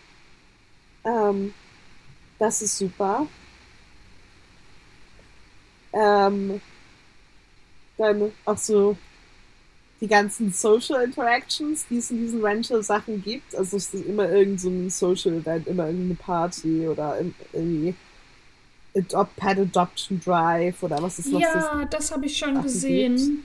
Ähm, 1.05 1.55
das 2.38 2.62
ist 2.62 2.79
super. 2.79 3.27
Ähm, 5.92 6.61
dann 7.96 8.33
auch 8.44 8.59
so 8.59 8.96
die 10.00 10.09
ganzen 10.09 10.53
Social 10.53 11.03
Interactions, 11.03 11.87
die 11.88 11.98
es 11.98 12.11
in 12.11 12.18
diesen 12.18 12.44
Rental-Sachen 12.44 13.22
gibt. 13.22 13.55
Also 13.55 13.77
es 13.77 13.94
ist 13.94 14.05
immer 14.07 14.29
irgend 14.29 14.61
so 14.61 14.68
ein 14.68 14.90
Social 14.90 15.35
Event, 15.35 15.66
immer 15.66 15.87
irgendeine 15.87 16.14
Party 16.14 16.87
oder 16.88 17.18
irgendwie 17.53 17.94
Adopt, 18.96 19.37
Pet 19.37 19.59
Adoption 19.59 20.20
Drive 20.20 20.83
oder 20.83 21.03
was 21.03 21.18
ist 21.18 21.33
was 21.33 21.40
Ja, 21.40 21.85
das, 21.85 21.90
das 21.90 22.12
habe 22.12 22.27
ich 22.27 22.37
schon 22.37 22.62
gesehen. 22.62 23.44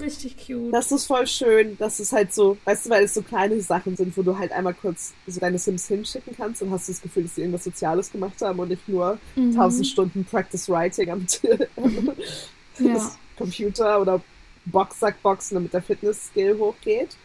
Richtig 0.00 0.36
cute. 0.36 0.72
Das 0.72 0.90
ist 0.92 1.06
voll 1.06 1.26
schön. 1.26 1.76
Das 1.78 2.00
ist 2.00 2.12
halt 2.12 2.34
so, 2.34 2.56
weißt 2.64 2.86
du, 2.86 2.90
weil 2.90 3.04
es 3.04 3.14
so 3.14 3.22
kleine 3.22 3.60
Sachen 3.60 3.96
sind, 3.96 4.16
wo 4.16 4.22
du 4.22 4.38
halt 4.38 4.52
einmal 4.52 4.74
kurz 4.74 5.12
so 5.26 5.40
deine 5.40 5.58
Sims 5.58 5.86
hinschicken 5.88 6.34
kannst 6.36 6.62
und 6.62 6.70
hast 6.70 6.88
das 6.88 7.00
Gefühl, 7.00 7.24
dass 7.24 7.34
sie 7.34 7.42
irgendwas 7.42 7.64
Soziales 7.64 8.10
gemacht 8.10 8.40
haben 8.40 8.58
und 8.58 8.68
nicht 8.68 8.88
nur 8.88 9.18
mhm. 9.36 9.50
1000 9.50 9.86
Stunden 9.86 10.24
Practice 10.24 10.68
Writing 10.68 11.10
am 11.10 11.26
ja. 12.78 13.12
Computer 13.36 14.00
oder 14.00 14.20
Boxsackboxen, 14.66 15.56
damit 15.56 15.72
der 15.72 15.82
Fitness-Skill 15.82 16.58
hochgeht. 16.58 17.16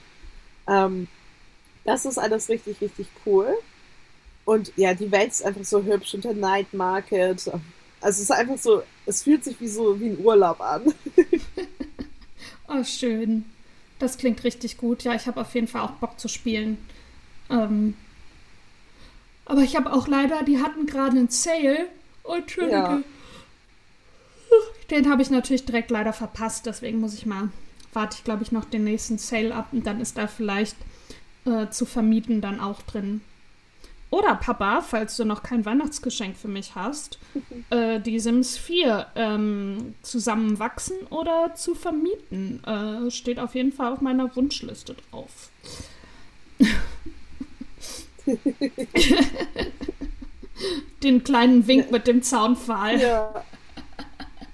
Ähm, 0.67 1.08
das 1.86 2.05
ist 2.05 2.17
alles 2.17 2.49
richtig, 2.49 2.82
richtig 2.82 3.08
cool. 3.25 3.53
Und 4.45 4.71
ja, 4.75 4.93
die 4.93 5.12
Welt 5.12 5.32
ist 5.32 5.45
einfach 5.45 5.63
so 5.63 5.84
hübsch 5.84 6.13
und 6.13 6.23
der 6.23 6.34
Night 6.34 6.73
Market. 6.73 7.47
Also 7.47 7.62
es 8.01 8.19
ist 8.19 8.32
einfach 8.32 8.58
so, 8.58 8.84
es 9.05 9.23
fühlt 9.23 9.43
sich 9.43 9.60
wie 9.60 9.67
so 9.67 9.99
wie 9.99 10.10
ein 10.10 10.19
Urlaub 10.23 10.62
an. 10.62 10.93
oh, 12.69 12.84
schön. 12.84 13.45
Das 13.99 14.17
klingt 14.17 14.43
richtig 14.43 14.77
gut. 14.77 15.03
Ja, 15.03 15.13
ich 15.13 15.27
habe 15.27 15.41
auf 15.41 15.53
jeden 15.53 15.67
Fall 15.67 15.82
auch 15.82 15.91
Bock 15.91 16.19
zu 16.19 16.27
spielen. 16.27 16.77
Ähm, 17.49 17.95
aber 19.45 19.62
ich 19.62 19.75
habe 19.75 19.91
auch 19.91 20.08
leider, 20.08 20.43
die 20.43 20.62
hatten 20.62 20.86
gerade 20.86 21.17
einen 21.17 21.29
Sale. 21.29 21.88
Oh, 22.23 22.36
Entschuldige. 22.36 22.75
Ja. 22.75 23.01
Den 24.89 25.10
habe 25.10 25.21
ich 25.21 25.29
natürlich 25.29 25.65
direkt 25.65 25.91
leider 25.91 26.13
verpasst, 26.13 26.65
deswegen 26.65 26.99
muss 26.99 27.13
ich 27.13 27.25
mal, 27.25 27.49
warte 27.93 28.17
ich 28.17 28.23
glaube 28.23 28.43
ich 28.43 28.51
noch 28.51 28.65
den 28.65 28.84
nächsten 28.84 29.19
Sale 29.19 29.53
ab 29.53 29.67
und 29.71 29.86
dann 29.86 30.01
ist 30.01 30.17
da 30.17 30.25
vielleicht 30.25 30.75
äh, 31.45 31.69
zu 31.69 31.86
vermieten 31.86 32.41
dann 32.41 32.60
auch 32.60 32.82
drin. 32.82 33.21
Oder 34.11 34.35
Papa, 34.35 34.81
falls 34.81 35.17
du 35.17 35.25
noch 35.25 35.43
kein 35.43 35.65
Weihnachtsgeschenk 35.65 36.35
für 36.35 36.47
mich 36.47 36.73
hast, 36.75 37.19
äh, 37.69 37.99
die 37.99 38.19
Sims 38.19 38.57
4 38.57 39.07
ähm, 39.15 39.95
zusammenwachsen 40.01 40.97
oder 41.09 41.53
zu 41.55 41.75
vermieten. 41.75 42.63
Äh, 42.63 43.11
steht 43.11 43.39
auf 43.39 43.53
jeden 43.55 43.71
Fall 43.71 43.93
auf 43.93 44.01
meiner 44.01 44.35
Wunschliste 44.35 44.95
drauf. 45.11 45.51
Den 51.03 51.23
kleinen 51.23 51.67
Wink 51.67 51.89
mit 51.91 52.07
dem 52.07 52.21
Zaunpfahl. 52.21 52.99
Ja 52.99 53.45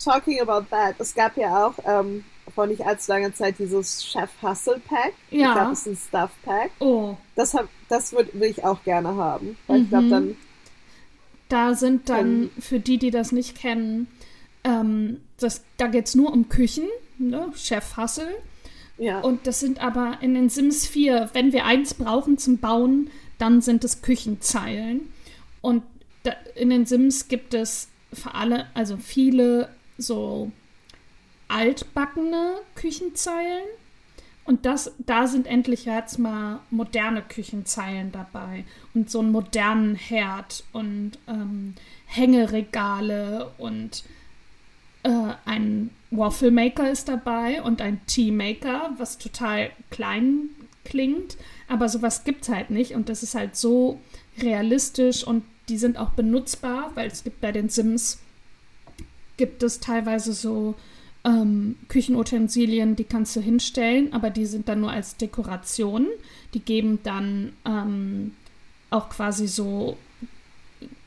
talking 0.05 0.39
about 0.39 0.69
that, 0.69 0.95
es 0.99 1.13
gab 1.13 1.35
ja 1.35 1.67
auch 1.67 1.73
ähm, 1.83 2.23
vor 2.55 2.65
nicht 2.65 2.85
allzu 2.85 3.11
langer 3.11 3.33
Zeit 3.33 3.59
dieses 3.59 4.03
Chef 4.05 4.29
Hustle 4.41 4.81
Pack. 4.87 5.13
Ja. 5.29 5.49
Ich 5.49 5.53
glaube, 5.53 5.71
es 5.73 5.79
ist 5.79 5.87
ein 5.87 6.07
Stuff 6.07 6.31
Pack. 6.43 6.71
Oh. 6.79 7.15
Das, 7.35 7.53
hab, 7.53 7.67
das 7.89 8.13
würd, 8.13 8.33
will 8.33 8.49
ich 8.49 8.63
auch 8.63 8.81
gerne 8.83 9.15
haben. 9.15 9.57
Weil 9.67 9.79
mhm. 9.79 9.83
ich 9.83 9.89
glaube, 9.89 10.09
dann. 10.09 10.35
Da 11.49 11.75
sind 11.75 12.09
dann, 12.09 12.43
ähm, 12.43 12.51
für 12.57 12.79
die, 12.79 12.97
die 12.97 13.11
das 13.11 13.31
nicht 13.31 13.55
kennen, 13.55 14.07
ähm, 14.63 15.21
das, 15.37 15.63
da 15.77 15.87
geht 15.87 16.07
es 16.07 16.15
nur 16.15 16.33
um 16.33 16.49
Küchen, 16.49 16.87
ne? 17.19 17.51
Chef 17.55 17.97
Hustle. 17.97 18.35
Ja. 18.97 19.19
Und 19.19 19.45
das 19.45 19.59
sind 19.59 19.79
aber 19.79 20.19
in 20.21 20.33
den 20.33 20.49
Sims 20.49 20.87
4, 20.87 21.29
wenn 21.33 21.53
wir 21.53 21.65
eins 21.65 21.93
brauchen 21.93 22.37
zum 22.37 22.57
Bauen, 22.57 23.11
dann 23.37 23.61
sind 23.61 23.83
es 23.83 24.01
Küchenzeilen. 24.01 25.13
Und 25.61 25.83
da, 26.23 26.31
in 26.55 26.69
den 26.69 26.85
Sims 26.85 27.27
gibt 27.27 27.53
es 27.53 27.89
für 28.13 28.33
alle, 28.33 28.67
also 28.73 28.97
viele 28.97 29.69
so 29.97 30.51
altbackene 31.47 32.55
Küchenzeilen. 32.75 33.65
Und 34.45 34.65
das, 34.65 34.91
da 34.99 35.25
sind 35.25 35.47
endlich 35.47 35.85
jetzt 35.85 36.19
mal 36.19 36.59
moderne 36.69 37.23
Küchenzeilen 37.23 38.11
dabei. 38.11 38.63
Und 38.93 39.09
so 39.09 39.19
einen 39.19 39.31
modernen 39.31 39.95
Herd 39.95 40.63
und 40.71 41.13
ähm, 41.27 41.73
Hängeregale 42.05 43.51
und 43.57 44.03
äh, 45.03 45.33
ein 45.45 45.89
Waffle-Maker 46.11 46.91
ist 46.91 47.07
dabei 47.07 47.61
und 47.63 47.81
ein 47.81 48.05
Tea-Maker, 48.05 48.91
was 48.97 49.17
total 49.17 49.71
klein 49.89 50.49
klingt. 50.83 51.37
Aber 51.67 51.89
sowas 51.89 52.23
gibt 52.23 52.43
es 52.43 52.49
halt 52.49 52.69
nicht. 52.69 52.93
Und 52.93 53.09
das 53.09 53.23
ist 53.23 53.33
halt 53.33 53.55
so 53.55 53.99
realistisch 54.37 55.23
und 55.25 55.43
die 55.69 55.77
sind 55.77 55.97
auch 55.97 56.11
benutzbar, 56.11 56.91
weil 56.93 57.07
es 57.07 57.23
gibt 57.23 57.41
bei 57.41 57.51
den 57.51 57.69
Sims 57.69 58.19
gibt 59.37 59.63
es 59.63 59.79
teilweise 59.79 60.33
so 60.33 60.75
ähm, 61.25 61.75
Küchenutensilien, 61.89 62.95
die 62.95 63.03
kannst 63.03 63.35
du 63.35 63.41
hinstellen, 63.41 64.13
aber 64.13 64.29
die 64.29 64.45
sind 64.45 64.69
dann 64.69 64.81
nur 64.81 64.91
als 64.91 65.17
Dekoration. 65.17 66.07
Die 66.53 66.59
geben 66.59 66.99
dann 67.03 67.53
ähm, 67.65 68.33
auch 68.91 69.09
quasi 69.09 69.47
so, 69.47 69.97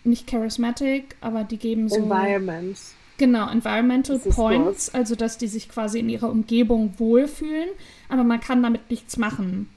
nicht 0.05 0.27
charismatic, 0.27 1.16
aber 1.21 1.45
die 1.45 1.57
geben 1.57 1.89
so. 1.89 1.97
Environment. 1.97 2.77
Genau, 3.16 3.49
Environmental 3.49 4.19
Points, 4.19 4.95
also 4.95 5.16
dass 5.16 5.39
die 5.39 5.49
sich 5.49 5.69
quasi 5.69 5.99
in 5.99 6.09
ihrer 6.09 6.31
Umgebung 6.31 6.95
wohlfühlen, 6.99 7.69
aber 8.09 8.23
man 8.23 8.41
kann 8.41 8.62
damit 8.62 8.91
nichts 8.91 9.16
machen. 9.16 9.69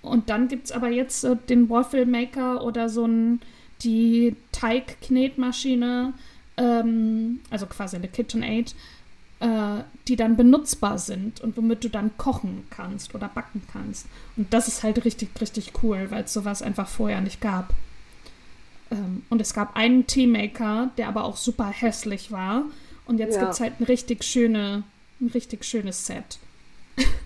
Und 0.00 0.30
dann 0.30 0.48
gibt 0.48 0.66
es 0.66 0.72
aber 0.72 0.88
jetzt 0.88 1.20
so 1.20 1.34
den 1.34 1.68
Waffle 1.68 2.06
Maker 2.06 2.64
oder 2.64 2.88
so 2.88 3.06
ein, 3.06 3.40
die 3.82 4.36
Teigknetmaschine, 4.52 6.14
ähm, 6.56 7.40
also 7.50 7.66
quasi 7.66 7.96
eine 7.96 8.08
KitchenAid, 8.08 8.74
äh, 9.42 9.82
die 10.06 10.14
dann 10.14 10.36
benutzbar 10.36 10.98
sind 10.98 11.40
und 11.40 11.56
womit 11.56 11.82
du 11.82 11.90
dann 11.90 12.16
kochen 12.16 12.64
kannst 12.70 13.12
oder 13.14 13.28
backen 13.28 13.62
kannst. 13.72 14.06
Und 14.36 14.54
das 14.54 14.68
ist 14.68 14.84
halt 14.84 15.04
richtig, 15.04 15.28
richtig 15.40 15.72
cool, 15.82 16.06
weil 16.10 16.24
es 16.24 16.32
sowas 16.32 16.62
einfach 16.62 16.88
vorher 16.88 17.20
nicht 17.20 17.40
gab. 17.40 17.74
Ähm, 18.92 19.24
und 19.30 19.40
es 19.40 19.52
gab 19.52 19.76
einen 19.76 20.06
Teamaker, 20.06 20.90
der 20.96 21.08
aber 21.08 21.24
auch 21.24 21.36
super 21.36 21.66
hässlich 21.66 22.30
war. 22.30 22.62
Und 23.04 23.18
jetzt 23.18 23.34
ja. 23.34 23.40
gibt 23.40 23.54
es 23.54 23.60
halt 23.60 23.80
ein 23.80 23.84
richtig 23.84 24.22
schöne, 24.22 24.84
ein 25.20 25.28
richtig 25.28 25.64
schönes 25.64 26.06
Set. 26.06 26.38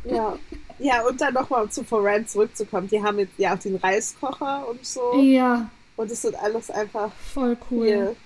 Ja. 0.05 0.39
Ja, 0.79 1.07
und 1.07 1.21
dann 1.21 1.35
nochmal, 1.35 1.65
um 1.65 1.71
zu 1.71 1.85
Foran 1.85 2.27
zurückzukommen, 2.27 2.89
die 2.89 3.03
haben 3.03 3.19
jetzt 3.19 3.39
ja 3.39 3.55
auch 3.55 3.59
den 3.59 3.77
Reiskocher 3.77 4.69
und 4.69 4.85
so. 4.85 5.19
Ja. 5.21 5.71
Und 5.97 6.11
es 6.11 6.23
sind 6.23 6.35
alles 6.37 6.71
einfach 6.71 7.11
voll 7.13 7.57
cool. 7.71 7.87
Viel, 7.87 8.17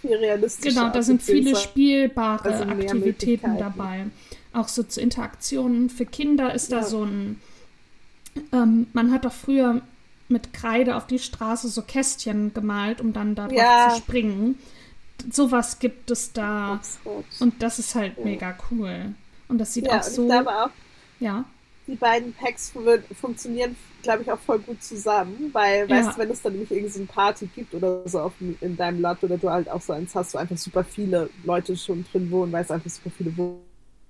viel 0.00 0.16
realistischer. 0.16 0.80
Genau, 0.80 0.92
da 0.92 1.02
sind 1.02 1.22
viele 1.22 1.56
spielbare 1.56 2.50
also 2.50 2.64
Aktivitäten 2.64 3.58
dabei. 3.58 4.06
Auch 4.52 4.68
so 4.68 4.82
zu 4.82 5.00
Interaktionen. 5.00 5.90
Für 5.90 6.06
Kinder 6.06 6.54
ist 6.54 6.72
da 6.72 6.78
ja. 6.78 6.84
so 6.84 7.04
ein. 7.04 7.40
Ähm, 8.52 8.86
man 8.92 9.12
hat 9.12 9.24
doch 9.24 9.32
früher 9.32 9.82
mit 10.28 10.52
Kreide 10.52 10.96
auf 10.96 11.06
die 11.06 11.18
Straße 11.18 11.68
so 11.68 11.82
Kästchen 11.82 12.52
gemalt, 12.54 13.00
um 13.00 13.12
dann 13.12 13.34
da 13.34 13.48
ja. 13.48 13.90
zu 13.90 13.98
springen. 13.98 14.58
Sowas 15.30 15.78
gibt 15.78 16.10
es 16.10 16.32
da. 16.32 16.80
Und 17.40 17.62
das 17.62 17.78
ist 17.78 17.94
halt 17.94 18.18
ja. 18.18 18.24
mega 18.24 18.56
cool. 18.70 19.14
Und 19.48 19.58
das 19.58 19.74
sieht 19.74 19.90
auch 19.90 20.02
so. 20.02 20.22
Ich 20.22 20.28
glaube 20.28 20.50
auch, 20.50 20.70
ja. 21.20 21.44
Die 21.88 21.96
beiden 21.96 22.32
Packs 22.34 22.72
funktionieren, 23.18 23.74
glaube 24.02 24.22
ich, 24.22 24.30
auch 24.30 24.38
voll 24.38 24.58
gut 24.60 24.82
zusammen, 24.82 25.50
weil, 25.52 25.88
ja. 25.88 25.96
weißt 25.96 26.16
du, 26.16 26.20
wenn 26.20 26.30
es 26.30 26.42
dann 26.42 26.52
nämlich 26.52 26.70
irgendeine 26.70 27.06
so 27.06 27.12
Party 27.12 27.48
gibt 27.54 27.74
oder 27.74 28.06
so 28.06 28.20
auf, 28.20 28.32
in 28.60 28.76
deinem 28.76 29.00
Lot 29.00 29.24
oder 29.24 29.38
du 29.38 29.50
halt 29.50 29.68
auch 29.68 29.80
so 29.80 29.94
eins 29.94 30.14
hast, 30.14 30.34
wo 30.34 30.38
einfach 30.38 30.58
super 30.58 30.84
viele 30.84 31.30
Leute 31.44 31.76
schon 31.76 32.04
drin 32.12 32.30
wohnen, 32.30 32.52
weil 32.52 32.62
es 32.62 32.70
einfach 32.70 32.90
super 32.90 33.10
viele 33.16 33.32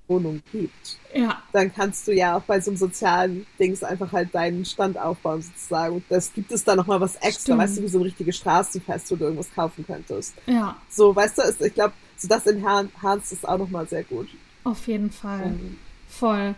Wohnungen 0.09 0.43
gibt. 0.51 0.99
Ja. 1.14 1.43
Dann 1.53 1.72
kannst 1.72 2.09
du 2.09 2.12
ja 2.12 2.37
auch 2.37 2.43
bei 2.43 2.61
so 2.61 2.72
einem 2.72 2.79
sozialen 2.79 3.47
Dings 3.61 3.85
einfach 3.85 4.11
halt 4.11 4.35
deinen 4.35 4.64
Stand 4.64 4.99
aufbauen 4.99 5.41
sozusagen. 5.41 5.97
Und 5.97 6.05
das 6.09 6.33
gibt 6.33 6.51
es 6.51 6.64
da 6.64 6.74
nochmal 6.74 7.01
was 7.01 7.14
extra, 7.16 7.31
Stimmt. 7.41 7.59
weißt 7.61 7.79
du, 7.79 7.83
wie 7.83 7.89
so 7.89 7.99
ein 7.99 8.03
richtiges 8.03 8.37
Straßenfest, 8.37 9.11
wo 9.12 9.16
du 9.16 9.24
irgendwas 9.24 9.55
kaufen 9.55 9.87
könntest. 9.87 10.35
Ja. 10.47 10.76
So, 10.91 11.14
weißt 11.14 11.39
du, 11.39 11.43
ist, 11.43 11.61
ich 11.62 11.74
glaube, 11.74 11.95
so 12.16 12.26
das 12.26 12.47
in 12.47 12.64
Hans 12.66 13.33
ist 13.33 13.47
auch 13.47 13.59
nochmal 13.59 13.89
sehr 13.89 14.03
gut. 14.03 14.29
Auf 14.64 14.87
jeden 14.89 15.12
Fall. 15.12 15.45
Um, 15.45 15.79
Voll. 16.09 16.55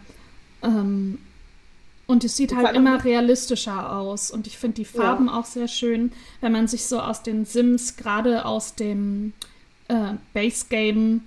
Ähm, 0.63 1.19
und 2.07 2.25
es 2.25 2.37
sieht 2.37 2.55
halt 2.55 2.75
immer 2.75 3.05
realistischer 3.05 3.97
aus. 3.97 4.31
Und 4.31 4.47
ich 4.47 4.59
finde 4.59 4.77
die 4.77 4.85
Farben 4.85 5.27
ja. 5.27 5.39
auch 5.39 5.45
sehr 5.45 5.69
schön, 5.69 6.13
wenn 6.41 6.53
man 6.53 6.67
sich 6.67 6.87
so 6.87 7.01
aus 7.01 7.23
den 7.23 7.45
Sims, 7.45 7.97
gerade 7.97 8.45
aus 8.45 8.75
dem 8.75 9.33
äh, 9.89 10.15
Base 10.35 10.67
Game, 10.69 11.23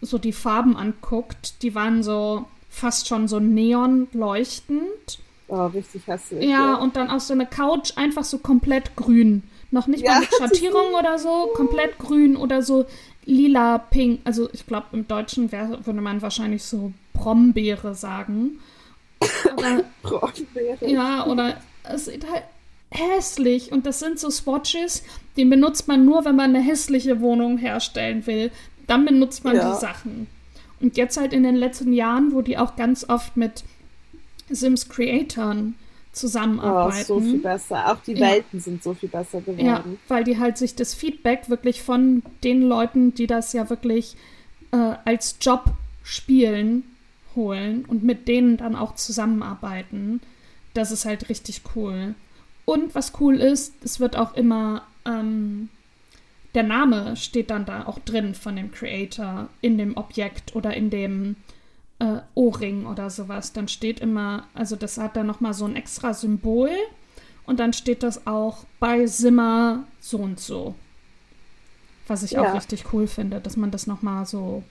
so 0.00 0.16
die 0.16 0.32
Farben 0.32 0.76
anguckt. 0.76 1.62
Die 1.62 1.74
waren 1.74 2.02
so 2.02 2.46
fast 2.70 3.08
schon 3.08 3.28
so 3.28 3.40
neon 3.40 4.08
leuchtend. 4.12 5.18
Oh, 5.48 5.66
richtig 5.66 6.06
hässlich. 6.06 6.44
Ja, 6.44 6.48
ja, 6.48 6.74
und 6.76 6.96
dann 6.96 7.10
auch 7.10 7.20
so 7.20 7.34
eine 7.34 7.44
Couch 7.44 7.92
einfach 7.96 8.24
so 8.24 8.38
komplett 8.38 8.96
grün. 8.96 9.42
Noch 9.70 9.86
nicht 9.86 10.02
ja, 10.02 10.12
mal 10.12 10.20
mit 10.20 10.30
Schattierung 10.38 10.94
oder 10.98 11.18
so, 11.18 11.50
komplett 11.54 11.98
grün 11.98 12.36
oder 12.36 12.62
so 12.62 12.86
lila, 13.26 13.78
pink. 13.78 14.20
Also 14.24 14.48
ich 14.52 14.66
glaube, 14.66 14.86
im 14.92 15.06
Deutschen 15.06 15.52
wär, 15.52 15.84
würde 15.84 16.00
man 16.00 16.22
wahrscheinlich 16.22 16.62
so 16.64 16.92
Brombeere 17.12 17.94
sagen. 17.94 18.60
Brombeere. 20.02 20.78
Ja, 20.88 21.26
oder 21.26 21.56
es 21.84 22.06
sieht 22.06 22.30
halt 22.30 22.44
hässlich. 22.90 23.72
Und 23.72 23.86
das 23.86 23.98
sind 23.98 24.18
so 24.18 24.30
Swatches, 24.30 25.02
die 25.36 25.44
benutzt 25.44 25.88
man 25.88 26.04
nur, 26.04 26.24
wenn 26.24 26.36
man 26.36 26.54
eine 26.54 26.64
hässliche 26.64 27.20
Wohnung 27.20 27.58
herstellen 27.58 28.26
will. 28.26 28.50
Dann 28.86 29.04
benutzt 29.04 29.44
man 29.44 29.56
ja. 29.56 29.72
die 29.72 29.80
Sachen. 29.80 30.26
Und 30.80 30.96
jetzt 30.96 31.16
halt 31.16 31.32
in 31.32 31.44
den 31.44 31.54
letzten 31.56 31.92
Jahren, 31.92 32.32
wo 32.32 32.42
die 32.42 32.58
auch 32.58 32.76
ganz 32.76 33.08
oft 33.08 33.36
mit 33.36 33.64
Sims 34.50 34.88
Creatoren 34.88 35.76
zusammenarbeiten. 36.12 37.12
Oh, 37.12 37.20
so 37.20 37.20
viel 37.20 37.38
besser. 37.38 37.90
Auch 37.90 38.02
die 38.06 38.18
Welten 38.18 38.58
ja. 38.58 38.60
sind 38.60 38.82
so 38.82 38.92
viel 38.92 39.08
besser 39.08 39.40
geworden. 39.40 39.64
Ja, 39.64 39.84
weil 40.08 40.24
die 40.24 40.38
halt 40.38 40.58
sich 40.58 40.74
das 40.74 40.94
Feedback 40.94 41.48
wirklich 41.48 41.82
von 41.82 42.22
den 42.44 42.62
Leuten, 42.62 43.14
die 43.14 43.26
das 43.26 43.52
ja 43.52 43.70
wirklich 43.70 44.16
äh, 44.72 44.94
als 45.04 45.36
Job 45.40 45.70
spielen, 46.02 46.84
holen 47.36 47.84
und 47.84 48.02
mit 48.02 48.28
denen 48.28 48.56
dann 48.56 48.76
auch 48.76 48.94
zusammenarbeiten. 48.94 50.20
Das 50.74 50.90
ist 50.90 51.04
halt 51.04 51.28
richtig 51.28 51.62
cool. 51.74 52.14
Und 52.64 52.94
was 52.94 53.12
cool 53.20 53.36
ist, 53.36 53.74
es 53.84 54.00
wird 54.00 54.16
auch 54.16 54.34
immer, 54.34 54.82
ähm, 55.04 55.68
der 56.54 56.62
Name 56.62 57.16
steht 57.16 57.50
dann 57.50 57.64
da 57.64 57.86
auch 57.86 57.98
drin 57.98 58.34
von 58.34 58.56
dem 58.56 58.70
Creator 58.70 59.48
in 59.60 59.78
dem 59.78 59.96
Objekt 59.96 60.54
oder 60.54 60.74
in 60.74 60.90
dem 60.90 61.36
äh, 61.98 62.20
Ohrring 62.34 62.86
oder 62.86 63.10
sowas. 63.10 63.52
Dann 63.52 63.68
steht 63.68 64.00
immer, 64.00 64.46
also 64.54 64.76
das 64.76 64.98
hat 64.98 65.16
dann 65.16 65.26
nochmal 65.26 65.54
so 65.54 65.64
ein 65.64 65.76
extra 65.76 66.14
Symbol 66.14 66.70
und 67.46 67.58
dann 67.58 67.72
steht 67.72 68.02
das 68.02 68.26
auch 68.26 68.64
bei 68.78 69.06
Simmer 69.06 69.84
so 70.00 70.18
und 70.18 70.38
so. 70.38 70.74
Was 72.06 72.22
ich 72.22 72.32
ja. 72.32 72.42
auch 72.42 72.54
richtig 72.54 72.92
cool 72.92 73.06
finde, 73.06 73.40
dass 73.40 73.56
man 73.56 73.70
das 73.70 73.86
nochmal 73.86 74.26
so. 74.26 74.62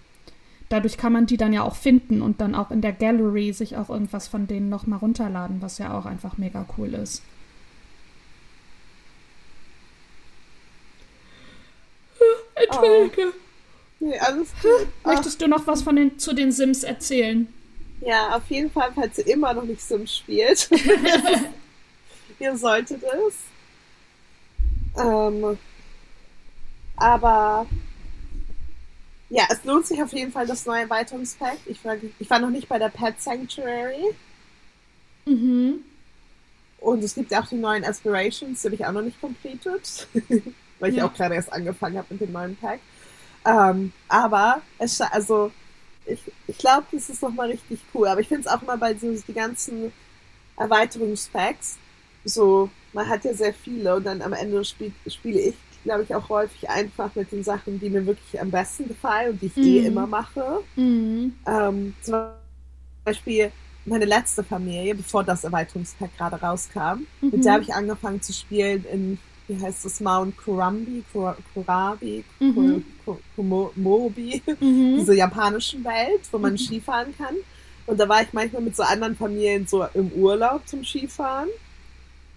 Dadurch 0.71 0.95
kann 0.95 1.11
man 1.11 1.25
die 1.25 1.35
dann 1.35 1.51
ja 1.51 1.63
auch 1.63 1.75
finden 1.75 2.21
und 2.21 2.39
dann 2.39 2.55
auch 2.55 2.71
in 2.71 2.79
der 2.79 2.93
Gallery 2.93 3.51
sich 3.51 3.75
auch 3.75 3.89
irgendwas 3.89 4.29
von 4.29 4.47
denen 4.47 4.69
nochmal 4.69 4.99
runterladen, 4.99 5.61
was 5.61 5.79
ja 5.79 5.97
auch 5.97 6.05
einfach 6.05 6.37
mega 6.37 6.65
cool 6.77 6.93
ist. 6.93 7.23
Entschuldige. 12.55 13.33
Oh. 13.33 14.05
Nee, 14.05 14.17
alles 14.17 14.53
gut. 14.61 14.87
Möchtest 15.03 15.41
du 15.41 15.49
noch 15.49 15.67
was 15.67 15.81
von 15.81 15.97
den, 15.97 16.17
zu 16.17 16.33
den 16.33 16.53
Sims 16.53 16.83
erzählen? 16.83 17.51
Ja, 17.99 18.37
auf 18.37 18.49
jeden 18.49 18.71
Fall, 18.71 18.93
falls 18.95 19.17
ihr 19.17 19.27
immer 19.27 19.53
noch 19.53 19.65
nicht 19.65 19.81
Sims 19.81 20.15
spielt. 20.15 20.69
ihr 22.39 22.57
solltet 22.57 23.03
es. 23.03 23.35
Ähm, 24.97 25.57
aber 26.95 27.65
ja, 29.31 29.45
es 29.49 29.63
lohnt 29.63 29.87
sich 29.87 30.01
auf 30.03 30.11
jeden 30.11 30.31
Fall 30.31 30.45
das 30.45 30.65
neue 30.65 30.81
Erweiterungspack. 30.81 31.57
Ich 31.65 31.83
war, 31.85 31.95
ich 32.19 32.29
war 32.29 32.39
noch 32.39 32.49
nicht 32.49 32.67
bei 32.67 32.77
der 32.77 32.89
Pet 32.89 33.19
Sanctuary. 33.21 34.13
Mhm. 35.25 35.79
Und 36.79 37.03
es 37.03 37.15
gibt 37.15 37.31
ja 37.31 37.41
auch 37.41 37.47
die 37.47 37.55
neuen 37.55 37.85
Aspirations, 37.85 38.61
die 38.61 38.67
habe 38.67 38.75
ich 38.75 38.85
auch 38.85 38.91
noch 38.91 39.01
nicht 39.01 39.19
completed. 39.21 40.07
weil 40.79 40.91
ich 40.91 40.97
ja. 40.97 41.05
auch 41.05 41.13
gerade 41.13 41.35
erst 41.35 41.53
angefangen 41.53 41.97
habe 41.97 42.07
mit 42.09 42.21
dem 42.21 42.33
neuen 42.33 42.57
Pack. 42.57 42.79
Ähm, 43.45 43.93
aber 44.09 44.61
es 44.79 44.99
also 44.99 45.51
ich, 46.05 46.19
ich 46.47 46.57
glaube, 46.57 46.87
das 46.91 47.09
ist 47.09 47.21
nochmal 47.21 47.51
richtig 47.51 47.79
cool. 47.93 48.07
Aber 48.07 48.19
ich 48.19 48.27
finde 48.27 48.41
es 48.41 48.47
auch 48.47 48.61
immer 48.61 48.77
bei 48.77 48.93
so 48.95 49.13
die 49.13 49.33
ganzen 49.33 49.93
Erweiterungspacks, 50.57 51.77
so, 52.25 52.69
man 52.93 53.07
hat 53.07 53.23
ja 53.23 53.33
sehr 53.33 53.53
viele 53.53 53.95
und 53.95 54.03
dann 54.05 54.21
am 54.21 54.33
Ende 54.33 54.63
spiel, 54.65 54.91
spiele 55.07 55.39
ich, 55.39 55.55
glaube 55.83 56.03
ich, 56.03 56.13
auch 56.15 56.29
häufig 56.29 56.69
einfach 56.69 57.13
mit 57.15 57.31
den 57.31 57.43
Sachen, 57.43 57.79
die 57.79 57.89
mir 57.89 58.05
wirklich 58.05 58.39
am 58.39 58.51
besten 58.51 58.87
gefallen 58.87 59.31
und 59.31 59.41
die 59.41 59.47
ich 59.47 59.57
eh 59.57 59.61
mhm. 59.61 59.65
eh 59.65 59.87
immer 59.87 60.07
mache. 60.07 60.61
Mhm. 60.75 61.33
Ähm, 61.47 61.93
zum 62.01 62.15
Beispiel 63.03 63.51
meine 63.85 64.05
letzte 64.05 64.43
Familie, 64.43 64.95
bevor 64.95 65.23
das 65.23 65.43
Erweiterungspack 65.43 66.15
gerade 66.17 66.35
rauskam, 66.39 67.05
mhm. 67.21 67.29
mit 67.31 67.45
der 67.45 67.53
habe 67.53 67.63
ich 67.63 67.73
angefangen 67.73 68.21
zu 68.21 68.33
spielen 68.33 68.85
in 68.91 69.17
wie 69.51 69.61
heißt 69.61 69.85
das, 69.85 69.99
Mount 69.99 70.37
Kurambi, 70.37 71.03
Kurabi, 71.53 72.23
mhm. 72.39 72.83
Mobi, 73.75 74.41
mhm. 74.59 74.97
diese 74.99 75.15
japanischen 75.15 75.83
Welt, 75.83 76.21
wo 76.31 76.37
man 76.37 76.53
mhm. 76.53 76.57
Skifahren 76.57 77.13
kann. 77.17 77.35
Und 77.85 77.99
da 77.99 78.07
war 78.07 78.21
ich 78.21 78.31
manchmal 78.31 78.61
mit 78.61 78.75
so 78.75 78.83
anderen 78.83 79.15
Familien 79.15 79.67
so 79.67 79.85
im 79.93 80.11
Urlaub 80.13 80.67
zum 80.67 80.83
Skifahren. 80.83 81.49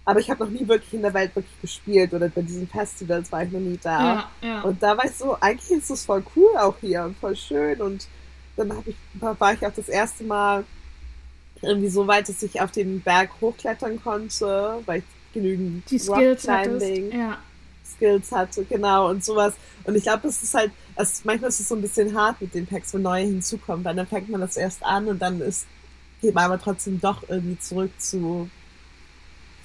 Aber 0.05 0.19
ich 0.19 0.29
habe 0.29 0.43
noch 0.45 0.51
nie 0.51 0.67
wirklich 0.67 0.93
in 0.93 1.01
der 1.01 1.13
Welt 1.13 1.35
wirklich 1.35 1.59
gespielt 1.61 2.13
oder 2.13 2.29
bei 2.29 2.41
diesen 2.43 2.67
Festivals 2.67 3.31
war 3.31 3.43
ich 3.43 3.51
noch 3.51 3.59
nie 3.59 3.79
da. 3.81 4.13
Ja, 4.13 4.47
ja. 4.47 4.61
Und 4.61 4.81
da 4.81 4.95
war 4.95 5.05
ich 5.05 5.15
so, 5.15 5.35
eigentlich 5.41 5.71
ist 5.71 5.89
es 5.89 6.05
voll 6.05 6.23
cool 6.35 6.55
auch 6.57 6.75
hier 6.79 7.03
und 7.03 7.17
voll 7.17 7.35
schön. 7.35 7.81
Und 7.81 8.07
dann 8.55 8.71
ich, 8.85 8.95
war 9.19 9.53
ich 9.53 9.65
auch 9.65 9.73
das 9.75 9.89
erste 9.89 10.23
Mal 10.23 10.63
irgendwie 11.61 11.89
so 11.89 12.05
weit, 12.05 12.29
dass 12.29 12.43
ich 12.43 12.61
auf 12.61 12.71
den 12.71 13.01
Berg 13.01 13.31
hochklettern 13.41 14.01
konnte, 14.01 14.79
weil 14.85 14.99
ich 14.99 15.33
genügend 15.33 15.89
die 15.89 15.99
Skills 15.99 16.43
ja. 16.43 17.37
Skills 17.83 18.31
hatte, 18.31 18.63
genau, 18.65 19.09
und 19.09 19.23
sowas. 19.23 19.53
Und 19.83 19.95
ich 19.95 20.03
glaube, 20.03 20.27
es 20.27 20.41
ist 20.41 20.53
halt, 20.53 20.71
also 20.95 21.21
manchmal 21.23 21.49
ist 21.49 21.59
es 21.59 21.67
so 21.67 21.75
ein 21.75 21.81
bisschen 21.81 22.17
hart 22.17 22.41
mit 22.41 22.53
den 22.53 22.65
Packs, 22.65 22.93
wo 22.93 22.97
neue 22.97 23.25
hinzukommen, 23.25 23.83
weil 23.85 23.95
dann 23.95 24.07
fängt 24.07 24.29
man 24.29 24.41
das 24.41 24.57
erst 24.57 24.83
an 24.83 25.07
und 25.07 25.19
dann 25.21 25.41
ist, 25.41 25.65
geht 26.21 26.33
man 26.33 26.45
aber 26.45 26.59
trotzdem 26.59 26.99
doch 26.99 27.23
irgendwie 27.27 27.59
zurück 27.59 27.91
zu 27.97 28.49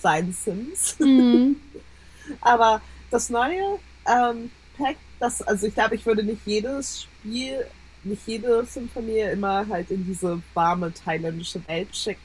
seinen 0.01 0.33
Sims. 0.33 0.97
Mhm. 0.99 1.57
aber 2.41 2.81
das 3.11 3.31
neue 3.31 3.79
ähm, 4.07 4.51
Pack, 4.77 4.97
das, 5.19 5.43
also 5.43 5.67
ich 5.67 5.75
glaube, 5.75 5.95
ich 5.95 6.07
würde 6.07 6.23
nicht 6.23 6.41
jedes 6.47 7.03
Spiel, 7.03 7.67
nicht 8.05 8.23
jede 8.27 8.65
Sim-Familie 8.65 9.33
immer 9.33 9.67
halt 9.69 9.91
in 9.91 10.07
diese 10.07 10.41
warme 10.55 10.93
thailändische 10.93 11.61
Welt 11.69 11.95
schicken. 11.95 12.21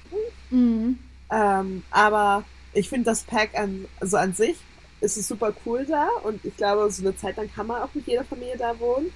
Mhm. 0.49 0.99
Ähm, 1.31 1.83
aber 1.91 2.43
ich 2.73 2.89
finde 2.89 3.05
das 3.05 3.23
Pack 3.23 3.57
an, 3.57 3.85
also 3.99 4.17
an 4.17 4.33
sich 4.33 4.57
ist 5.01 5.17
es 5.17 5.27
super 5.27 5.53
cool 5.65 5.85
da 5.85 6.07
und 6.23 6.43
ich 6.45 6.55
glaube, 6.55 6.89
so 6.89 7.01
eine 7.01 7.15
Zeit 7.15 7.37
lang 7.37 7.51
kann 7.53 7.67
man 7.67 7.81
auch 7.81 7.93
mit 7.93 8.07
jeder 8.07 8.23
Familie 8.23 8.57
da 8.57 8.79
wohnen. 8.79 9.11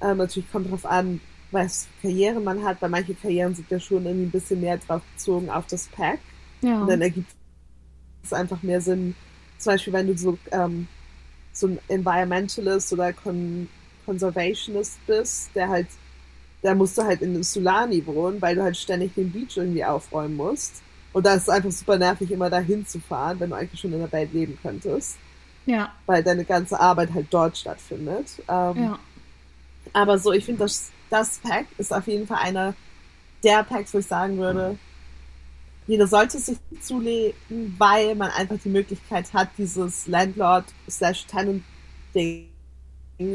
Ähm, 0.00 0.18
natürlich 0.18 0.50
kommt 0.50 0.66
darauf 0.66 0.86
an, 0.86 1.20
was 1.50 1.88
Karriere 2.02 2.40
man 2.40 2.62
hat, 2.64 2.80
weil 2.80 2.90
manche 2.90 3.14
Karrieren 3.14 3.54
sind 3.54 3.70
ja 3.70 3.80
schon 3.80 4.04
irgendwie 4.04 4.26
ein 4.26 4.30
bisschen 4.30 4.60
mehr 4.60 4.78
drauf 4.78 5.02
bezogen 5.14 5.50
auf 5.50 5.66
das 5.66 5.88
Pack. 5.88 6.20
Ja. 6.62 6.80
Und 6.80 6.88
dann 6.88 7.00
ergibt 7.00 7.30
es 8.26 8.32
einfach 8.32 8.62
mehr 8.62 8.80
Sinn. 8.80 9.14
Zum 9.58 9.72
Beispiel, 9.72 9.92
wenn 9.92 10.06
du 10.06 10.16
so, 10.16 10.38
ähm, 10.50 10.86
so 11.52 11.68
ein 11.68 11.78
Environmentalist 11.88 12.92
oder 12.92 13.12
Con 13.12 13.68
Conservationist 14.04 15.04
bist, 15.06 15.50
der 15.54 15.68
halt, 15.68 15.88
da 16.62 16.74
musst 16.74 16.96
du 16.96 17.02
halt 17.02 17.22
in 17.22 17.42
Sulani 17.42 18.06
wohnen, 18.06 18.40
weil 18.40 18.54
du 18.54 18.62
halt 18.62 18.76
ständig 18.76 19.14
den 19.14 19.32
Beach 19.32 19.56
irgendwie 19.56 19.84
aufräumen 19.84 20.36
musst. 20.36 20.82
Und 21.12 21.26
da 21.26 21.34
ist 21.34 21.42
es 21.42 21.48
einfach 21.48 21.72
super 21.72 21.98
nervig, 21.98 22.30
immer 22.30 22.50
dahin 22.50 22.86
zu 22.86 23.00
fahren, 23.00 23.40
wenn 23.40 23.50
du 23.50 23.56
eigentlich 23.56 23.80
schon 23.80 23.92
in 23.92 23.98
der 24.00 24.12
Welt 24.12 24.32
leben 24.32 24.58
könntest. 24.62 25.16
Ja. 25.64 25.92
Weil 26.06 26.22
deine 26.22 26.44
ganze 26.44 26.78
Arbeit 26.78 27.12
halt 27.14 27.26
dort 27.30 27.56
stattfindet. 27.56 28.26
Ähm, 28.48 28.76
Ja. 28.84 28.98
aber 29.92 30.18
so, 30.18 30.32
ich 30.32 30.44
finde, 30.44 30.60
das, 30.60 30.90
das 31.10 31.38
Pack 31.38 31.66
ist 31.78 31.92
auf 31.92 32.06
jeden 32.06 32.26
Fall 32.26 32.38
einer 32.42 32.74
der 33.42 33.64
Packs, 33.64 33.92
wo 33.94 33.98
ich 33.98 34.06
sagen 34.06 34.36
würde, 34.38 34.78
jeder 35.86 36.06
sollte 36.06 36.38
sich 36.38 36.58
zulegen, 36.80 37.74
weil 37.78 38.14
man 38.14 38.30
einfach 38.30 38.58
die 38.62 38.68
Möglichkeit 38.68 39.32
hat, 39.32 39.48
dieses 39.56 40.06
Landlord-Tenant-Ding 40.06 42.48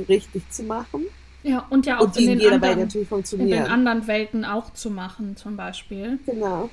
richtig 0.07 0.47
zu 0.51 0.61
machen. 0.63 1.05
Ja, 1.43 1.65
und 1.69 1.85
ja 1.85 1.97
auch 1.97 2.03
Und 2.03 2.17
in 2.17 2.39
den 2.39 2.53
anderen, 2.53 2.89
in 2.89 3.47
den 3.47 3.65
anderen 3.65 4.07
Welten 4.07 4.45
auch 4.45 4.73
zu 4.73 4.91
machen, 4.91 5.35
zum 5.37 5.57
Beispiel. 5.57 6.19
Genau. 6.25 6.69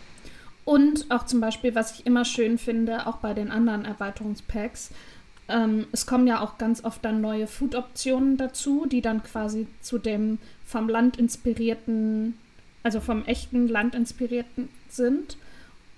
Und 0.65 1.11
auch 1.11 1.25
zum 1.25 1.41
Beispiel, 1.41 1.75
was 1.75 1.93
ich 1.93 2.05
immer 2.05 2.27
schön 2.27 2.59
finde, 2.59 3.07
auch 3.07 3.17
bei 3.17 3.33
den 3.33 3.51
anderen 3.51 3.87
Erweiterungspacks, 3.87 4.91
ähm, 5.49 5.87
es 5.93 6.05
kommen 6.05 6.27
ja 6.27 6.43
auch 6.43 6.59
ganz 6.59 6.85
oft 6.85 7.03
dann 7.05 7.23
neue 7.23 7.47
Food-Optionen 7.47 8.37
dazu, 8.37 8.85
die 8.85 9.01
dann 9.01 9.23
quasi 9.23 9.67
zu 9.81 9.99
dem 9.99 10.39
vom 10.67 10.91
Land 10.91 11.17
inspirierten, 11.17 12.37
also 12.83 13.01
vom 13.01 13.25
echten 13.25 13.67
Land 13.67 13.95
inspirierten 13.95 14.69
sind. 14.91 15.39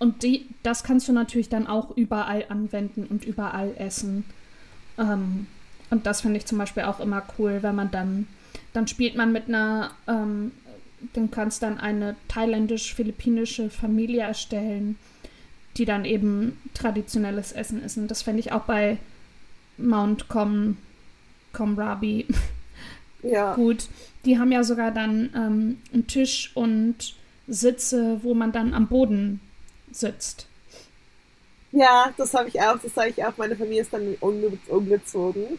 Und 0.01 0.23
die, 0.23 0.47
das 0.63 0.83
kannst 0.83 1.07
du 1.09 1.13
natürlich 1.13 1.51
dann 1.51 1.67
auch 1.67 1.97
überall 1.97 2.47
anwenden 2.49 3.05
und 3.05 3.25
überall 3.25 3.75
essen. 3.77 4.25
Ähm, 4.99 5.47
und 5.91 6.07
das 6.07 6.23
finde 6.23 6.39
ich 6.39 6.47
zum 6.47 6.57
Beispiel 6.59 6.85
auch 6.85 7.01
immer 7.01 7.23
cool, 7.39 7.59
wenn 7.61 7.75
man 7.75 7.91
dann, 7.91 8.27
dann 8.73 8.89
spielt 8.89 9.15
man 9.15 9.31
mit 9.31 9.49
einer, 9.49 9.91
ähm, 10.09 10.53
dann 11.13 11.31
kannst 11.31 11.63
dann 11.63 11.79
eine 11.79 12.17
thailändisch-philippinische 12.29 13.69
Familie 13.69 14.23
erstellen, 14.23 14.97
die 15.77 15.85
dann 15.85 16.07
eben 16.07 16.59
traditionelles 16.73 17.53
Essen 17.53 17.85
essen. 17.85 18.09
Das 18.09 18.23
fände 18.23 18.41
ich 18.41 18.53
auch 18.53 18.63
bei 18.63 18.97
Mount 19.77 20.29
Com, 20.29 20.79
Comrabi 21.53 22.27
Ja. 23.23 23.55
gut. 23.55 23.89
Die 24.25 24.39
haben 24.39 24.51
ja 24.51 24.65
sogar 24.65 24.93
dann 24.93 25.29
ähm, 25.37 25.79
einen 25.93 26.07
Tisch 26.07 26.53
und 26.55 27.15
Sitze, 27.49 28.21
wo 28.23 28.33
man 28.33 28.51
dann 28.53 28.73
am 28.73 28.87
Boden 28.87 29.41
sitzt. 29.93 30.47
Ja, 31.72 32.12
das 32.16 32.34
habe 32.34 32.49
ich 32.49 32.61
auch, 32.61 32.78
das 32.78 32.95
sage 32.95 33.11
ich 33.16 33.24
auch. 33.24 33.36
Meine 33.36 33.57
Familie 33.57 33.82
ist 33.82 33.93
dann 33.93 34.16
umge 34.20 34.59
umgezogen. 34.68 35.59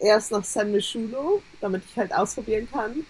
Erst 0.00 0.30
nach 0.30 0.44
San 0.44 0.72
Mishulo, 0.72 1.42
damit 1.60 1.82
ich 1.88 1.96
halt 1.96 2.12
ausprobieren 2.12 2.68
kann, 2.70 3.04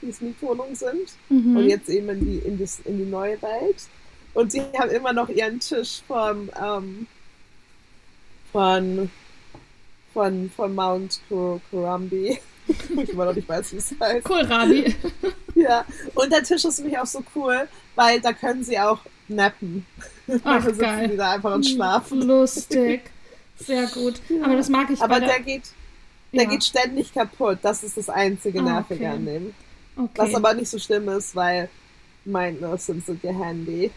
wie 0.00 0.08
es 0.08 0.20
Mietwohnungen 0.20 0.74
sind. 0.74 1.12
Mhm. 1.28 1.56
Und 1.56 1.68
jetzt 1.68 1.88
eben 1.88 2.08
in 2.08 2.20
die, 2.20 2.38
in, 2.38 2.58
das, 2.58 2.80
in 2.80 2.98
die 2.98 3.04
neue 3.04 3.40
Welt. 3.42 3.82
Und 4.34 4.50
sie 4.50 4.62
haben 4.78 4.90
immer 4.90 5.12
noch 5.12 5.28
ihren 5.28 5.60
Tisch 5.60 6.02
vom, 6.06 6.50
ähm, 6.62 7.06
von, 8.50 9.10
von, 10.14 10.50
von 10.50 10.74
Mount 10.74 11.20
Kur 11.28 11.60
Kurambi. 11.70 12.38
ich 12.68 13.10
immer 13.10 13.26
noch 13.26 13.34
nicht 13.34 13.48
weiß, 13.48 13.72
wie 13.72 13.76
es 13.76 13.94
heißt. 13.98 14.28
Cool, 14.28 14.42
Rabi. 14.42 14.94
Ja, 15.54 15.84
und 16.14 16.32
der 16.32 16.42
Tisch 16.42 16.64
ist 16.64 16.78
nämlich 16.78 16.98
auch 16.98 17.06
so 17.06 17.22
cool, 17.36 17.68
weil 17.94 18.20
da 18.20 18.32
können 18.32 18.64
sie 18.64 18.78
auch 18.78 18.98
nappen. 19.28 19.86
Ach, 20.44 20.56
da 20.56 20.60
sitzen 20.62 20.78
geil. 20.80 21.10
sie 21.10 21.16
da 21.16 21.32
einfach 21.32 21.54
und 21.54 21.64
schlafen. 21.66 22.22
Lustig. 22.22 23.02
Sehr 23.58 23.86
gut. 23.88 24.20
Aber 24.42 24.56
das 24.56 24.68
mag 24.68 24.90
ich 24.90 25.00
Aber 25.00 25.20
bei 25.20 25.26
der 25.26 25.40
geht, 25.40 25.62
der 26.32 26.44
ja. 26.44 26.48
geht 26.50 26.64
ständig 26.64 27.12
kaputt. 27.14 27.58
Das 27.62 27.82
ist 27.84 27.96
das 27.96 28.08
einzige 28.08 28.60
Ah, 28.60 28.62
Nervige 28.62 29.04
okay. 29.04 29.14
an 29.14 29.24
dem. 29.26 29.54
okay. 29.96 30.10
Was 30.16 30.34
aber 30.34 30.54
nicht 30.54 30.68
so 30.68 30.78
schlimm 30.78 31.08
ist, 31.08 31.34
weil 31.36 31.68
meine 32.24 32.78
sind 32.78 33.04
sind 33.04 33.22
ja 33.22 33.32
handy. 33.32 33.90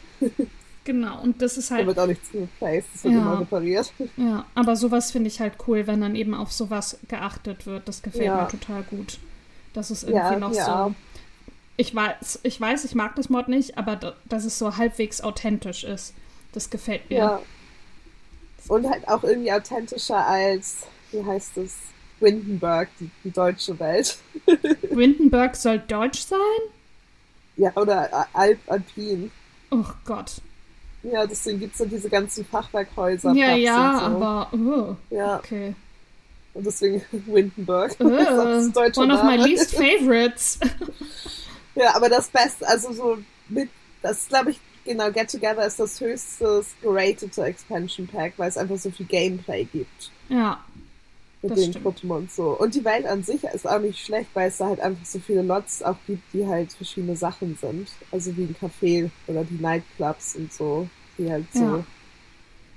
Genau, 0.84 1.20
und 1.24 1.42
das 1.42 1.58
ist 1.58 1.72
Da 1.72 1.76
halt, 1.76 1.88
wird 1.88 1.98
auch 1.98 2.06
nichts 2.06 2.30
replaced, 2.34 2.88
das 2.94 3.04
wird 3.06 3.16
Ja. 3.16 3.22
immer 3.22 3.40
repariert. 3.40 3.92
ja, 4.18 4.46
aber 4.54 4.76
sowas 4.76 5.12
finde 5.12 5.30
ich 5.30 5.40
halt 5.40 5.54
cool, 5.68 5.88
wenn 5.88 6.02
dann 6.02 6.16
eben 6.16 6.36
auf 6.36 6.52
sowas 6.52 7.00
geachtet 7.08 7.66
wird. 7.66 7.88
Das 7.88 8.04
gefällt 8.04 8.26
Ja. 8.26 8.44
mir 8.44 8.48
total 8.48 8.84
gut. 8.84 9.18
Das 9.74 9.90
ist 9.90 10.04
irgendwie 10.04 10.20
Ja, 10.34 10.40
noch 10.40 10.54
ja. 10.54 10.66
so. 10.90 10.96
Ich 11.78 11.94
weiß, 11.94 12.40
ich 12.44 12.60
weiß, 12.60 12.86
ich 12.86 12.96
mag 12.96 13.16
das 13.16 13.30
Mod 13.30 13.48
nicht, 13.48 13.78
aber 13.78 13.96
da, 13.96 14.14
dass 14.26 14.46
es 14.46 14.58
so 14.58 14.78
halbwegs 14.78 15.22
authentisch 15.22 15.84
ist. 15.84 16.14
Das 16.54 16.70
gefällt 16.70 17.10
mir. 17.10 17.18
Ja. 17.18 17.42
Und 18.68 18.90
halt 18.90 19.08
auch 19.08 19.24
irgendwie 19.24 19.52
authentischer 19.52 20.26
als, 20.26 20.88
wie 21.12 21.24
heißt 21.24 21.58
es, 21.58 21.76
Windenburg, 22.20 22.88
die, 23.00 23.10
die 23.24 23.32
deutsche 23.32 23.78
Welt. 23.80 24.18
Windenburg 24.90 25.56
soll 25.56 25.80
deutsch 25.80 26.22
sein? 26.22 26.40
Ja, 27.58 27.72
oder 27.76 28.28
Alp 28.34 28.60
Alpin. 28.68 29.32
Oh 29.72 29.84
Gott. 30.06 30.42
Ja, 31.04 31.26
deswegen 31.26 31.60
gibt 31.60 31.74
es 31.74 31.80
so 31.80 31.86
diese 31.86 32.10
ganzen 32.10 32.46
Fachwerkhäuser. 32.46 33.34
Ja, 33.34 33.56
ja, 33.56 34.00
so. 34.00 34.06
aber. 34.06 34.50
Oh, 34.54 34.96
Ja, 35.14 35.38
okay. 35.38 35.76
und 36.54 36.66
deswegen 36.66 36.96
ist 37.12 38.76
deutscher 38.76 39.02
one 39.02 39.14
of 39.14 39.24
my 39.24 39.36
least 39.36 39.76
favorites. 39.76 40.60
Ja, 41.76 41.96
aber 41.96 42.10
das 42.10 42.30
Beste, 42.30 42.68
also 42.68 42.94
so 42.94 43.18
mit, 43.50 43.70
das 44.02 44.28
glaube 44.28 44.52
ich, 44.52 44.60
genau, 44.86 45.12
Get 45.12 45.32
Together 45.32 45.66
ist 45.66 45.80
das 45.80 46.00
höchste 46.00 46.64
geratete 46.82 47.44
Expansion 47.44 48.08
Pack, 48.08 48.34
weil 48.38 48.50
es 48.50 48.58
einfach 48.58 48.78
so 48.78 48.92
viel 48.92 49.06
Gameplay 49.06 49.66
gibt 49.66 50.12
ja, 50.30 50.64
mit 51.42 51.52
Das 51.52 51.60
den 51.60 51.74
stimmt. 51.74 51.84
Gruppen 51.84 52.12
und 52.12 52.32
so. 52.32 52.52
Und 52.58 52.76
die 52.76 52.84
Welt 52.86 53.06
an 53.06 53.24
sich 53.24 53.44
ist 53.44 53.68
auch 53.68 53.80
nicht 53.80 54.04
schlecht, 54.04 54.30
weil 54.34 54.50
es 54.50 54.58
da 54.58 54.68
halt 54.68 54.80
einfach 54.80 55.06
so 55.06 55.20
viele 55.20 55.42
Lots 55.44 55.84
auch 55.84 55.98
gibt, 56.08 56.34
die 56.34 56.48
halt 56.48 56.74
verschiedene 56.74 57.16
Sachen 57.16 57.56
sind. 57.58 57.90
Also 58.12 58.36
wie 58.38 58.44
ein 58.44 58.56
Café 58.60 59.12
oder 59.28 59.44
die 59.44 59.62
Nightclubs 59.62 60.36
und 60.36 60.52
so, 60.54 60.90
die 61.18 61.32
halt 61.32 61.54
so. 61.54 61.64
Ja. 61.64 61.88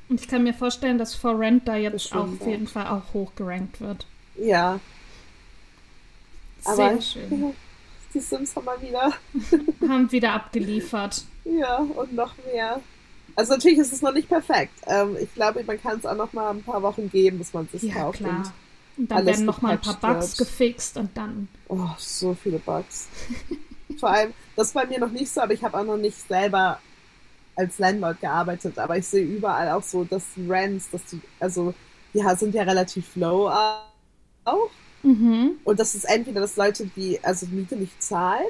und 0.08 0.20
ich 0.20 0.28
kann 0.28 0.42
mir 0.44 0.54
vorstellen, 0.54 0.98
dass 0.98 1.14
For 1.14 1.38
Rent 1.38 1.68
da 1.68 1.76
jetzt 1.76 2.12
auch 2.12 2.32
auf 2.32 2.46
jeden 2.46 2.66
Fall 2.68 2.86
auch 2.88 3.12
hoch 3.14 3.34
gerankt 3.36 3.80
wird. 3.80 4.06
Ja, 4.34 4.80
Sehr 6.60 6.90
aber 6.90 7.00
schön. 7.00 7.56
die 8.14 8.20
Sims 8.20 8.54
haben 8.56 8.64
mal 8.64 8.80
wieder. 8.80 9.12
Haben 9.88 10.10
wieder 10.12 10.32
abgeliefert. 10.32 11.24
Ja, 11.44 11.76
und 11.78 12.14
noch 12.14 12.34
mehr. 12.52 12.80
Also 13.36 13.52
natürlich 13.54 13.78
ist 13.78 13.92
es 13.92 14.02
noch 14.02 14.12
nicht 14.12 14.28
perfekt. 14.28 14.72
Ähm, 14.86 15.16
ich 15.20 15.32
glaube, 15.34 15.62
man 15.64 15.80
kann 15.80 15.98
es 15.98 16.06
auch 16.06 16.16
noch 16.16 16.32
mal 16.32 16.50
ein 16.50 16.62
paar 16.62 16.82
Wochen 16.82 17.10
geben, 17.10 17.38
bis 17.38 17.52
man 17.52 17.68
es 17.72 17.82
Ja, 17.82 17.94
kauft. 17.94 18.18
klar. 18.18 18.52
Und 18.96 19.10
dann 19.10 19.18
alles 19.18 19.26
werden 19.36 19.46
noch 19.46 19.62
mal 19.62 19.72
ein 19.72 19.80
paar 19.80 20.00
Bugs 20.00 20.38
wird. 20.38 20.48
gefixt 20.48 20.96
und 20.96 21.16
dann. 21.16 21.48
Und, 21.68 21.80
oh, 21.80 21.90
so 21.98 22.34
viele 22.34 22.58
Bugs. 22.58 23.08
Vor 24.00 24.10
allem, 24.10 24.32
das 24.56 24.68
ist 24.68 24.74
bei 24.74 24.86
mir 24.86 24.98
noch 24.98 25.10
nicht 25.10 25.30
so, 25.32 25.40
aber 25.40 25.52
ich 25.54 25.62
habe 25.62 25.78
auch 25.78 25.84
noch 25.84 25.96
nicht 25.96 26.16
selber 26.28 26.80
als 27.56 27.78
Landlord 27.78 28.20
gearbeitet, 28.20 28.78
aber 28.78 28.96
ich 28.98 29.06
sehe 29.06 29.24
überall 29.24 29.70
auch 29.70 29.82
so, 29.82 30.04
dass 30.04 30.22
die 30.36 30.48
Rents, 30.50 30.90
dass 30.90 31.04
du, 31.10 31.20
also 31.40 31.74
die 32.14 32.22
sind 32.36 32.54
ja 32.54 32.62
relativ 32.62 33.16
low 33.16 33.48
auch. 34.44 34.70
Mhm. 35.02 35.52
Und 35.64 35.78
das 35.80 35.94
ist 35.94 36.04
entweder, 36.04 36.40
dass 36.40 36.56
Leute 36.56 36.88
die 36.96 37.18
also 37.22 37.46
Miete 37.46 37.76
nicht 37.76 38.02
zahlen, 38.02 38.46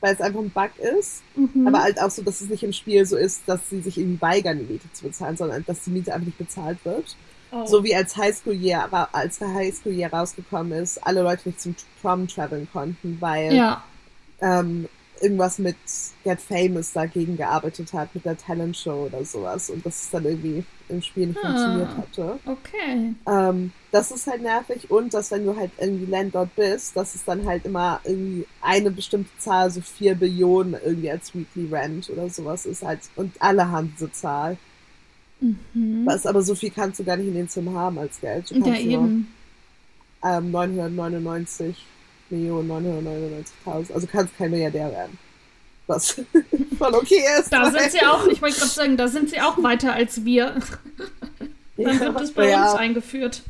weil 0.00 0.14
es 0.14 0.20
einfach 0.20 0.40
ein 0.40 0.50
Bug 0.50 0.70
ist, 0.98 1.22
Mhm. 1.34 1.66
aber 1.66 1.82
halt 1.82 2.00
auch 2.00 2.10
so, 2.10 2.22
dass 2.22 2.40
es 2.40 2.48
nicht 2.48 2.62
im 2.62 2.72
Spiel 2.72 3.04
so 3.06 3.16
ist, 3.16 3.42
dass 3.46 3.68
sie 3.70 3.80
sich 3.80 3.98
irgendwie 3.98 4.20
weigern, 4.20 4.58
die 4.58 4.72
Miete 4.72 4.92
zu 4.92 5.04
bezahlen, 5.04 5.36
sondern 5.36 5.64
dass 5.66 5.82
die 5.84 5.90
Miete 5.90 6.12
einfach 6.12 6.26
nicht 6.26 6.38
bezahlt 6.38 6.78
wird. 6.84 7.16
oh. 7.52 7.64
So 7.66 7.82
wie 7.84 7.94
als 7.94 8.16
Highschool 8.16 8.54
Year, 8.54 8.88
als 9.12 9.38
der 9.38 9.52
Highschool 9.54 9.92
Year 9.92 10.12
rausgekommen 10.12 10.72
ist, 10.72 10.98
alle 11.06 11.22
Leute 11.22 11.48
nicht 11.48 11.60
zum 11.60 11.74
Prom 12.02 12.26
traveln 12.28 12.68
konnten, 12.72 13.16
weil 13.20 13.54
ja, 13.54 13.82
ähm, 14.40 14.88
irgendwas 15.22 15.58
mit 15.58 15.76
Get 16.24 16.40
Famous 16.40 16.92
dagegen 16.92 17.36
gearbeitet 17.36 17.92
hat, 17.92 18.14
mit 18.14 18.24
der 18.24 18.36
Talent 18.36 18.76
Show 18.76 19.06
oder 19.12 19.24
sowas 19.24 19.70
und 19.70 19.84
das 19.86 20.08
dann 20.10 20.24
irgendwie 20.24 20.64
im 20.88 21.02
Spiel 21.02 21.28
nicht 21.28 21.38
Ah. 21.42 21.46
funktioniert 21.48 21.96
hatte. 21.96 22.38
okay. 22.46 23.14
Ähm, 23.26 23.72
das 23.92 24.10
ist 24.10 24.26
halt 24.26 24.42
nervig 24.42 24.90
und 24.90 25.14
dass 25.14 25.30
wenn 25.30 25.44
du 25.46 25.56
halt 25.56 25.70
irgendwie 25.78 26.06
Landlord 26.06 26.54
bist, 26.56 26.96
dass 26.96 27.14
es 27.14 27.24
dann 27.24 27.46
halt 27.46 27.64
immer 27.64 28.00
irgendwie 28.04 28.46
eine 28.60 28.90
bestimmte 28.90 29.30
Zahl, 29.38 29.70
so 29.70 29.80
vier 29.80 30.14
Billionen 30.14 30.76
irgendwie 30.84 31.10
als 31.10 31.34
Weekly 31.34 31.68
Rent 31.72 32.10
oder 32.10 32.28
sowas 32.28 32.66
ist 32.66 32.82
halt 32.82 33.00
und 33.16 33.32
alle 33.40 33.70
haben 33.70 33.92
diese 33.96 34.12
Zahl. 34.12 34.56
Mhm. 35.40 36.02
Was 36.04 36.24
aber 36.26 36.42
so 36.42 36.54
viel 36.54 36.70
kannst 36.70 36.98
du 37.00 37.04
gar 37.04 37.16
nicht 37.16 37.28
in 37.28 37.34
den 37.34 37.48
Sim 37.48 37.74
haben 37.74 37.98
als 37.98 38.20
Geld. 38.20 38.50
Du 38.50 38.54
Ja, 38.56 38.64
kannst 38.64 38.84
nur 38.84 38.92
eben. 39.04 39.34
ähm, 40.24 40.50
999 40.50 41.66
Millionen 41.66 41.95
999.000. 42.30 43.92
Also 43.92 44.06
kannst 44.06 44.36
kein 44.36 44.50
Milliardär 44.50 44.90
werden. 44.90 45.18
Was 45.86 46.12
voll 46.78 46.94
okay 46.94 47.22
ist. 47.38 47.52
Da 47.52 47.70
sind 47.70 47.92
sie 47.92 48.00
auch, 48.04 48.26
ich 48.26 48.42
wollte 48.42 48.56
gerade 48.56 48.70
sagen, 48.70 48.96
da 48.96 49.06
sind 49.08 49.30
sie 49.30 49.40
auch 49.40 49.62
weiter 49.62 49.92
als 49.92 50.24
wir. 50.24 50.56
Dann 51.76 52.00
wird 52.00 52.20
es 52.20 52.32
bei 52.32 52.48
Ja. 52.50 52.70
uns 52.70 52.78
eingeführt. 52.80 53.42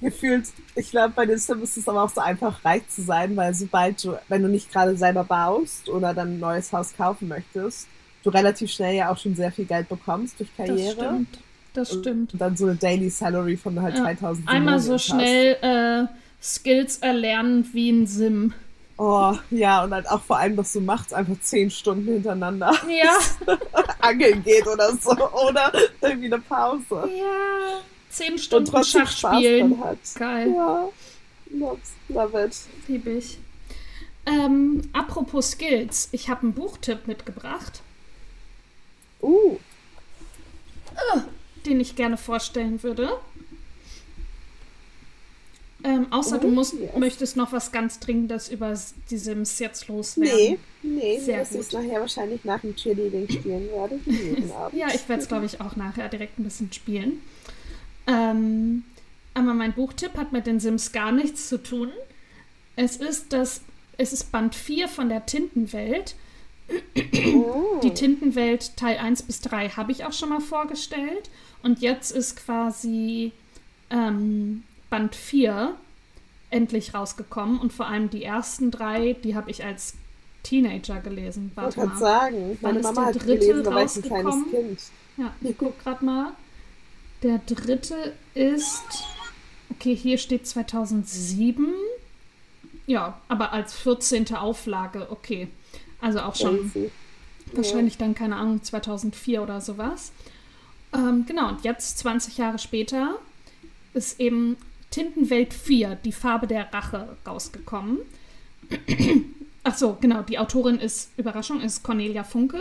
Gefühlt, 0.00 0.44
ich 0.76 0.90
glaube, 0.90 1.12
bei 1.14 1.26
den 1.26 1.38
Sims 1.38 1.62
ist 1.70 1.76
es 1.78 1.88
aber 1.88 2.02
auch 2.04 2.10
so 2.10 2.20
einfach, 2.22 2.64
reich 2.64 2.88
zu 2.88 3.02
sein, 3.02 3.36
weil 3.36 3.52
sobald 3.54 4.02
du, 4.02 4.18
wenn 4.28 4.42
du 4.42 4.48
nicht 4.48 4.72
gerade 4.72 4.96
selber 4.96 5.24
baust 5.24 5.88
oder 5.90 6.14
dann 6.14 6.36
ein 6.36 6.40
neues 6.40 6.72
Haus 6.72 6.94
kaufen 6.96 7.28
möchtest, 7.28 7.86
du 8.22 8.30
relativ 8.30 8.70
schnell 8.70 8.94
ja 8.96 9.10
auch 9.12 9.18
schon 9.18 9.34
sehr 9.36 9.52
viel 9.52 9.66
Geld 9.66 9.88
bekommst 9.90 10.38
durch 10.40 10.48
Das 10.56 10.66
Karriere. 10.66 10.92
stimmt. 10.94 11.38
Das 11.74 11.92
stimmt. 11.92 12.32
Und 12.32 12.40
dann 12.40 12.56
so 12.56 12.66
eine 12.66 12.74
Daily 12.76 13.08
Salary 13.10 13.56
von 13.56 13.80
halt 13.80 13.94
Ja. 13.96 14.02
2000 14.04 14.48
Einmal 14.48 14.80
so 14.80 14.98
schnell 14.98 15.56
äh, 15.62 16.06
Skills 16.42 16.98
erlernen 16.98 17.68
wie 17.72 17.90
ein 17.90 18.06
Sim. 18.06 18.52
Oh, 18.98 19.34
ja, 19.50 19.82
und 19.84 19.94
halt 19.94 20.08
auch 20.10 20.22
vor 20.22 20.36
allem, 20.38 20.56
dass 20.56 20.72
du 20.74 20.80
machts 20.80 21.12
einfach 21.14 21.40
zehn 21.40 21.70
Stunden 21.70 22.06
hintereinander 22.12 22.72
Ja, 22.88 23.18
angeln 24.00 24.42
geht 24.44 24.66
oder 24.66 24.94
so, 24.96 25.10
oder 25.32 25.72
irgendwie 26.02 26.26
eine 26.26 26.38
Pause. 26.40 27.08
ja. 27.18 27.80
Zehn 28.10 28.32
Und 28.34 28.40
Stunden 28.40 28.70
trotzdem 28.70 29.06
Schach 29.06 29.36
spielen. 29.38 29.76
Geil, 30.14 30.54
Ja, 30.54 30.88
loves, 31.50 31.92
love 32.08 32.44
it. 32.44 32.56
lieb 32.88 33.06
ich. 33.06 33.38
Ähm, 34.26 34.82
apropos 34.92 35.52
Skills, 35.52 36.08
ich 36.12 36.28
habe 36.28 36.42
einen 36.42 36.54
Buchtipp 36.54 37.06
mitgebracht, 37.06 37.82
Uh, 39.22 39.58
den 41.66 41.80
ich 41.80 41.96
gerne 41.96 42.16
vorstellen 42.16 42.82
würde. 42.82 43.18
Ähm, 45.82 46.12
außer 46.12 46.38
du 46.38 46.48
Oh, 46.48 46.50
musst, 46.50 46.74
yes. 46.74 46.90
möchtest 46.98 47.36
noch 47.36 47.52
was 47.52 47.72
ganz 47.72 47.98
Dringendes 48.00 48.48
über 48.50 48.74
die 49.10 49.16
Sims 49.18 49.58
jetzt 49.58 49.88
loswerden. 49.88 50.36
nee, 50.38 50.58
nee, 50.82 51.18
Sehr 51.20 51.40
es 51.42 51.50
gut. 51.50 51.72
nachher 51.72 52.00
wahrscheinlich 52.00 52.44
nach 52.44 52.60
dem 52.60 52.74
Cheerleading 52.76 53.28
spielen 53.30 53.68
werde. 53.70 53.98
Ja, 54.76 54.88
ich 54.94 55.08
werde 55.08 55.22
es, 55.22 55.28
glaube 55.28 55.46
ich, 55.46 55.60
auch 55.60 55.76
nachher 55.76 56.08
direkt 56.08 56.38
ein 56.38 56.44
bisschen 56.44 56.72
spielen. 56.72 57.20
Ähm, 58.06 58.84
aber 59.34 59.54
mein 59.54 59.72
Buchtipp 59.72 60.16
hat 60.16 60.32
mit 60.32 60.46
den 60.46 60.60
Sims 60.60 60.92
gar 60.92 61.12
nichts 61.12 61.48
zu 61.48 61.62
tun. 61.62 61.90
Es 62.76 62.96
ist 62.96 63.32
das, 63.32 63.62
es 63.96 64.12
ist 64.12 64.32
Band 64.32 64.54
4 64.54 64.88
von 64.88 65.08
der 65.08 65.24
Tintenwelt. 65.26 66.14
Oh. 67.34 67.80
Die 67.82 67.94
Tintenwelt 67.94 68.76
Teil 68.76 68.98
1 68.98 69.22
bis 69.22 69.40
3 69.40 69.70
habe 69.70 69.92
ich 69.92 70.04
auch 70.04 70.12
schon 70.12 70.28
mal 70.28 70.40
vorgestellt. 70.40 71.30
Und 71.62 71.80
jetzt 71.80 72.10
ist 72.10 72.36
quasi 72.36 73.32
ähm, 73.90 74.62
Band 74.90 75.14
4 75.14 75.74
endlich 76.50 76.94
rausgekommen. 76.94 77.58
Und 77.60 77.72
vor 77.72 77.86
allem 77.86 78.10
die 78.10 78.24
ersten 78.24 78.70
drei, 78.70 79.14
die 79.14 79.34
habe 79.34 79.50
ich 79.50 79.64
als 79.64 79.94
Teenager 80.42 81.00
gelesen. 81.00 81.48
Ich 81.50 81.56
Warte 81.56 81.76
wollte 81.78 81.90
mal. 81.92 81.98
sagen, 81.98 82.58
Wann 82.60 82.74
meine 82.74 82.78
ist 82.80 82.84
Mama 82.84 83.00
der 83.00 83.06
hat 83.06 83.14
dritte 83.14 83.38
gelesen, 83.38 83.64
da 83.64 83.74
war 83.74 83.84
ich 83.84 83.96
ein 83.96 84.02
kleines 84.02 84.26
rausgekommen? 84.26 84.50
Kind. 84.50 84.80
Ja, 85.16 85.34
ich 85.40 85.58
guck 85.58 85.78
gerade 85.82 86.04
mal. 86.04 86.32
Der 87.22 87.38
dritte 87.46 88.14
ist. 88.34 88.82
Okay, 89.70 89.94
hier 89.94 90.18
steht 90.18 90.46
2007. 90.46 91.68
Ja, 92.86 93.20
aber 93.28 93.52
als 93.52 93.74
14. 93.74 94.34
Auflage, 94.34 95.06
okay. 95.10 95.48
Also 96.00 96.20
auch 96.20 96.34
schon 96.34 96.72
Crazy. 96.72 96.90
wahrscheinlich 97.52 97.98
dann, 97.98 98.14
keine 98.14 98.36
Ahnung, 98.36 98.62
2004 98.62 99.42
oder 99.42 99.60
sowas. 99.60 100.12
Ähm, 100.92 101.24
genau, 101.26 101.48
und 101.50 101.62
jetzt, 101.62 101.98
20 101.98 102.38
Jahre 102.38 102.58
später, 102.58 103.16
ist 103.94 104.18
eben 104.18 104.56
Tintenwelt 104.90 105.54
4, 105.54 105.96
die 105.96 106.12
Farbe 106.12 106.46
der 106.46 106.72
Rache, 106.72 107.16
rausgekommen. 107.26 107.98
Ach 109.62 109.76
so, 109.76 109.96
genau, 110.00 110.22
die 110.22 110.38
Autorin 110.38 110.78
ist, 110.78 111.10
Überraschung, 111.16 111.60
ist 111.60 111.82
Cornelia 111.82 112.24
Funke. 112.24 112.60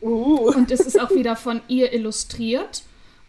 Uh, 0.00 0.52
Und 0.54 0.70
es 0.70 0.80
ist 0.80 1.00
auch 1.00 1.10
wieder 1.10 1.36
von 1.36 1.60
ihr 1.68 1.92
illustriert. 1.92 2.82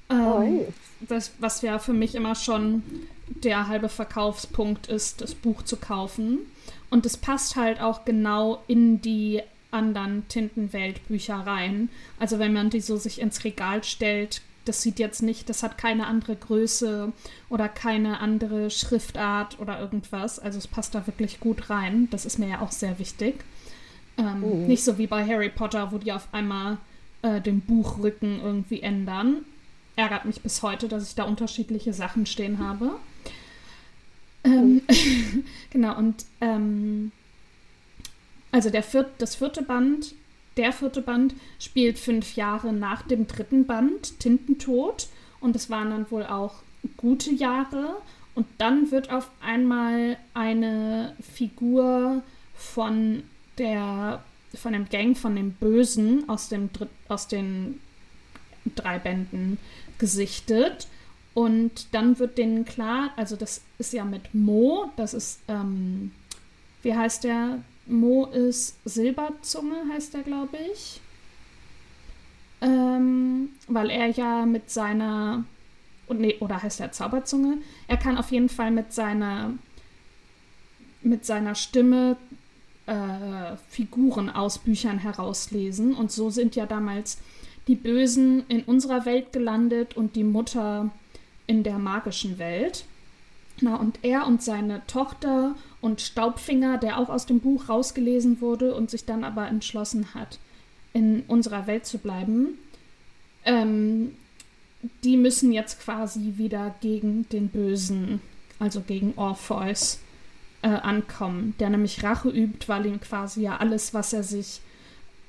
Ähm, 0.10 0.26
oi. 0.26 0.68
das, 1.02 1.32
was 1.40 1.62
ja 1.62 1.80
für 1.80 1.94
mich 1.94 2.16
immer 2.16 2.36
schon 2.36 2.84
der 3.28 3.68
halbe 3.68 3.90
Verkaufspunkt 3.90 4.88
ist, 4.88 5.22
das 5.22 5.36
Buch 5.36 5.62
zu 5.64 5.78
kaufen. 5.78 6.40
Und 6.90 7.06
es 7.06 7.18
passt 7.18 7.56
halt 7.56 7.80
auch 7.80 8.06
genau 8.06 8.64
in 8.68 9.02
die 9.02 9.42
anderen 9.72 10.28
Tintenwelt-Bücher 10.28 11.36
rein. 11.36 11.90
Also 12.20 12.40
wenn 12.40 12.54
man 12.54 12.72
die 12.72 12.82
so 12.82 12.98
sich 12.98 13.22
ins 13.22 13.44
Regal 13.44 13.84
stellt, 13.84 14.42
das 14.66 14.82
sieht 14.82 14.99
jetzt 14.99 15.24
nicht, 15.24 15.49
das 15.49 15.64
hat 15.64 15.78
keine 15.78 16.07
andere 16.07 16.36
Größe 16.36 17.12
oder 17.49 17.70
keine 17.70 18.20
andere 18.20 18.70
Schriftart 18.70 19.60
oder 19.60 19.80
irgendwas. 19.80 20.39
Also 20.39 20.57
es 20.57 20.68
passt 20.68 20.93
da 20.95 21.07
wirklich 21.07 21.39
gut 21.39 21.70
rein. 21.70 22.07
Das 22.12 22.26
ist 22.26 22.38
mir 22.39 22.49
ja 22.49 22.62
auch 22.62 22.72
sehr 22.72 22.99
wichtig. 22.99 23.43
Ähm, 24.18 24.41
Mhm. 24.41 24.68
Nicht 24.68 24.84
so 24.84 24.97
wie 24.97 25.07
bei 25.07 25.26
Harry 25.26 25.49
Potter, 25.49 25.91
wo 25.91 25.97
die 25.97 26.12
auf 26.12 26.28
einmal 26.34 26.78
äh, 27.22 27.41
den 27.41 27.62
Buchrücken 27.62 28.41
irgendwie 28.41 28.82
ändern. 28.82 29.45
Ärgert 29.95 30.26
mich 30.26 30.41
bis 30.41 30.62
heute, 30.62 30.88
dass 30.88 31.07
ich 31.07 31.16
da 31.16 31.24
unterschiedliche 31.24 31.93
Sachen 31.93 32.26
stehen 32.26 32.60
habe. 32.60 32.91
Ähm, 34.43 34.82
genau, 35.70 35.97
und 35.97 36.26
ähm, 36.41 37.12
also 38.51 38.70
der 38.70 38.84
viert, 38.84 39.10
das 39.20 39.36
vierte 39.36 39.62
Band, 39.62 40.14
der 40.60 40.74
vierte 40.74 41.01
Band 41.01 41.34
spielt 41.57 41.97
fünf 41.97 42.36
Jahre 42.36 42.74
nach 42.74 43.03
dem 43.03 43.28
dritten 43.28 43.66
Band, 43.66 44.20
Tintentod. 44.20 45.07
Und 45.39 45.55
es 45.55 45.70
waren 45.70 45.89
dann 45.89 46.12
wohl 46.12 46.26
auch 46.26 46.55
gute 46.97 47.32
Jahre. 47.32 47.95
Und 48.36 48.45
dann 48.57 48.91
wird 48.91 49.10
auf 49.10 49.32
einmal 49.41 50.18
eine 50.34 51.16
Figur 51.22 52.24
von 52.55 53.24
der 53.57 54.22
von 54.55 54.74
dem 54.74 54.89
Gang 54.89 55.16
von 55.16 55.36
dem 55.36 55.51
Bösen 55.51 56.28
aus 56.28 56.49
dem 56.49 56.74
Dritt, 56.74 56.89
aus 57.07 57.28
den 57.28 57.80
drei 58.76 58.97
Bänden 58.97 59.60
gesichtet 59.99 60.88
und 61.36 61.93
dann 61.93 62.18
wird 62.18 62.39
denen 62.39 62.66
klar, 62.66 63.12
also 63.16 63.36
das 63.36 63.62
ist 63.78 63.93
ja 63.93 64.03
mit 64.03 64.34
Mo, 64.34 64.91
das 64.97 65.14
ist 65.14 65.41
ähm, 65.47 66.12
wie 66.82 66.95
heißt 66.95 67.26
der? 67.26 67.60
Mo 67.90 68.26
ist 68.26 68.78
Silberzunge, 68.86 69.84
heißt 69.92 70.14
der, 70.14 70.24
glaube 70.24 70.58
ich. 70.72 71.02
Ähm, 72.62 73.50
weil 73.68 73.90
er 73.90 74.08
ja 74.08 74.46
mit 74.46 74.70
seiner 74.70 75.46
und 76.10 76.20
nee, 76.20 76.36
oder 76.40 76.62
heißt 76.62 76.80
er 76.82 76.92
Zauberzunge? 76.92 77.60
Er 77.88 77.98
kann 77.98 78.18
auf 78.18 78.32
jeden 78.32 78.50
Fall 78.50 78.72
mit 78.72 78.92
seiner 78.92 79.54
mit 81.02 81.26
seiner 81.26 81.56
Stimme 81.56 82.18
äh, 82.88 83.56
Figuren 83.70 84.30
aus 84.30 84.58
Büchern 84.58 85.00
herauslesen. 85.00 85.94
Und 85.94 86.12
so 86.12 86.30
sind 86.30 86.56
ja 86.56 86.66
damals 86.66 87.20
die 87.68 87.76
Bösen 87.76 88.44
in 88.48 88.64
unserer 88.64 89.06
Welt 89.06 89.32
gelandet 89.32 89.96
und 89.96 90.16
die 90.16 90.24
Mutter 90.24 90.90
in 91.48 91.64
der 91.64 91.78
magischen 91.78 92.40
Welt. 92.40 92.86
Na, 93.62 93.76
und 93.76 93.99
er 94.03 94.26
und 94.26 94.41
seine 94.41 94.86
Tochter 94.88 95.55
und 95.82 96.01
Staubfinger, 96.01 96.78
der 96.78 96.97
auch 96.97 97.10
aus 97.10 97.26
dem 97.26 97.39
Buch 97.39 97.68
rausgelesen 97.70 98.41
wurde 98.41 98.74
und 98.74 98.89
sich 98.89 99.05
dann 99.05 99.24
aber 99.24 99.47
entschlossen 99.47 100.14
hat, 100.14 100.39
in 100.93 101.24
unserer 101.28 101.68
Welt 101.68 101.86
zu 101.86 101.97
bleiben, 101.97 102.57
ähm, 103.45 104.16
die 105.03 105.18
müssen 105.18 105.51
jetzt 105.51 105.82
quasi 105.82 106.34
wieder 106.38 106.74
gegen 106.82 107.28
den 107.30 107.49
Bösen, 107.49 108.22
also 108.60 108.82
gegen 108.82 109.14
Orpheus, 109.18 109.99
äh, 110.62 110.68
ankommen, 110.68 111.55
der 111.60 111.70
nämlich 111.70 112.03
Rache 112.03 112.30
übt, 112.30 112.68
weil 112.68 112.86
ihm 112.86 112.99
quasi 112.99 113.41
ja 113.43 113.57
alles, 113.57 113.93
was 113.93 114.14
er 114.14 114.24
sich, 114.24 114.62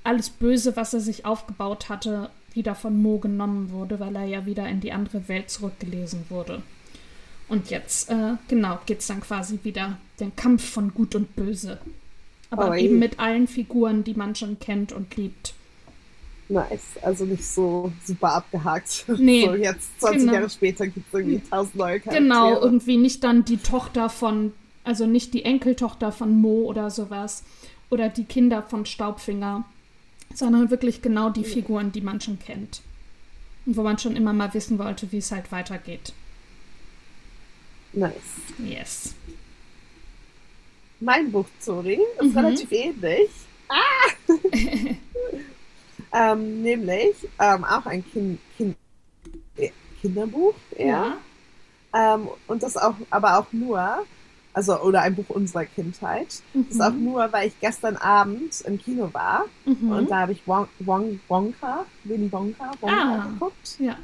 alles 0.02 0.30
Böse, 0.30 0.76
was 0.76 0.94
er 0.94 1.00
sich 1.00 1.24
aufgebaut 1.24 1.88
hatte, 1.88 2.30
wieder 2.52 2.74
von 2.74 3.00
Mo 3.00 3.18
genommen 3.18 3.70
wurde, 3.70 4.00
weil 4.00 4.16
er 4.16 4.24
ja 4.24 4.46
wieder 4.46 4.68
in 4.68 4.80
die 4.80 4.92
andere 4.92 5.28
Welt 5.28 5.50
zurückgelesen 5.50 6.24
wurde. 6.30 6.62
Und 7.51 7.68
jetzt, 7.68 8.09
äh, 8.09 8.34
genau, 8.48 8.78
geht 8.86 9.01
es 9.01 9.09
dann 9.09 9.20
quasi 9.20 9.59
wieder 9.64 9.98
den 10.20 10.34
Kampf 10.36 10.64
von 10.70 10.94
Gut 10.94 11.16
und 11.16 11.34
Böse. 11.34 11.78
Aber 12.48 12.70
Oh, 12.70 12.74
eben 12.74 12.98
mit 12.98 13.18
allen 13.18 13.48
Figuren, 13.48 14.05
die 14.05 14.14
man 14.14 14.34
schon 14.36 14.59
kennt 14.61 14.92
und 14.92 15.16
liebt. 15.16 15.55
Nice. 16.48 16.96
Also 17.03 17.24
nicht 17.24 17.44
so 17.44 17.92
super 18.05 18.34
abgehakt. 18.34 19.05
Nee, 19.18 19.46
So 19.46 19.55
jetzt, 19.55 20.01
20 20.01 20.20
genau. 20.20 20.32
Jahre 20.34 20.51
später, 20.51 20.86
gibt 20.86 21.07
es 21.09 21.14
irgendwie 21.14 21.40
tausend 21.51 21.76
neue 21.76 22.01
Charaktere. 22.01 22.22
Genau, 22.22 22.61
irgendwie 22.61 22.96
nicht 22.96 23.24
dann 23.24 23.44
die 23.44 23.57
Tochter 23.59 24.09
von, 24.09 24.53
also 24.84 25.07
nicht 25.07 25.34
die 25.34 25.44
Enkeltochter 25.44 26.12
von 26.12 26.40
Mo 26.40 26.64
oder 26.64 26.90
sowas 26.90 27.42
oder 27.90 28.09
die 28.09 28.24
Kinder 28.24 28.62
von 28.62 28.86
Staubfinger, 28.86 29.64
sondern 30.34 30.70
wirklich 30.70 31.03
genau 31.03 31.30
die 31.30 31.44
Figuren, 31.44 31.90
die 31.90 32.01
man 32.01 32.20
schon 32.20 32.38
kennt. 32.38 32.82
Und 33.66 33.76
wo 33.76 33.82
man 33.82 33.98
schon 33.98 34.14
immer 34.14 34.32
mal 34.32 34.55
wissen 34.55 34.78
wollte, 34.78 35.11
wie 35.11 35.18
es 35.18 35.32
halt 35.32 35.51
weitergeht. 35.51 36.12
Nice. 37.93 38.14
Yes. 38.59 39.14
Mein 41.01 41.32
Buch, 41.32 41.47
sorry, 41.59 41.99
ist 42.20 42.32
Mhm. 42.32 42.38
relativ 42.38 42.72
ähnlich. 42.72 43.30
Ah! 43.68 44.28
ähm, 46.32 46.62
nämlich 46.62 47.14
ähm, 47.38 47.64
auch 47.64 47.86
ein 47.86 48.05
kind, 48.11 48.38
kind, 48.57 48.76
äh, 49.57 49.70
Kinderbuch, 50.01 50.55
ja. 50.78 51.16
Ähm, 51.95 52.28
und 52.47 52.62
das 52.62 52.76
auch, 52.76 52.95
aber 53.11 53.38
auch 53.38 53.47
nur, 53.53 54.05
also, 54.53 54.78
oder 54.80 55.03
ein 55.03 55.14
Buch 55.14 55.28
unserer 55.30 55.64
Kindheit. 55.64 56.43
Mhm. 56.53 56.66
Das 56.68 56.74
ist 56.76 56.80
auch 56.82 56.93
nur, 56.93 57.32
weil 57.32 57.49
ich 57.49 57.59
gestern 57.61 57.97
Abend 57.97 58.61
im 58.62 58.78
Kino 58.78 59.09
war 59.12 59.47
Mhm. 59.64 59.91
und 59.93 60.11
da 60.11 60.20
habe 60.20 60.32
ich 60.32 60.43
Won 60.47 60.68
Won 60.80 61.20
Wonka, 61.28 61.86
Willy 62.05 62.30
Wonka, 62.30 62.70
Wonka 62.80 63.22
Ah. 63.24 63.28
geguckt. 63.32 63.76
ja. 63.78 63.97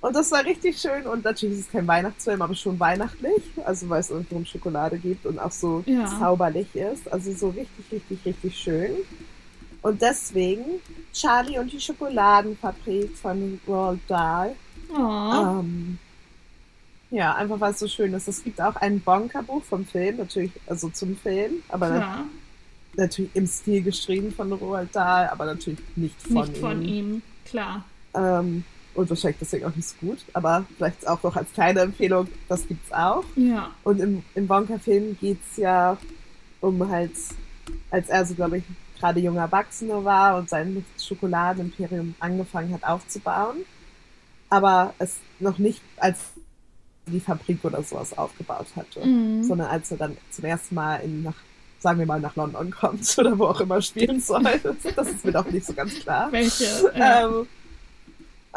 Und 0.00 0.14
das 0.14 0.30
war 0.30 0.44
richtig 0.44 0.78
schön. 0.78 1.06
Und 1.06 1.24
natürlich 1.24 1.58
ist 1.58 1.66
es 1.66 1.72
kein 1.72 1.86
Weihnachtsfilm, 1.88 2.40
aber 2.40 2.54
schon 2.54 2.78
weihnachtlich. 2.78 3.42
Also 3.64 3.88
weil 3.88 4.00
es 4.00 4.10
irgendwie 4.10 4.34
um 4.36 4.46
Schokolade 4.46 4.96
geht 4.98 5.24
und 5.26 5.38
auch 5.38 5.50
so 5.50 5.82
Ja. 5.86 6.06
zauberlich 6.06 6.74
ist. 6.76 7.10
Also 7.12 7.32
so 7.32 7.48
richtig, 7.48 7.84
richtig, 7.90 8.24
richtig 8.24 8.56
schön. 8.56 8.92
Und 9.82 10.00
deswegen 10.02 10.64
Charlie 11.12 11.58
und 11.58 11.72
die 11.72 11.80
Schokoladenfabrik 11.80 13.16
von 13.16 13.60
Roald 13.66 14.00
Dahl. 14.08 14.54
Ähm, 14.96 15.98
ja, 17.10 17.34
einfach 17.34 17.58
weil 17.60 17.72
es 17.72 17.78
so 17.78 17.88
schön 17.88 18.12
ist. 18.14 18.28
Es 18.28 18.42
gibt 18.44 18.60
auch 18.60 18.76
ein 18.76 19.00
Bonker-Buch 19.00 19.64
vom 19.64 19.84
Film, 19.84 20.16
natürlich, 20.18 20.52
also 20.66 20.88
zum 20.90 21.16
Film, 21.16 21.62
aber 21.68 21.88
Klar, 21.88 22.24
natürlich 22.96 23.30
im 23.34 23.46
Stil 23.46 23.82
geschrieben 23.82 24.32
von 24.32 24.52
Roald 24.52 24.94
Dahl, 24.94 25.28
aber 25.28 25.46
natürlich 25.46 25.80
nicht 25.96 26.20
von 26.22 26.34
nicht 26.34 26.54
ihm. 26.56 26.60
von 26.60 26.82
ihm. 26.84 27.22
Klar. 27.46 27.84
Ähm, 28.14 28.64
und 28.98 29.08
wahrscheinlich 29.10 29.38
deswegen 29.40 29.64
auch 29.66 29.74
nicht 29.74 29.88
so 29.88 29.94
gut, 30.00 30.18
aber 30.32 30.64
vielleicht 30.76 31.06
auch 31.08 31.22
noch 31.22 31.36
als 31.36 31.52
kleine 31.52 31.80
Empfehlung, 31.80 32.28
das 32.48 32.66
gibt's 32.66 32.92
auch. 32.92 33.24
Ja. 33.36 33.70
Und 33.84 34.00
im, 34.00 34.22
im 34.34 34.48
Wonka-Film 34.48 35.16
geht's 35.20 35.56
ja 35.56 35.96
um 36.60 36.88
halt, 36.90 37.12
als 37.90 38.08
er 38.08 38.26
so, 38.26 38.34
glaube 38.34 38.58
ich, 38.58 38.64
gerade 38.98 39.20
junger 39.20 39.42
Erwachsener 39.42 40.04
war 40.04 40.36
und 40.36 40.50
sein 40.50 40.84
Schokoladenimperium 41.00 42.14
angefangen 42.18 42.74
hat 42.74 42.84
aufzubauen, 42.84 43.58
aber 44.50 44.94
es 44.98 45.16
noch 45.38 45.58
nicht 45.58 45.80
als 45.98 46.18
die 47.06 47.20
Fabrik 47.20 47.64
oder 47.64 47.82
sowas 47.82 48.16
aufgebaut 48.18 48.66
hatte, 48.76 49.06
Mhm. 49.06 49.42
sondern 49.44 49.68
als 49.68 49.90
er 49.90 49.96
dann 49.98 50.16
zum 50.30 50.44
ersten 50.44 50.74
Mal 50.74 50.96
in, 50.96 51.22
nach, 51.22 51.36
sagen 51.78 51.98
wir 52.00 52.06
mal, 52.06 52.20
nach 52.20 52.36
London 52.36 52.70
kommt 52.70 53.14
oder 53.18 53.38
wo 53.38 53.44
auch 53.46 53.60
immer 53.60 53.80
spielen 53.80 54.20
soll. 54.20 54.42
Das 54.96 55.08
ist 55.08 55.24
mir 55.24 55.32
doch 55.32 55.48
nicht 55.50 55.64
so 55.66 55.72
ganz 55.72 55.94
klar. 56.00 56.30
Welche? 56.32 56.64
Äh, 56.94 57.24
Ähm, 57.24 57.46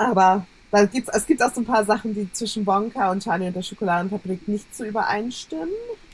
aber 0.08 0.46
da 0.72 0.86
gibt's, 0.86 1.10
es 1.14 1.26
gibt 1.26 1.44
auch 1.44 1.54
so 1.54 1.62
ein 1.62 1.66
paar 1.66 1.84
Sachen, 1.86 2.14
die 2.14 2.32
zwischen 2.32 2.66
Wonka 2.66 3.12
und 3.12 3.24
Charlie 3.24 3.48
und 3.48 3.56
der 3.56 3.62
Schokoladenfabrik 3.62 4.48
nicht 4.48 4.74
so 4.76 4.86
übereinstimmen. 4.86 5.70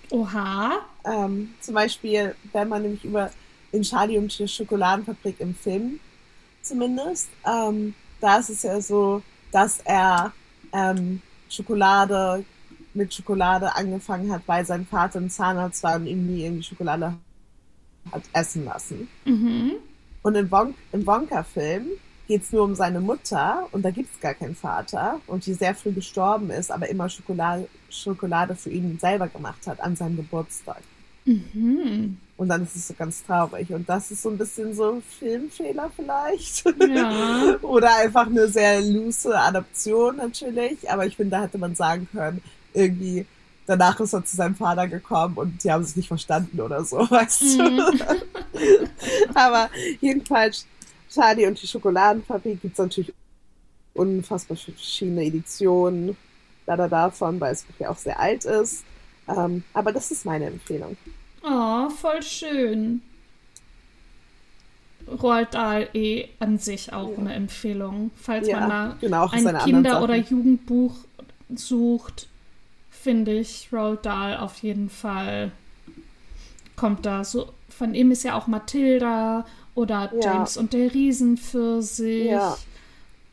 oha. 0.09 0.79
Ähm, 1.05 1.53
zum 1.61 1.75
Beispiel, 1.75 2.35
wenn 2.53 2.67
man 2.67 2.81
nämlich 2.81 3.05
über 3.05 3.29
in 3.71 3.83
Charlie 3.83 4.17
und 4.17 4.37
die 4.37 4.47
Schokoladenfabrik 4.47 5.39
im 5.39 5.53
Film 5.53 5.99
zumindest, 6.61 7.29
ähm, 7.45 7.93
da 8.19 8.37
ist 8.39 8.49
es 8.49 8.63
ja 8.63 8.81
so, 8.81 9.21
dass 9.51 9.79
er 9.85 10.33
ähm, 10.73 11.21
Schokolade 11.49 12.43
mit 12.93 13.13
Schokolade 13.13 13.75
angefangen 13.75 14.31
hat, 14.31 14.41
weil 14.47 14.65
sein 14.65 14.85
Vater 14.85 15.19
ein 15.19 15.29
Zahnarzt 15.29 15.83
war 15.83 15.95
und 15.95 16.07
ihm 16.07 16.25
nie 16.25 16.43
irgendwie 16.43 16.63
Schokolade 16.63 17.13
hat 18.11 18.23
essen 18.33 18.65
lassen. 18.65 19.07
Mhm. 19.25 19.73
Und 20.23 20.35
im, 20.35 20.49
Won 20.51 20.73
im 20.91 21.05
Wonka-Film 21.05 21.87
geht's 22.27 22.51
nur 22.51 22.63
um 22.63 22.75
seine 22.75 22.99
Mutter 22.99 23.67
und 23.71 23.83
da 23.83 23.91
gibt's 23.91 24.19
gar 24.19 24.33
keinen 24.33 24.55
Vater 24.55 25.19
und 25.27 25.45
die 25.45 25.53
sehr 25.53 25.75
früh 25.75 25.91
gestorben 25.91 26.49
ist, 26.49 26.71
aber 26.71 26.89
immer 26.89 27.09
Schokolade, 27.09 27.67
Schokolade 27.89 28.55
für 28.55 28.69
ihn 28.69 28.99
selber 28.99 29.27
gemacht 29.27 29.65
hat 29.65 29.79
an 29.79 29.95
seinem 29.95 30.17
Geburtstag. 30.17 30.81
Mhm. 31.25 32.17
Und 32.37 32.49
dann 32.49 32.63
ist 32.63 32.75
es 32.75 32.87
so 32.87 32.93
ganz 32.93 33.23
traurig. 33.25 33.73
Und 33.73 33.89
das 33.89 34.11
ist 34.11 34.21
so 34.21 34.29
ein 34.29 34.37
bisschen 34.37 34.73
so 34.73 34.93
ein 34.93 35.01
Filmfehler 35.01 35.89
vielleicht. 35.95 36.63
Ja. 36.65 37.57
Oder 37.63 37.97
einfach 37.97 38.27
eine 38.27 38.47
sehr 38.47 38.81
loose 38.81 39.37
Adaption 39.37 40.17
natürlich. 40.17 40.89
Aber 40.89 41.05
ich 41.05 41.15
finde, 41.15 41.31
da 41.31 41.41
hätte 41.41 41.57
man 41.57 41.75
sagen 41.75 42.07
können, 42.11 42.41
irgendwie 42.73 43.25
danach 43.67 43.99
ist 43.99 44.13
er 44.13 44.25
zu 44.25 44.35
seinem 44.35 44.55
Vater 44.55 44.87
gekommen 44.87 45.35
und 45.37 45.63
die 45.63 45.71
haben 45.71 45.83
sich 45.83 45.95
nicht 45.97 46.07
verstanden 46.07 46.59
oder 46.59 46.83
so, 46.83 46.97
weißt 47.09 47.59
du. 47.59 47.81
Aber 49.33 49.69
jedenfalls, 50.01 50.65
Charlie 51.11 51.47
und 51.47 51.61
die 51.61 51.67
Schokoladenfabrik 51.67 52.61
gibt's 52.61 52.79
natürlich 52.79 53.13
unfassbar 53.93 54.57
verschiedene 54.57 55.23
Editionen 55.23 56.15
leider 56.65 56.87
davon, 56.89 57.39
weil 57.39 57.53
Buch 57.63 57.79
ja 57.79 57.89
auch 57.89 57.97
sehr 57.97 58.19
alt 58.19 58.45
ist. 58.45 58.83
Ähm, 59.27 59.63
aber 59.73 59.91
das 59.91 60.11
ist 60.11 60.25
meine 60.25 60.45
Empfehlung. 60.45 60.95
Oh, 61.43 61.89
voll 61.89 62.21
schön. 62.21 63.01
Roald 65.21 65.53
Dahl 65.53 65.87
eh 65.93 66.27
an 66.39 66.57
sich 66.57 66.91
auch 66.91 67.09
Ja. 67.11 67.17
eine 67.17 67.33
Empfehlung. 67.33 68.11
Falls 68.15 68.47
Ja, 68.47 68.59
man 68.59 68.69
da 68.69 68.97
genau, 68.99 69.27
ein 69.29 69.57
Kinder- 69.59 70.03
oder. 70.03 70.15
Jugendbuch 70.17 70.95
sucht, 71.55 72.27
finde 72.91 73.39
ich 73.39 73.69
Roald 73.71 74.05
Dahl 74.05 74.37
auf 74.37 74.57
jeden 74.57 74.89
Fall 74.89 75.51
kommt 76.75 77.05
da 77.05 77.23
so. 77.23 77.53
Von 77.69 77.95
ihm 77.95 78.11
ist 78.11 78.23
ja 78.23 78.35
auch 78.35 78.47
Mathilda 78.47 79.45
oder 79.77 80.11
Ja. 80.21 80.33
James 80.33 80.57
und 80.57 80.73
der 80.73 80.93
Riesenpfirsich. 80.93 82.25
Ja. 82.25 82.57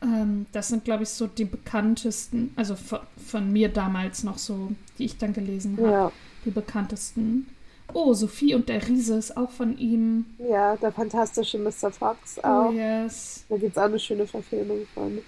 Ähm, 0.01 0.45
das 0.51 0.67
sind, 0.67 0.85
glaube 0.85 1.03
ich, 1.03 1.09
so 1.09 1.25
die 1.27 1.45
bekanntesten, 1.45 2.53
also 2.55 2.75
von, 2.75 2.99
von 3.25 3.51
mir 3.51 3.69
damals 3.69 4.23
noch 4.23 4.37
so, 4.37 4.71
die 4.99 5.05
ich 5.05 5.17
dann 5.17 5.33
gelesen 5.33 5.77
habe, 5.77 5.89
Ja, 5.89 6.11
die 6.45 6.51
bekanntesten. 6.51 7.47
Oh, 7.93 8.13
Sophie 8.13 8.53
und 8.55 8.67
der 8.69 8.85
Riese 8.87 9.15
ist 9.17 9.35
auch 9.37 9.49
von 9.49 9.77
ihm. 9.77 10.25
ja, 10.37 10.75
der 10.75 10.91
fantastische 10.91 11.57
Mr. 11.57 11.91
Fox 11.91 12.37
Oh, 12.43 12.47
auch. 12.47 12.71
yes. 12.73 13.45
Da 13.49 13.57
gibt's 13.57 13.77
auch 13.77 13.83
eine 13.83 13.99
schöne 13.99 14.27
Verfilmung 14.27 14.85
von. 14.93 15.19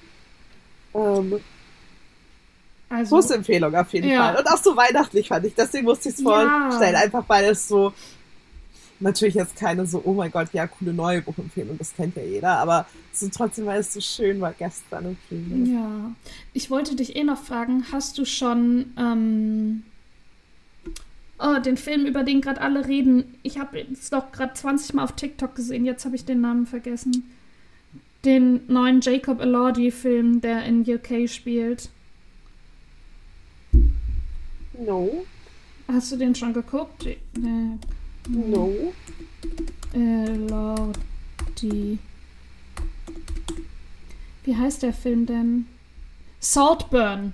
Ähm, 0.94 1.40
Also, 2.90 3.16
große 3.16 3.36
Empfehlung 3.36 3.74
auf 3.76 3.92
jeden 3.94 4.10
Ja. 4.10 4.28
Fall. 4.34 4.38
Und 4.42 4.48
auch 4.48 4.58
so 4.64 4.76
weihnachtlich 4.76 5.28
fand 5.28 5.46
ich. 5.46 5.56
Deswegen 5.56 5.86
musste 5.86 6.10
ich 6.10 6.16
es 6.16 6.22
Ja. 6.22 6.70
vorstellen. 6.70 6.96
Einfach 6.96 7.24
weil 7.28 7.46
es 7.46 7.68
so. 7.68 7.94
Natürlich 9.00 9.36
jetzt 9.36 9.56
keine 9.56 9.86
so, 9.86 10.02
oh 10.04 10.14
mein 10.14 10.32
Gott, 10.32 10.50
ja, 10.54 10.66
coole 10.68 10.94
neue 10.94 11.22
Buchempfehlung, 11.22 11.78
das 11.78 11.96
kennt 11.96 12.16
ja 12.16 12.24
jeder, 12.24 12.58
aber 12.58 12.88
so 13.14 13.28
trotzdem, 13.30 13.66
weil 13.66 13.80
es 13.80 13.94
so 13.94 14.02
schön 14.02 14.42
war 14.42 14.54
gestern 14.54 15.06
im 15.06 15.18
Kino. 15.28 15.72
Ja, 15.72 16.12
ich 16.54 16.72
wollte 16.72 16.96
dich 16.96 17.16
eh 17.16 17.24
noch 17.24 17.42
fragen, 17.42 17.86
hast 17.92 18.18
du 18.18 18.26
schon 18.26 18.94
ähm, 18.98 19.84
oh, 21.40 21.60
den 21.60 21.78
Film, 21.78 22.06
über 22.06 22.24
den 22.24 22.42
gerade 22.42 22.62
alle 22.62 22.88
reden? 22.88 23.36
Ich 23.44 23.60
habe 23.60 23.86
es 23.92 24.10
doch 24.10 24.32
gerade 24.32 24.54
20 24.54 24.96
Mal 24.96 25.04
auf 25.04 25.14
TikTok 25.14 25.56
gesehen, 25.56 25.86
jetzt 25.86 26.06
habe 26.06 26.16
ich 26.16 26.26
den 26.26 26.42
Namen 26.42 26.66
vergessen. 26.66 27.32
Den 28.26 28.62
neuen 28.68 29.02
Jacob 29.02 29.40
Elordi-Film, 29.42 30.42
der 30.42 30.66
in 30.66 30.82
UK 30.82 31.30
spielt. 31.30 31.90
No, 34.80 35.26
Hast 35.88 36.12
du 36.12 36.18
den 36.18 36.36
schon 36.36 36.54
geguckt? 36.54 37.06
Äh, 37.06 37.18
no. 38.30 38.94
Elordi. 39.94 41.98
Wie 44.44 44.56
heißt 44.56 44.84
der 44.84 44.94
Film 44.94 45.26
denn? 45.26 45.68
Saltburn. 46.40 47.34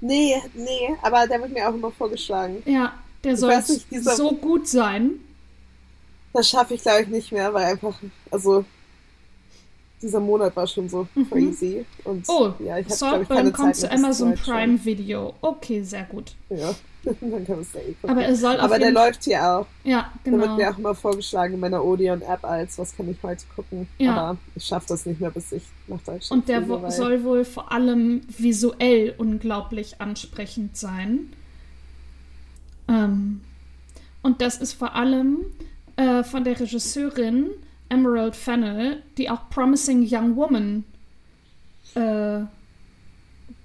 Nee, 0.00 0.34
nee, 0.54 0.90
aber 1.02 1.26
der 1.26 1.40
wird 1.40 1.52
mir 1.52 1.68
auch 1.68 1.74
immer 1.74 1.90
vorgeschlagen. 1.90 2.62
Ja, 2.66 2.92
der 3.24 3.36
soll 3.36 3.56
nicht, 3.56 3.90
dieser- 3.90 4.14
so 4.14 4.30
gut 4.32 4.68
sein. 4.68 5.12
Das 6.32 6.48
schaffe 6.48 6.74
ich, 6.74 6.82
glaube 6.82 7.02
ich, 7.02 7.08
nicht 7.08 7.32
mehr, 7.32 7.52
weil 7.52 7.64
einfach, 7.64 7.98
also, 8.30 8.64
dieser 10.00 10.20
Monat 10.20 10.54
war 10.54 10.66
schon 10.68 10.88
so 10.88 11.08
crazy. 11.30 11.84
Und 12.04 12.18
Mhm. 12.18 12.24
Oh, 12.28 12.52
ja, 12.60 12.78
ich 12.78 12.86
ich, 12.86 12.94
Saltburn 12.94 13.36
keine 13.38 13.50
kommt 13.52 13.74
Zeit 13.76 13.90
zu 13.90 13.92
Amazon 14.04 14.34
Prime 14.34 14.84
Video. 14.84 15.34
Okay, 15.40 15.82
sehr 15.82 16.04
gut. 16.04 16.36
Ja, 16.50 16.72
können 17.04 17.46
wir 17.46 17.58
es 17.58 17.72
ja 17.72 17.80
eh 17.80 17.92
gucken. 17.94 18.10
Aber 18.10 18.22
er 18.24 18.36
soll 18.36 18.56
Aber 18.60 18.78
der 18.78 18.90
läuft 18.92 19.24
hier 19.24 19.42
auch. 19.44 19.66
Ja, 19.84 20.12
Der 20.24 20.32
wird 20.32 20.42
genau. 20.42 20.56
mir 20.56 20.70
auch 20.70 20.78
immer 20.78 20.94
vorgeschlagen 20.94 21.54
in 21.54 21.60
meiner 21.60 21.84
Odeon-App 21.84 22.44
als, 22.44 22.78
was 22.78 22.96
kann 22.96 23.08
ich 23.10 23.16
heute 23.22 23.44
gucken. 23.54 23.88
Ja. 23.98 24.14
Aber 24.16 24.38
ich 24.54 24.64
schaffe 24.64 24.86
das 24.88 25.06
nicht 25.06 25.20
mehr, 25.20 25.30
bis 25.30 25.52
ich 25.52 25.62
nach 25.86 26.00
Deutschland 26.02 26.30
Und 26.42 26.48
der 26.48 26.62
fliege, 26.62 26.82
wo- 26.82 26.90
soll 26.90 27.24
wohl 27.24 27.44
vor 27.44 27.72
allem 27.72 28.22
visuell 28.36 29.14
unglaublich 29.18 30.00
ansprechend 30.00 30.76
sein. 30.76 31.32
Ähm, 32.88 33.40
und 34.22 34.40
das 34.40 34.56
ist 34.58 34.72
vor 34.74 34.94
allem 34.94 35.38
äh, 35.96 36.22
von 36.24 36.44
der 36.44 36.58
Regisseurin 36.58 37.50
Emerald 37.88 38.36
Fennell, 38.36 39.02
die 39.16 39.30
auch 39.30 39.48
Promising 39.50 40.06
Young 40.10 40.36
Woman 40.36 40.84
äh, 41.94 42.40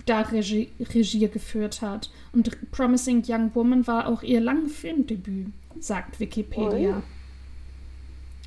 da 0.06 0.22
Regie, 0.22 0.70
Regie 0.94 1.28
geführt 1.30 1.82
hat. 1.82 2.10
Und 2.34 2.72
Promising 2.72 3.24
Young 3.28 3.54
Woman 3.54 3.86
war 3.86 4.08
auch 4.08 4.24
ihr 4.24 4.42
langes 4.42 4.74
Filmdebüt, 4.76 5.48
sagt 5.80 6.20
Wikipedia. 6.20 6.98
Ui. 6.98 7.04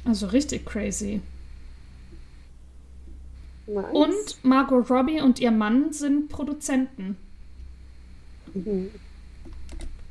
Also 0.05 0.27
richtig 0.27 0.67
crazy. 0.67 1.21
Nice. 3.67 3.85
Und 3.93 4.45
Margot 4.45 4.91
Robbie 4.91 5.21
und 5.21 5.41
ihr 5.41 5.51
Mann 5.51 5.93
sind 5.93 6.29
Produzenten. 6.29 7.17
Mhm. 8.55 8.91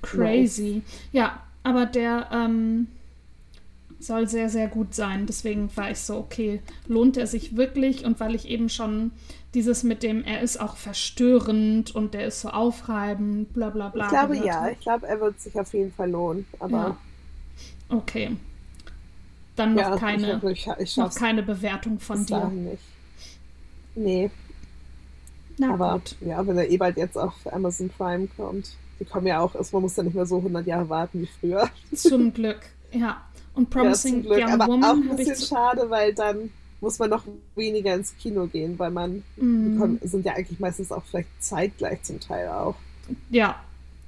Crazy. 0.01 0.81
Ja, 1.11 1.43
aber 1.63 1.85
der 1.85 2.29
ähm, 2.31 2.87
soll 4.05 4.27
sehr, 4.27 4.49
sehr 4.49 4.67
gut 4.67 4.93
sein. 4.93 5.25
Deswegen 5.25 5.75
war 5.75 5.91
ich 5.91 5.99
so, 5.99 6.17
okay, 6.17 6.61
lohnt 6.87 7.17
er 7.17 7.27
sich 7.27 7.55
wirklich? 7.57 8.05
Und 8.05 8.19
weil 8.19 8.35
ich 8.35 8.47
eben 8.47 8.69
schon 8.69 9.11
dieses 9.53 9.83
mit 9.83 10.03
dem, 10.03 10.23
er 10.23 10.41
ist 10.41 10.59
auch 10.59 10.75
verstörend 10.75 11.95
und 11.95 12.13
der 12.13 12.27
ist 12.27 12.41
so 12.41 12.49
aufreibend, 12.49 13.53
bla 13.53 13.69
bla 13.69 13.89
bla. 13.89 14.05
Ich 14.05 14.09
glaube 14.09 14.37
ja, 14.37 14.61
habe. 14.61 14.71
ich 14.73 14.79
glaube, 14.79 15.07
er 15.07 15.21
wird 15.21 15.39
sich 15.39 15.57
auf 15.59 15.73
jeden 15.73 15.93
Fall 15.93 16.11
lohnen. 16.11 16.45
Aber 16.59 16.77
Ja. 16.77 16.97
Okay. 17.89 18.35
Dann 19.55 19.73
noch 19.75 19.81
ja, 19.81 19.97
keine, 19.97 20.41
ich, 20.51 20.67
ich, 20.79 20.97
noch 20.97 21.13
keine 21.15 21.41
Bewertung 21.41 21.99
von 21.99 22.25
dir. 22.25 22.47
nicht. 22.49 22.83
Nee. 23.95 24.29
Na 25.57 25.73
Aber 25.73 25.93
gut. 25.93 26.15
ja, 26.19 26.45
wenn 26.45 26.57
er 26.57 26.69
eh 26.69 26.77
bald 26.77 26.97
jetzt 26.97 27.17
auf 27.17 27.33
Amazon 27.51 27.89
Prime 27.89 28.27
kommt. 28.35 28.75
Die 28.99 29.05
kommen 29.05 29.27
ja 29.27 29.39
auch, 29.39 29.53
man 29.71 29.81
muss 29.81 29.95
ja 29.95 30.03
nicht 30.03 30.15
mehr 30.15 30.25
so 30.25 30.37
100 30.37 30.67
Jahre 30.67 30.89
warten 30.89 31.21
wie 31.21 31.29
früher. 31.39 31.69
Zum 31.93 32.33
Glück, 32.33 32.61
ja. 32.91 33.21
Und 33.55 33.69
Ja, 33.79 33.97
Promising 33.97 34.21
Glück. 34.23 34.47
Young 34.47 34.51
Aber 34.51 34.69
auch 34.79 34.97
Woman 34.97 35.03
ein 35.03 35.09
habe 35.09 35.23
ich. 35.23 35.33
bisschen 35.33 35.39
schade, 35.39 35.89
weil 35.89 36.13
dann 36.13 36.51
muss 36.81 36.99
man 36.99 37.09
noch 37.09 37.23
weniger 37.55 37.95
ins 37.95 38.15
Kino 38.17 38.47
gehen, 38.47 38.77
weil 38.79 38.91
man 38.91 39.23
Mm, 39.39 39.77
kommen, 39.77 39.99
sind 40.03 40.25
ja 40.25 40.33
eigentlich 40.33 40.59
meistens 40.59 40.91
auch 40.91 41.03
vielleicht 41.05 41.29
zeitgleich 41.39 42.03
zum 42.03 42.19
Teil 42.19 42.49
auch. 42.49 42.75
ja, 43.29 43.63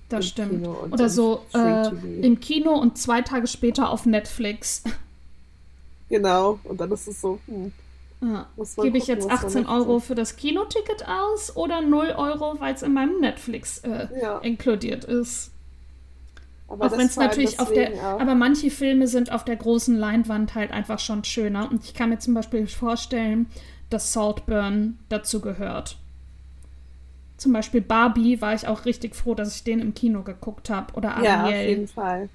das 0.09 0.25
im 0.25 0.29
stimmt. 0.29 0.67
Oder 0.91 1.09
so 1.09 1.45
äh, 1.53 1.89
im 2.21 2.39
Kino 2.39 2.71
und 2.73 2.97
zwei 2.97 3.21
Tage 3.21 3.47
später 3.47 3.89
auf 3.89 4.05
Netflix. 4.05 4.83
Genau, 6.09 6.59
und 6.63 6.79
dann 6.81 6.91
ist 6.91 7.07
es 7.07 7.21
so, 7.21 7.39
hm, 7.47 7.71
Ja. 8.21 8.47
man 8.55 8.67
Gebe 8.79 8.97
ich 8.97 9.07
jetzt 9.07 9.25
was 9.25 9.41
man 9.41 9.53
18 9.53 9.53
möchte. 9.53 9.71
Euro 9.71 9.99
für 9.99 10.13
das 10.15 10.35
Kinoticket 10.35 11.07
aus 11.07 11.55
oder 11.55 11.81
0 11.81 12.13
Euro, 12.17 12.59
weil 12.59 12.73
es 12.75 12.83
in 12.83 12.93
meinem 12.93 13.19
Netflix 13.19 13.79
äh, 13.79 14.07
Ja, 14.09 14.39
inkludiert 14.41 15.03
ist? 15.03 15.51
Aber 16.67 16.85
Auch 16.85 16.91
wenn 16.91 17.05
es 17.07 17.15
natürlich 17.15 17.59
auf 17.59 17.71
der, 17.71 17.91
auch. 17.93 18.19
aber 18.19 18.35
manche 18.35 18.69
Filme 18.69 19.07
sind 19.07 19.31
auf 19.31 19.45
der 19.45 19.55
großen 19.55 19.95
Leinwand 19.95 20.55
halt 20.55 20.71
einfach 20.71 20.99
schon 20.99 21.23
schöner. 21.23 21.69
Und 21.71 21.83
ich 21.85 21.93
kann 21.93 22.09
mir 22.09 22.19
zum 22.19 22.33
Beispiel 22.33 22.67
vorstellen, 22.67 23.47
dass 23.89 24.11
Saltburn 24.13 24.99
dazu 25.09 25.39
gehört. 25.41 25.97
Zum 27.37 27.53
Beispiel 27.53 27.81
Barbie 27.81 28.41
war 28.41 28.53
ich 28.55 28.67
auch 28.67 28.85
richtig 28.85 29.15
froh, 29.15 29.35
dass 29.35 29.55
ich 29.55 29.63
den 29.63 29.79
im 29.79 29.93
Kino 29.93 30.23
geguckt 30.23 30.69
habe. 30.69 30.93
Oder 30.95 31.09
Ja, 31.21 31.45
auf 31.45 31.53
Ariel. 31.53 31.69
jeden 31.69 31.87
Fall. 31.87 32.29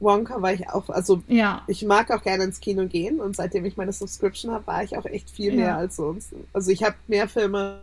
Wonka 0.00 0.40
war 0.40 0.52
ich 0.52 0.68
auch, 0.68 0.88
also 0.88 1.22
Ja, 1.28 1.62
ich 1.66 1.84
mag 1.84 2.10
auch 2.10 2.22
gerne 2.22 2.44
ins 2.44 2.60
Kino 2.60 2.86
gehen 2.86 3.20
und 3.20 3.36
seitdem 3.36 3.66
ich 3.66 3.76
meine 3.76 3.92
Subscription 3.92 4.50
habe, 4.50 4.66
war 4.66 4.82
ich 4.82 4.96
auch 4.96 5.04
echt 5.04 5.30
viel 5.30 5.52
mehr 5.52 5.66
Ja. 5.68 5.76
als 5.76 5.96
sonst. 5.96 6.32
Also 6.54 6.70
ich 6.70 6.82
habe 6.82 6.96
mehr 7.06 7.28
Filme 7.28 7.80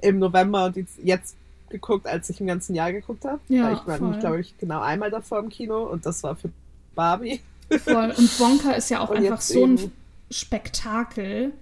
im 0.00 0.18
November 0.18 0.66
und 0.66 0.76
jetzt 1.02 1.36
geguckt, 1.70 2.06
als 2.06 2.28
ich 2.30 2.40
im 2.40 2.46
ganzen 2.46 2.74
Jahr 2.74 2.92
geguckt 2.92 3.24
habe. 3.24 3.40
Ja, 3.48 3.72
ich 3.72 3.78
war 3.86 3.96
voll. 3.96 4.00
nämlich, 4.00 4.20
glaube 4.20 4.40
ich, 4.40 4.58
genau 4.58 4.80
einmal 4.80 5.10
davor 5.10 5.38
im 5.40 5.48
Kino 5.48 5.82
und 5.84 6.06
das 6.06 6.22
war 6.22 6.36
für 6.36 6.50
Barbie. 6.94 7.40
voll. 7.84 8.12
Und 8.16 8.40
Wonka 8.40 8.72
ist 8.72 8.90
ja 8.90 9.00
auch 9.00 9.10
Und 9.10 9.16
einfach 9.18 9.40
so 9.40 9.64
ein 9.64 9.78
eben- 9.78 9.92
Spektakel. 10.30 11.52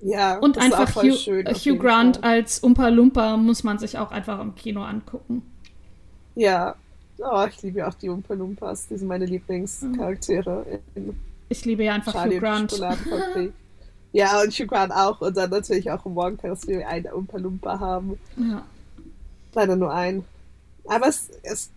Ja, 0.00 0.38
Und 0.38 0.58
einfach 0.58 0.88
voll 0.88 1.10
Hugh, 1.10 1.16
schön, 1.16 1.46
Hugh 1.46 1.76
Grant 1.78 2.16
Fall. 2.16 2.30
als 2.30 2.58
Umpa 2.58 2.88
Lumpa 2.88 3.36
muss 3.36 3.62
man 3.62 3.78
sich 3.78 3.98
auch 3.98 4.10
einfach 4.10 4.40
im 4.40 4.54
Kino 4.54 4.82
angucken. 4.82 5.42
Ja. 6.34 6.74
Oh, 7.18 7.44
ich 7.48 7.62
liebe 7.62 7.78
ja 7.80 7.88
auch 7.88 7.94
die 7.94 8.08
Umpa 8.08 8.34
Lumpas. 8.34 8.88
Die 8.88 8.96
sind 8.96 9.06
meine 9.06 9.26
Lieblingscharaktere 9.26 10.80
in 10.96 11.14
Ich 11.50 11.64
liebe 11.64 11.84
ja 11.84 11.92
einfach 11.94 12.12
Charlie 12.12 12.36
Hugh 12.36 12.40
Grant. 12.40 12.80
Ja, 14.14 14.42
und 14.42 14.52
Hugh 14.52 14.66
Grant 14.66 14.92
auch. 14.92 15.20
Und 15.22 15.36
dann 15.36 15.48
natürlich 15.50 15.90
auch 15.90 16.04
im 16.04 16.14
Wonka, 16.14 16.48
dass 16.48 16.66
wir 16.66 16.86
einen 16.86 17.06
Umpa 17.12 17.38
Lumpa 17.38 17.78
haben. 17.80 18.18
Ja. 18.36 18.62
Leider 19.54 19.76
nur 19.76 19.92
einen. 19.92 20.24
Aber 20.86 21.08
es, 21.08 21.30
es 21.42 21.70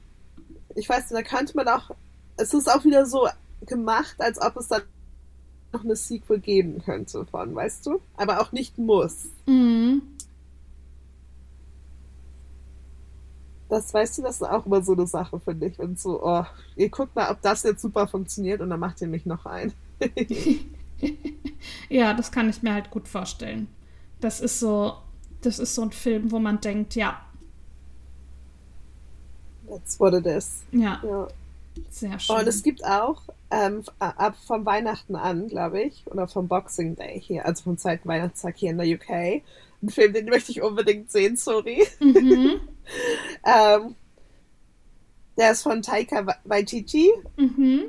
ich 0.75 0.89
weiß 0.89 1.11
nicht, 1.11 1.13
da 1.13 1.37
könnte 1.37 1.55
man 1.55 1.67
auch, 1.67 1.91
es 2.37 2.53
ist 2.53 2.69
auch 2.69 2.83
wieder 2.83 3.05
so 3.05 3.27
gemacht, 3.65 4.15
als 4.19 4.41
ob 4.41 4.57
es 4.57 4.67
dann 4.67 4.83
noch 5.71 5.83
eine 5.83 5.95
Sequel 5.95 6.39
geben 6.39 6.81
könnte 6.83 7.25
von, 7.25 7.55
weißt 7.55 7.85
du? 7.85 8.01
Aber 8.17 8.41
auch 8.41 8.51
nicht 8.51 8.77
muss. 8.77 9.25
Mhm. 9.45 10.01
Das 13.67 13.93
weißt 13.93 14.17
du, 14.17 14.21
das 14.21 14.35
ist 14.35 14.43
auch 14.43 14.65
immer 14.65 14.83
so 14.83 14.93
eine 14.93 15.07
Sache, 15.07 15.39
finde 15.39 15.67
ich. 15.67 15.79
Und 15.79 15.99
so, 15.99 16.23
oh, 16.23 16.45
ihr 16.75 16.89
guckt 16.89 17.15
mal, 17.15 17.31
ob 17.31 17.41
das 17.41 17.63
jetzt 17.63 17.81
super 17.81 18.07
funktioniert 18.07 18.61
und 18.61 18.69
dann 18.69 18.79
macht 18.79 19.01
ihr 19.01 19.07
mich 19.07 19.25
noch 19.25 19.45
ein. 19.45 19.73
Ja, 21.89 22.13
das 22.13 22.31
kann 22.31 22.49
ich 22.49 22.63
mir 22.63 22.73
halt 22.73 22.89
gut 22.91 23.07
vorstellen. 23.07 23.67
Das 24.21 24.39
ist 24.39 24.59
so, 24.59 24.93
das 25.41 25.59
ist 25.59 25.75
so 25.75 25.81
ein 25.81 25.91
Film, 25.91 26.31
wo 26.31 26.39
man 26.39 26.61
denkt, 26.61 26.95
ja, 26.95 27.24
That's 29.69 29.99
what 29.99 30.13
it 30.13 30.25
is. 30.25 30.63
ja, 30.71 31.01
Ja. 31.03 31.27
sehr 31.89 32.19
schön. 32.19 32.35
Und 32.37 32.47
es 32.47 32.63
gibt 32.63 32.85
auch 32.85 33.21
ähm, 33.51 33.83
ab 33.99 34.35
vom 34.45 34.65
Weihnachten 34.65 35.15
an, 35.15 35.47
glaube 35.47 35.81
ich, 35.83 36.03
oder 36.07 36.27
vom 36.27 36.47
Boxing 36.47 36.95
Day 36.95 37.19
hier, 37.21 37.45
also 37.45 37.63
vom 37.63 37.77
zweiten 37.77 38.07
Weihnachtstag 38.07 38.55
hier 38.57 38.71
in 38.71 38.77
der 38.77 38.87
UK, 38.87 39.09
einen 39.09 39.89
Film, 39.89 40.13
den 40.13 40.25
möchte 40.25 40.51
ich 40.51 40.61
unbedingt 40.61 41.11
sehen, 41.11 41.35
sorry. 41.37 41.85
mhm. 41.99 42.59
Ähm, 43.45 43.95
der 45.37 45.51
ist 45.51 45.63
von 45.63 45.81
Taika 45.81 46.25
Wa- 46.25 46.37
Waititi 46.43 47.11
Mhm. 47.37 47.85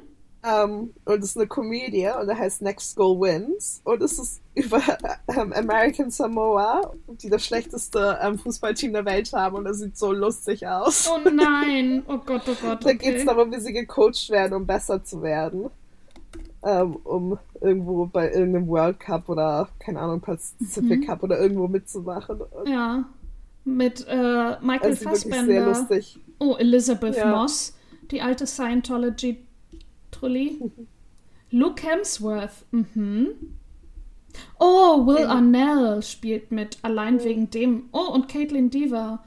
Ähm, 0.46 0.92
und 1.04 1.22
ist 1.24 1.36
eine 1.36 1.46
Komödie 1.46 2.08
und 2.20 2.26
der 2.26 2.38
heißt 2.38 2.62
Next 2.62 2.96
Goal 2.96 3.20
Wins 3.20 3.80
und 3.84 4.02
es 4.02 4.18
ist 4.18 4.40
über 4.54 4.80
ähm, 5.28 5.52
American 5.52 6.10
Samoa, 6.10 6.92
die 7.08 7.28
das 7.30 7.44
schlechteste 7.44 8.18
ähm, 8.22 8.38
Fußballteam 8.38 8.92
der 8.92 9.04
Welt 9.04 9.32
haben 9.32 9.56
und 9.56 9.64
das 9.64 9.78
sieht 9.78 9.96
so 9.98 10.12
lustig 10.12 10.66
aus. 10.66 11.08
Oh 11.12 11.28
nein, 11.28 12.02
oh 12.08 12.18
Gott, 12.18 12.42
oh 12.48 12.54
Gott. 12.60 12.84
Da 12.84 12.92
geht 12.92 13.16
es 13.16 13.22
Okay. 13.22 13.24
darum, 13.26 13.52
wie 13.52 13.60
sie 13.60 13.72
gecoacht 13.72 14.30
werden, 14.30 14.54
um 14.54 14.66
besser 14.66 15.02
zu 15.04 15.22
werden. 15.22 15.70
Ähm, 16.64 16.96
um 17.04 17.38
irgendwo 17.60 18.06
bei 18.06 18.30
irgendeinem 18.32 18.66
World 18.66 18.98
Cup 18.98 19.28
oder, 19.28 19.68
keine 19.78 20.00
Ahnung, 20.00 20.20
Pacific 20.20 21.00
Mhm. 21.00 21.06
Cup 21.06 21.22
oder 21.22 21.38
irgendwo 21.38 21.68
mitzumachen. 21.68 22.40
Und 22.40 22.68
Ja, 22.68 23.04
mit 23.64 24.04
äh, 24.08 24.56
Michael 24.60 24.92
es 24.92 25.00
wirklich 25.04 25.22
sehr 25.44 25.64
Fassbender. 25.64 25.64
lustig. 25.64 26.18
Oh, 26.40 26.56
Elizabeth 26.56 27.16
Ja. 27.16 27.30
Moss, 27.30 27.74
die 28.10 28.20
alte 28.20 28.46
Scientology-Trulli. 30.20 30.60
Luke 31.52 31.82
Hemsworth, 31.82 32.64
mhm. 32.72 33.28
Oh, 34.58 35.06
Will 35.06 35.20
Ja. 35.20 35.28
Arnell 35.28 36.02
spielt 36.02 36.50
mit, 36.52 36.78
allein 36.82 37.22
wegen 37.24 37.48
dem. 37.50 37.88
Oh, 37.92 38.12
und 38.12 38.28
Caitlin 38.28 38.68
Dever. 38.70 39.20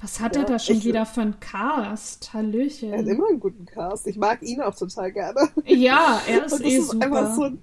Was 0.00 0.20
hat 0.20 0.34
er 0.36 0.42
Ja, 0.42 0.48
da 0.48 0.58
schon 0.58 0.76
ich- 0.76 0.84
wieder 0.84 1.06
für 1.06 1.22
einen 1.22 1.40
Cast? 1.40 2.32
Hallöchen. 2.32 2.92
Er 2.92 2.98
hat 3.00 3.06
immer 3.06 3.28
einen 3.28 3.40
guten 3.40 3.66
Cast. 3.66 4.06
Ich 4.06 4.16
mag 4.16 4.42
ihn 4.42 4.60
auch 4.60 4.74
total 4.74 5.10
gerne. 5.12 5.48
ja, 5.64 6.20
er 6.28 6.44
ist 6.46 6.52
das 6.52 6.60
eh 6.60 6.76
ist 6.76 6.90
super. 6.90 7.06
einfach 7.06 7.34
so 7.34 7.42
ein, 7.44 7.62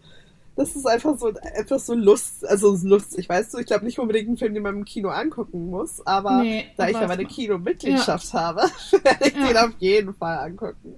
das 0.56 0.76
ist 0.76 0.86
einfach 0.88 1.18
so, 1.18 1.32
einfach 1.58 1.80
so 1.80 1.94
Lust, 1.94 2.46
also 2.46 2.76
lustig, 2.82 3.30
weißt 3.30 3.54
du? 3.54 3.60
Ich 3.60 3.66
glaube 3.68 3.86
nicht 3.86 4.00
unbedingt 4.00 4.30
ein 4.30 4.38
Film, 4.38 4.54
den 4.54 4.64
man 4.64 4.76
im 4.78 4.86
Kino 4.86 5.10
angucken 5.10 5.70
muss, 5.70 6.06
aber 6.06 6.42
Nee, 6.42 6.66
da 6.78 6.88
ich 6.90 6.96
aber 6.96 7.04
ja 7.04 7.08
meine 7.10 7.26
Kinomitgliedschaft 7.26 8.34
habe, 8.34 8.62
werde 9.04 9.28
ich 9.28 9.36
Ja. 9.36 9.48
den 9.48 9.58
auf 9.58 9.72
jeden 9.80 10.14
Fall 10.14 10.38
angucken. 10.40 10.96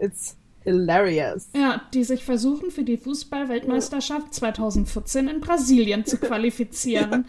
It's 0.00 0.36
hilarious. 0.68 1.48
Ja, 1.54 1.82
die 1.94 2.04
sich 2.04 2.24
versuchen, 2.24 2.70
für 2.70 2.82
die 2.82 2.96
Fußball-Weltmeisterschaft 2.96 4.34
2014 4.34 5.28
in 5.28 5.40
Brasilien 5.40 6.04
zu 6.04 6.16
qualifizieren. 6.20 7.26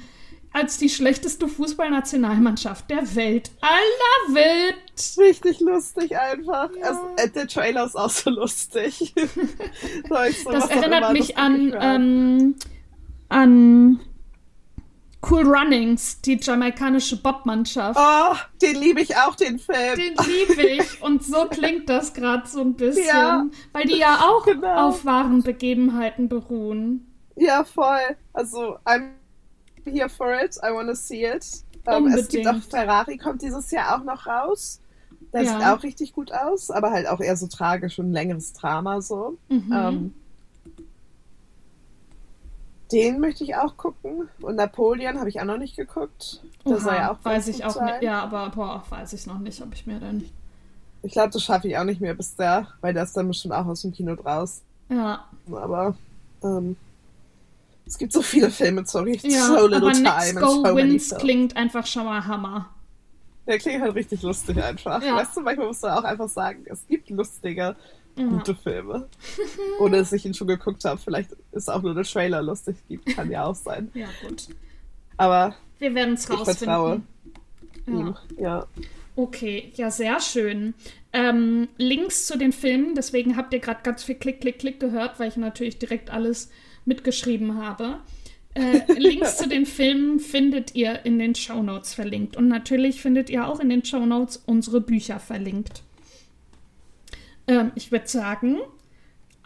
Als 0.51 0.79
die 0.79 0.89
schlechteste 0.89 1.47
Fußballnationalmannschaft 1.47 2.89
der 2.89 3.15
Welt. 3.15 3.51
I 3.61 4.31
love 4.31 4.39
it! 4.39 5.17
Richtig 5.17 5.59
lustig 5.59 6.17
einfach. 6.17 6.71
Ja. 6.81 6.99
Es, 7.17 7.25
äh, 7.25 7.29
der 7.29 7.47
Trailer 7.47 7.85
ist 7.85 7.95
auch 7.95 8.09
so 8.09 8.31
lustig. 8.31 9.13
so, 10.09 10.15
so, 10.43 10.51
Das 10.51 10.69
erinnert 10.69 11.13
mich 11.13 11.37
an, 11.37 11.75
ähm, 11.79 12.55
an 13.29 13.99
Cool 15.21 15.43
Runnings, 15.43 16.21
die 16.21 16.39
jamaikanische 16.41 17.21
Bobmannschaft. 17.21 17.99
Oh, 18.01 18.35
den 18.61 18.75
liebe 18.77 19.01
ich 19.01 19.15
auch, 19.17 19.35
den 19.35 19.59
Film. 19.59 19.95
Den 19.97 20.15
liebe 20.25 20.61
ich 20.63 21.01
und 21.01 21.23
so 21.23 21.45
klingt 21.49 21.89
das 21.89 22.13
gerade 22.13 22.47
so 22.47 22.61
ein 22.61 22.73
bisschen, 22.75 23.05
Ja. 23.05 23.45
weil 23.73 23.83
die 23.85 23.97
ja 23.97 24.19
auch 24.21 24.45
Genau. 24.45 24.87
auf 24.87 25.03
wahren 25.05 25.43
Begebenheiten 25.43 26.29
beruhen. 26.29 27.05
Ja, 27.35 27.65
voll. 27.65 28.15
Also, 28.31 28.77
I'm 28.85 29.09
here 29.85 30.07
for 30.09 30.33
it. 30.41 30.55
I 30.57 30.73
wanna 30.73 30.95
see 30.95 31.25
it. 31.25 31.45
Ähm, 31.85 32.07
es 32.07 32.29
gibt 32.29 32.47
auch. 32.47 32.61
Ferrari, 32.69 33.17
kommt 33.17 33.41
dieses 33.41 33.71
Jahr 33.71 33.97
auch 33.99 34.03
noch 34.05 34.25
raus. 34.25 34.79
Der 35.33 35.43
Ja. 35.43 35.51
sieht 35.59 35.67
auch 35.67 35.83
richtig 35.83 36.13
gut 36.13 36.31
aus, 36.31 36.71
aber 36.71 36.91
halt 36.91 37.07
auch 37.07 37.19
eher 37.19 37.35
so 37.35 37.47
tragisch 37.47 37.99
und 37.99 38.11
längeres 38.13 38.53
Drama 38.53 39.01
so. 39.01 39.37
Mhm. 39.49 39.73
Ähm, 39.73 40.13
den 42.91 43.19
möchte 43.19 43.43
ich 43.43 43.55
auch 43.55 43.77
gucken. 43.77 44.29
Und 44.41 44.55
Napoleon 44.55 45.19
habe 45.19 45.29
ich 45.29 45.39
auch 45.39 45.45
noch 45.45 45.57
nicht 45.57 45.75
geguckt. 45.75 46.41
Oha, 46.63 46.79
soll 46.79 46.93
ja 46.93 47.11
auch 47.11 47.17
weiß 47.23 47.47
ich 47.47 47.63
auch 47.63 47.71
sein. 47.71 47.85
nicht. 47.85 48.03
Ja, 48.03 48.21
aber 48.21 48.49
boah, 48.49 48.83
weiß 48.89 49.13
ich 49.13 49.25
noch 49.27 49.39
nicht, 49.39 49.61
ob 49.61 49.73
ich 49.73 49.85
mir 49.85 49.99
denn. 49.99 50.29
Ich 51.01 51.13
glaube, 51.13 51.29
das 51.29 51.43
schaffe 51.43 51.67
ich 51.67 51.77
auch 51.77 51.83
nicht 51.83 52.01
mehr 52.01 52.13
bis 52.13 52.35
der, 52.35 52.67
weil 52.81 52.93
der 52.93 53.03
ist 53.03 53.15
dann 53.15 53.27
bestimmt 53.27 53.53
auch 53.53 53.65
aus 53.65 53.81
dem 53.83 53.93
Kino 53.93 54.15
draus. 54.15 54.61
Ja, 54.89 55.25
Aber 55.51 55.95
ähm, 56.43 56.75
es 57.85 57.97
gibt 57.97 58.11
so 58.11 58.21
viele 58.21 58.49
Filme, 58.49 58.85
sorry, 58.85 59.19
ja 59.23 59.47
so 59.47 59.67
little 59.67 59.77
aber 59.77 59.93
time 59.93 60.03
Next 60.03 60.37
and 60.37 60.45
Go 60.45 60.65
so 60.65 60.75
Wins 60.75 61.15
klingt 61.17 61.55
einfach 61.55 61.85
schon 61.85 62.05
mal 62.05 62.25
Hammer. 62.25 62.69
Der 63.47 63.57
klingt 63.57 63.81
halt 63.81 63.95
richtig 63.95 64.21
lustig 64.21 64.61
einfach. 64.63 65.01
Ja. 65.01 65.15
Weißt 65.15 65.37
du, 65.37 65.41
manchmal 65.41 65.67
musst 65.67 65.83
du 65.83 65.87
auch 65.87 66.03
einfach 66.03 66.29
sagen, 66.29 66.65
es 66.65 66.85
gibt 66.87 67.09
lustige, 67.09 67.75
Ja. 68.19 68.27
gute 68.27 68.55
Filme. 68.55 69.07
Ohne 69.79 69.97
dass 69.97 70.11
ich 70.13 70.25
ihn 70.25 70.33
schon 70.33 70.47
geguckt 70.47 70.83
habe. 70.85 70.99
Vielleicht 70.99 71.31
ist 71.51 71.69
auch 71.69 71.81
nur 71.81 71.93
der 71.95 72.03
Trailer 72.03 72.41
lustig. 72.41 72.75
Kann 73.15 73.31
ja 73.31 73.45
auch 73.45 73.55
sein. 73.55 73.89
ja, 73.93 74.07
gut. 74.27 74.47
Aber 75.17 75.55
Wir 75.79 75.93
werden 75.95 76.13
es 76.15 76.29
Ich 76.29 76.35
vertraue 76.35 77.01
rausfinden. 77.85 77.97
ihm, 77.97 78.15
Ja. 78.37 78.43
ja. 78.43 78.67
Okay, 79.15 79.71
ja, 79.75 79.91
sehr 79.91 80.19
schön. 80.21 80.73
Ähm, 81.11 81.67
Links 81.77 82.25
zu 82.27 82.37
den 82.37 82.53
Filmen, 82.53 82.95
deswegen 82.95 83.35
habt 83.35 83.51
ihr 83.53 83.59
gerade 83.59 83.81
ganz 83.83 84.03
viel 84.03 84.15
Klick, 84.15 84.39
Klick, 84.39 84.59
Klick 84.59 84.79
gehört, 84.79 85.19
weil 85.19 85.27
ich 85.27 85.35
natürlich 85.35 85.77
direkt 85.77 86.09
alles 86.09 86.49
mitgeschrieben 86.85 87.61
habe. 87.61 87.97
Äh, 88.53 88.81
Links 88.97 89.37
zu 89.37 89.49
den 89.49 89.65
Filmen 89.65 90.19
findet 90.19 90.73
ihr 90.75 91.05
in 91.05 91.19
den 91.19 91.35
Show 91.35 91.61
Notes 91.61 91.93
verlinkt. 91.93 92.37
Und 92.37 92.47
natürlich 92.47 93.01
findet 93.01 93.29
ihr 93.29 93.47
auch 93.47 93.59
in 93.59 93.69
den 93.69 93.83
Show 93.83 94.05
Notes 94.05 94.37
unsere 94.45 94.79
Bücher 94.79 95.19
verlinkt. 95.19 95.83
Ähm, 97.49 97.71
ich 97.73 97.91
würde 97.91 98.07
sagen, 98.07 98.59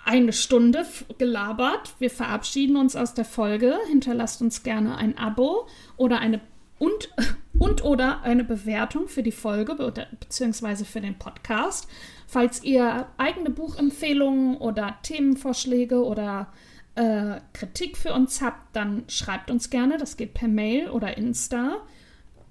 eine 0.04 0.34
Stunde 0.34 0.86
gelabert. 1.18 1.96
Wir 2.00 2.10
verabschieden 2.10 2.76
uns 2.76 2.98
aus 2.98 3.14
der 3.14 3.24
Folge. 3.24 3.80
Hinterlasst 3.88 4.42
uns 4.42 4.62
gerne 4.62 4.98
ein 4.98 5.18
Abo 5.18 5.68
oder 5.96 6.20
eine 6.20 6.42
und, 6.80 7.10
und 7.60 7.86
oder 7.86 8.22
eine 8.24 8.44
Bewertung 8.44 9.08
für 9.08 9.24
die 9.24 9.32
Folge 9.32 9.76
bzw. 9.76 10.84
für 10.84 11.00
den 11.00 11.18
Podcast. 11.18 11.88
Falls 12.28 12.62
ihr 12.64 13.08
eigene 13.18 13.50
Buchempfehlungen 13.50 14.58
oder 14.58 14.98
Themenvorschläge 15.04 16.04
oder 16.04 16.52
äh, 16.96 17.40
Kritik 17.54 17.96
für 17.96 18.14
uns 18.14 18.42
habt, 18.42 18.76
dann 18.76 19.06
schreibt 19.08 19.50
uns 19.50 19.70
gerne. 19.70 19.98
Das 19.98 20.18
geht 20.18 20.34
per 20.34 20.50
Mail 20.50 20.90
oder 20.90 21.18
Insta. 21.18 21.78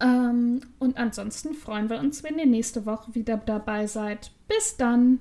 Ähm, 0.00 0.62
und 0.78 0.96
ansonsten 0.96 1.52
freuen 1.52 1.90
wir 1.90 1.98
uns, 1.98 2.22
wenn 2.22 2.38
ihr 2.38 2.46
nächste 2.46 2.86
Woche 2.86 3.14
wieder 3.14 3.36
dabei 3.36 3.86
seid. 3.86 4.30
Bis 4.48 4.78
dann. 4.78 5.20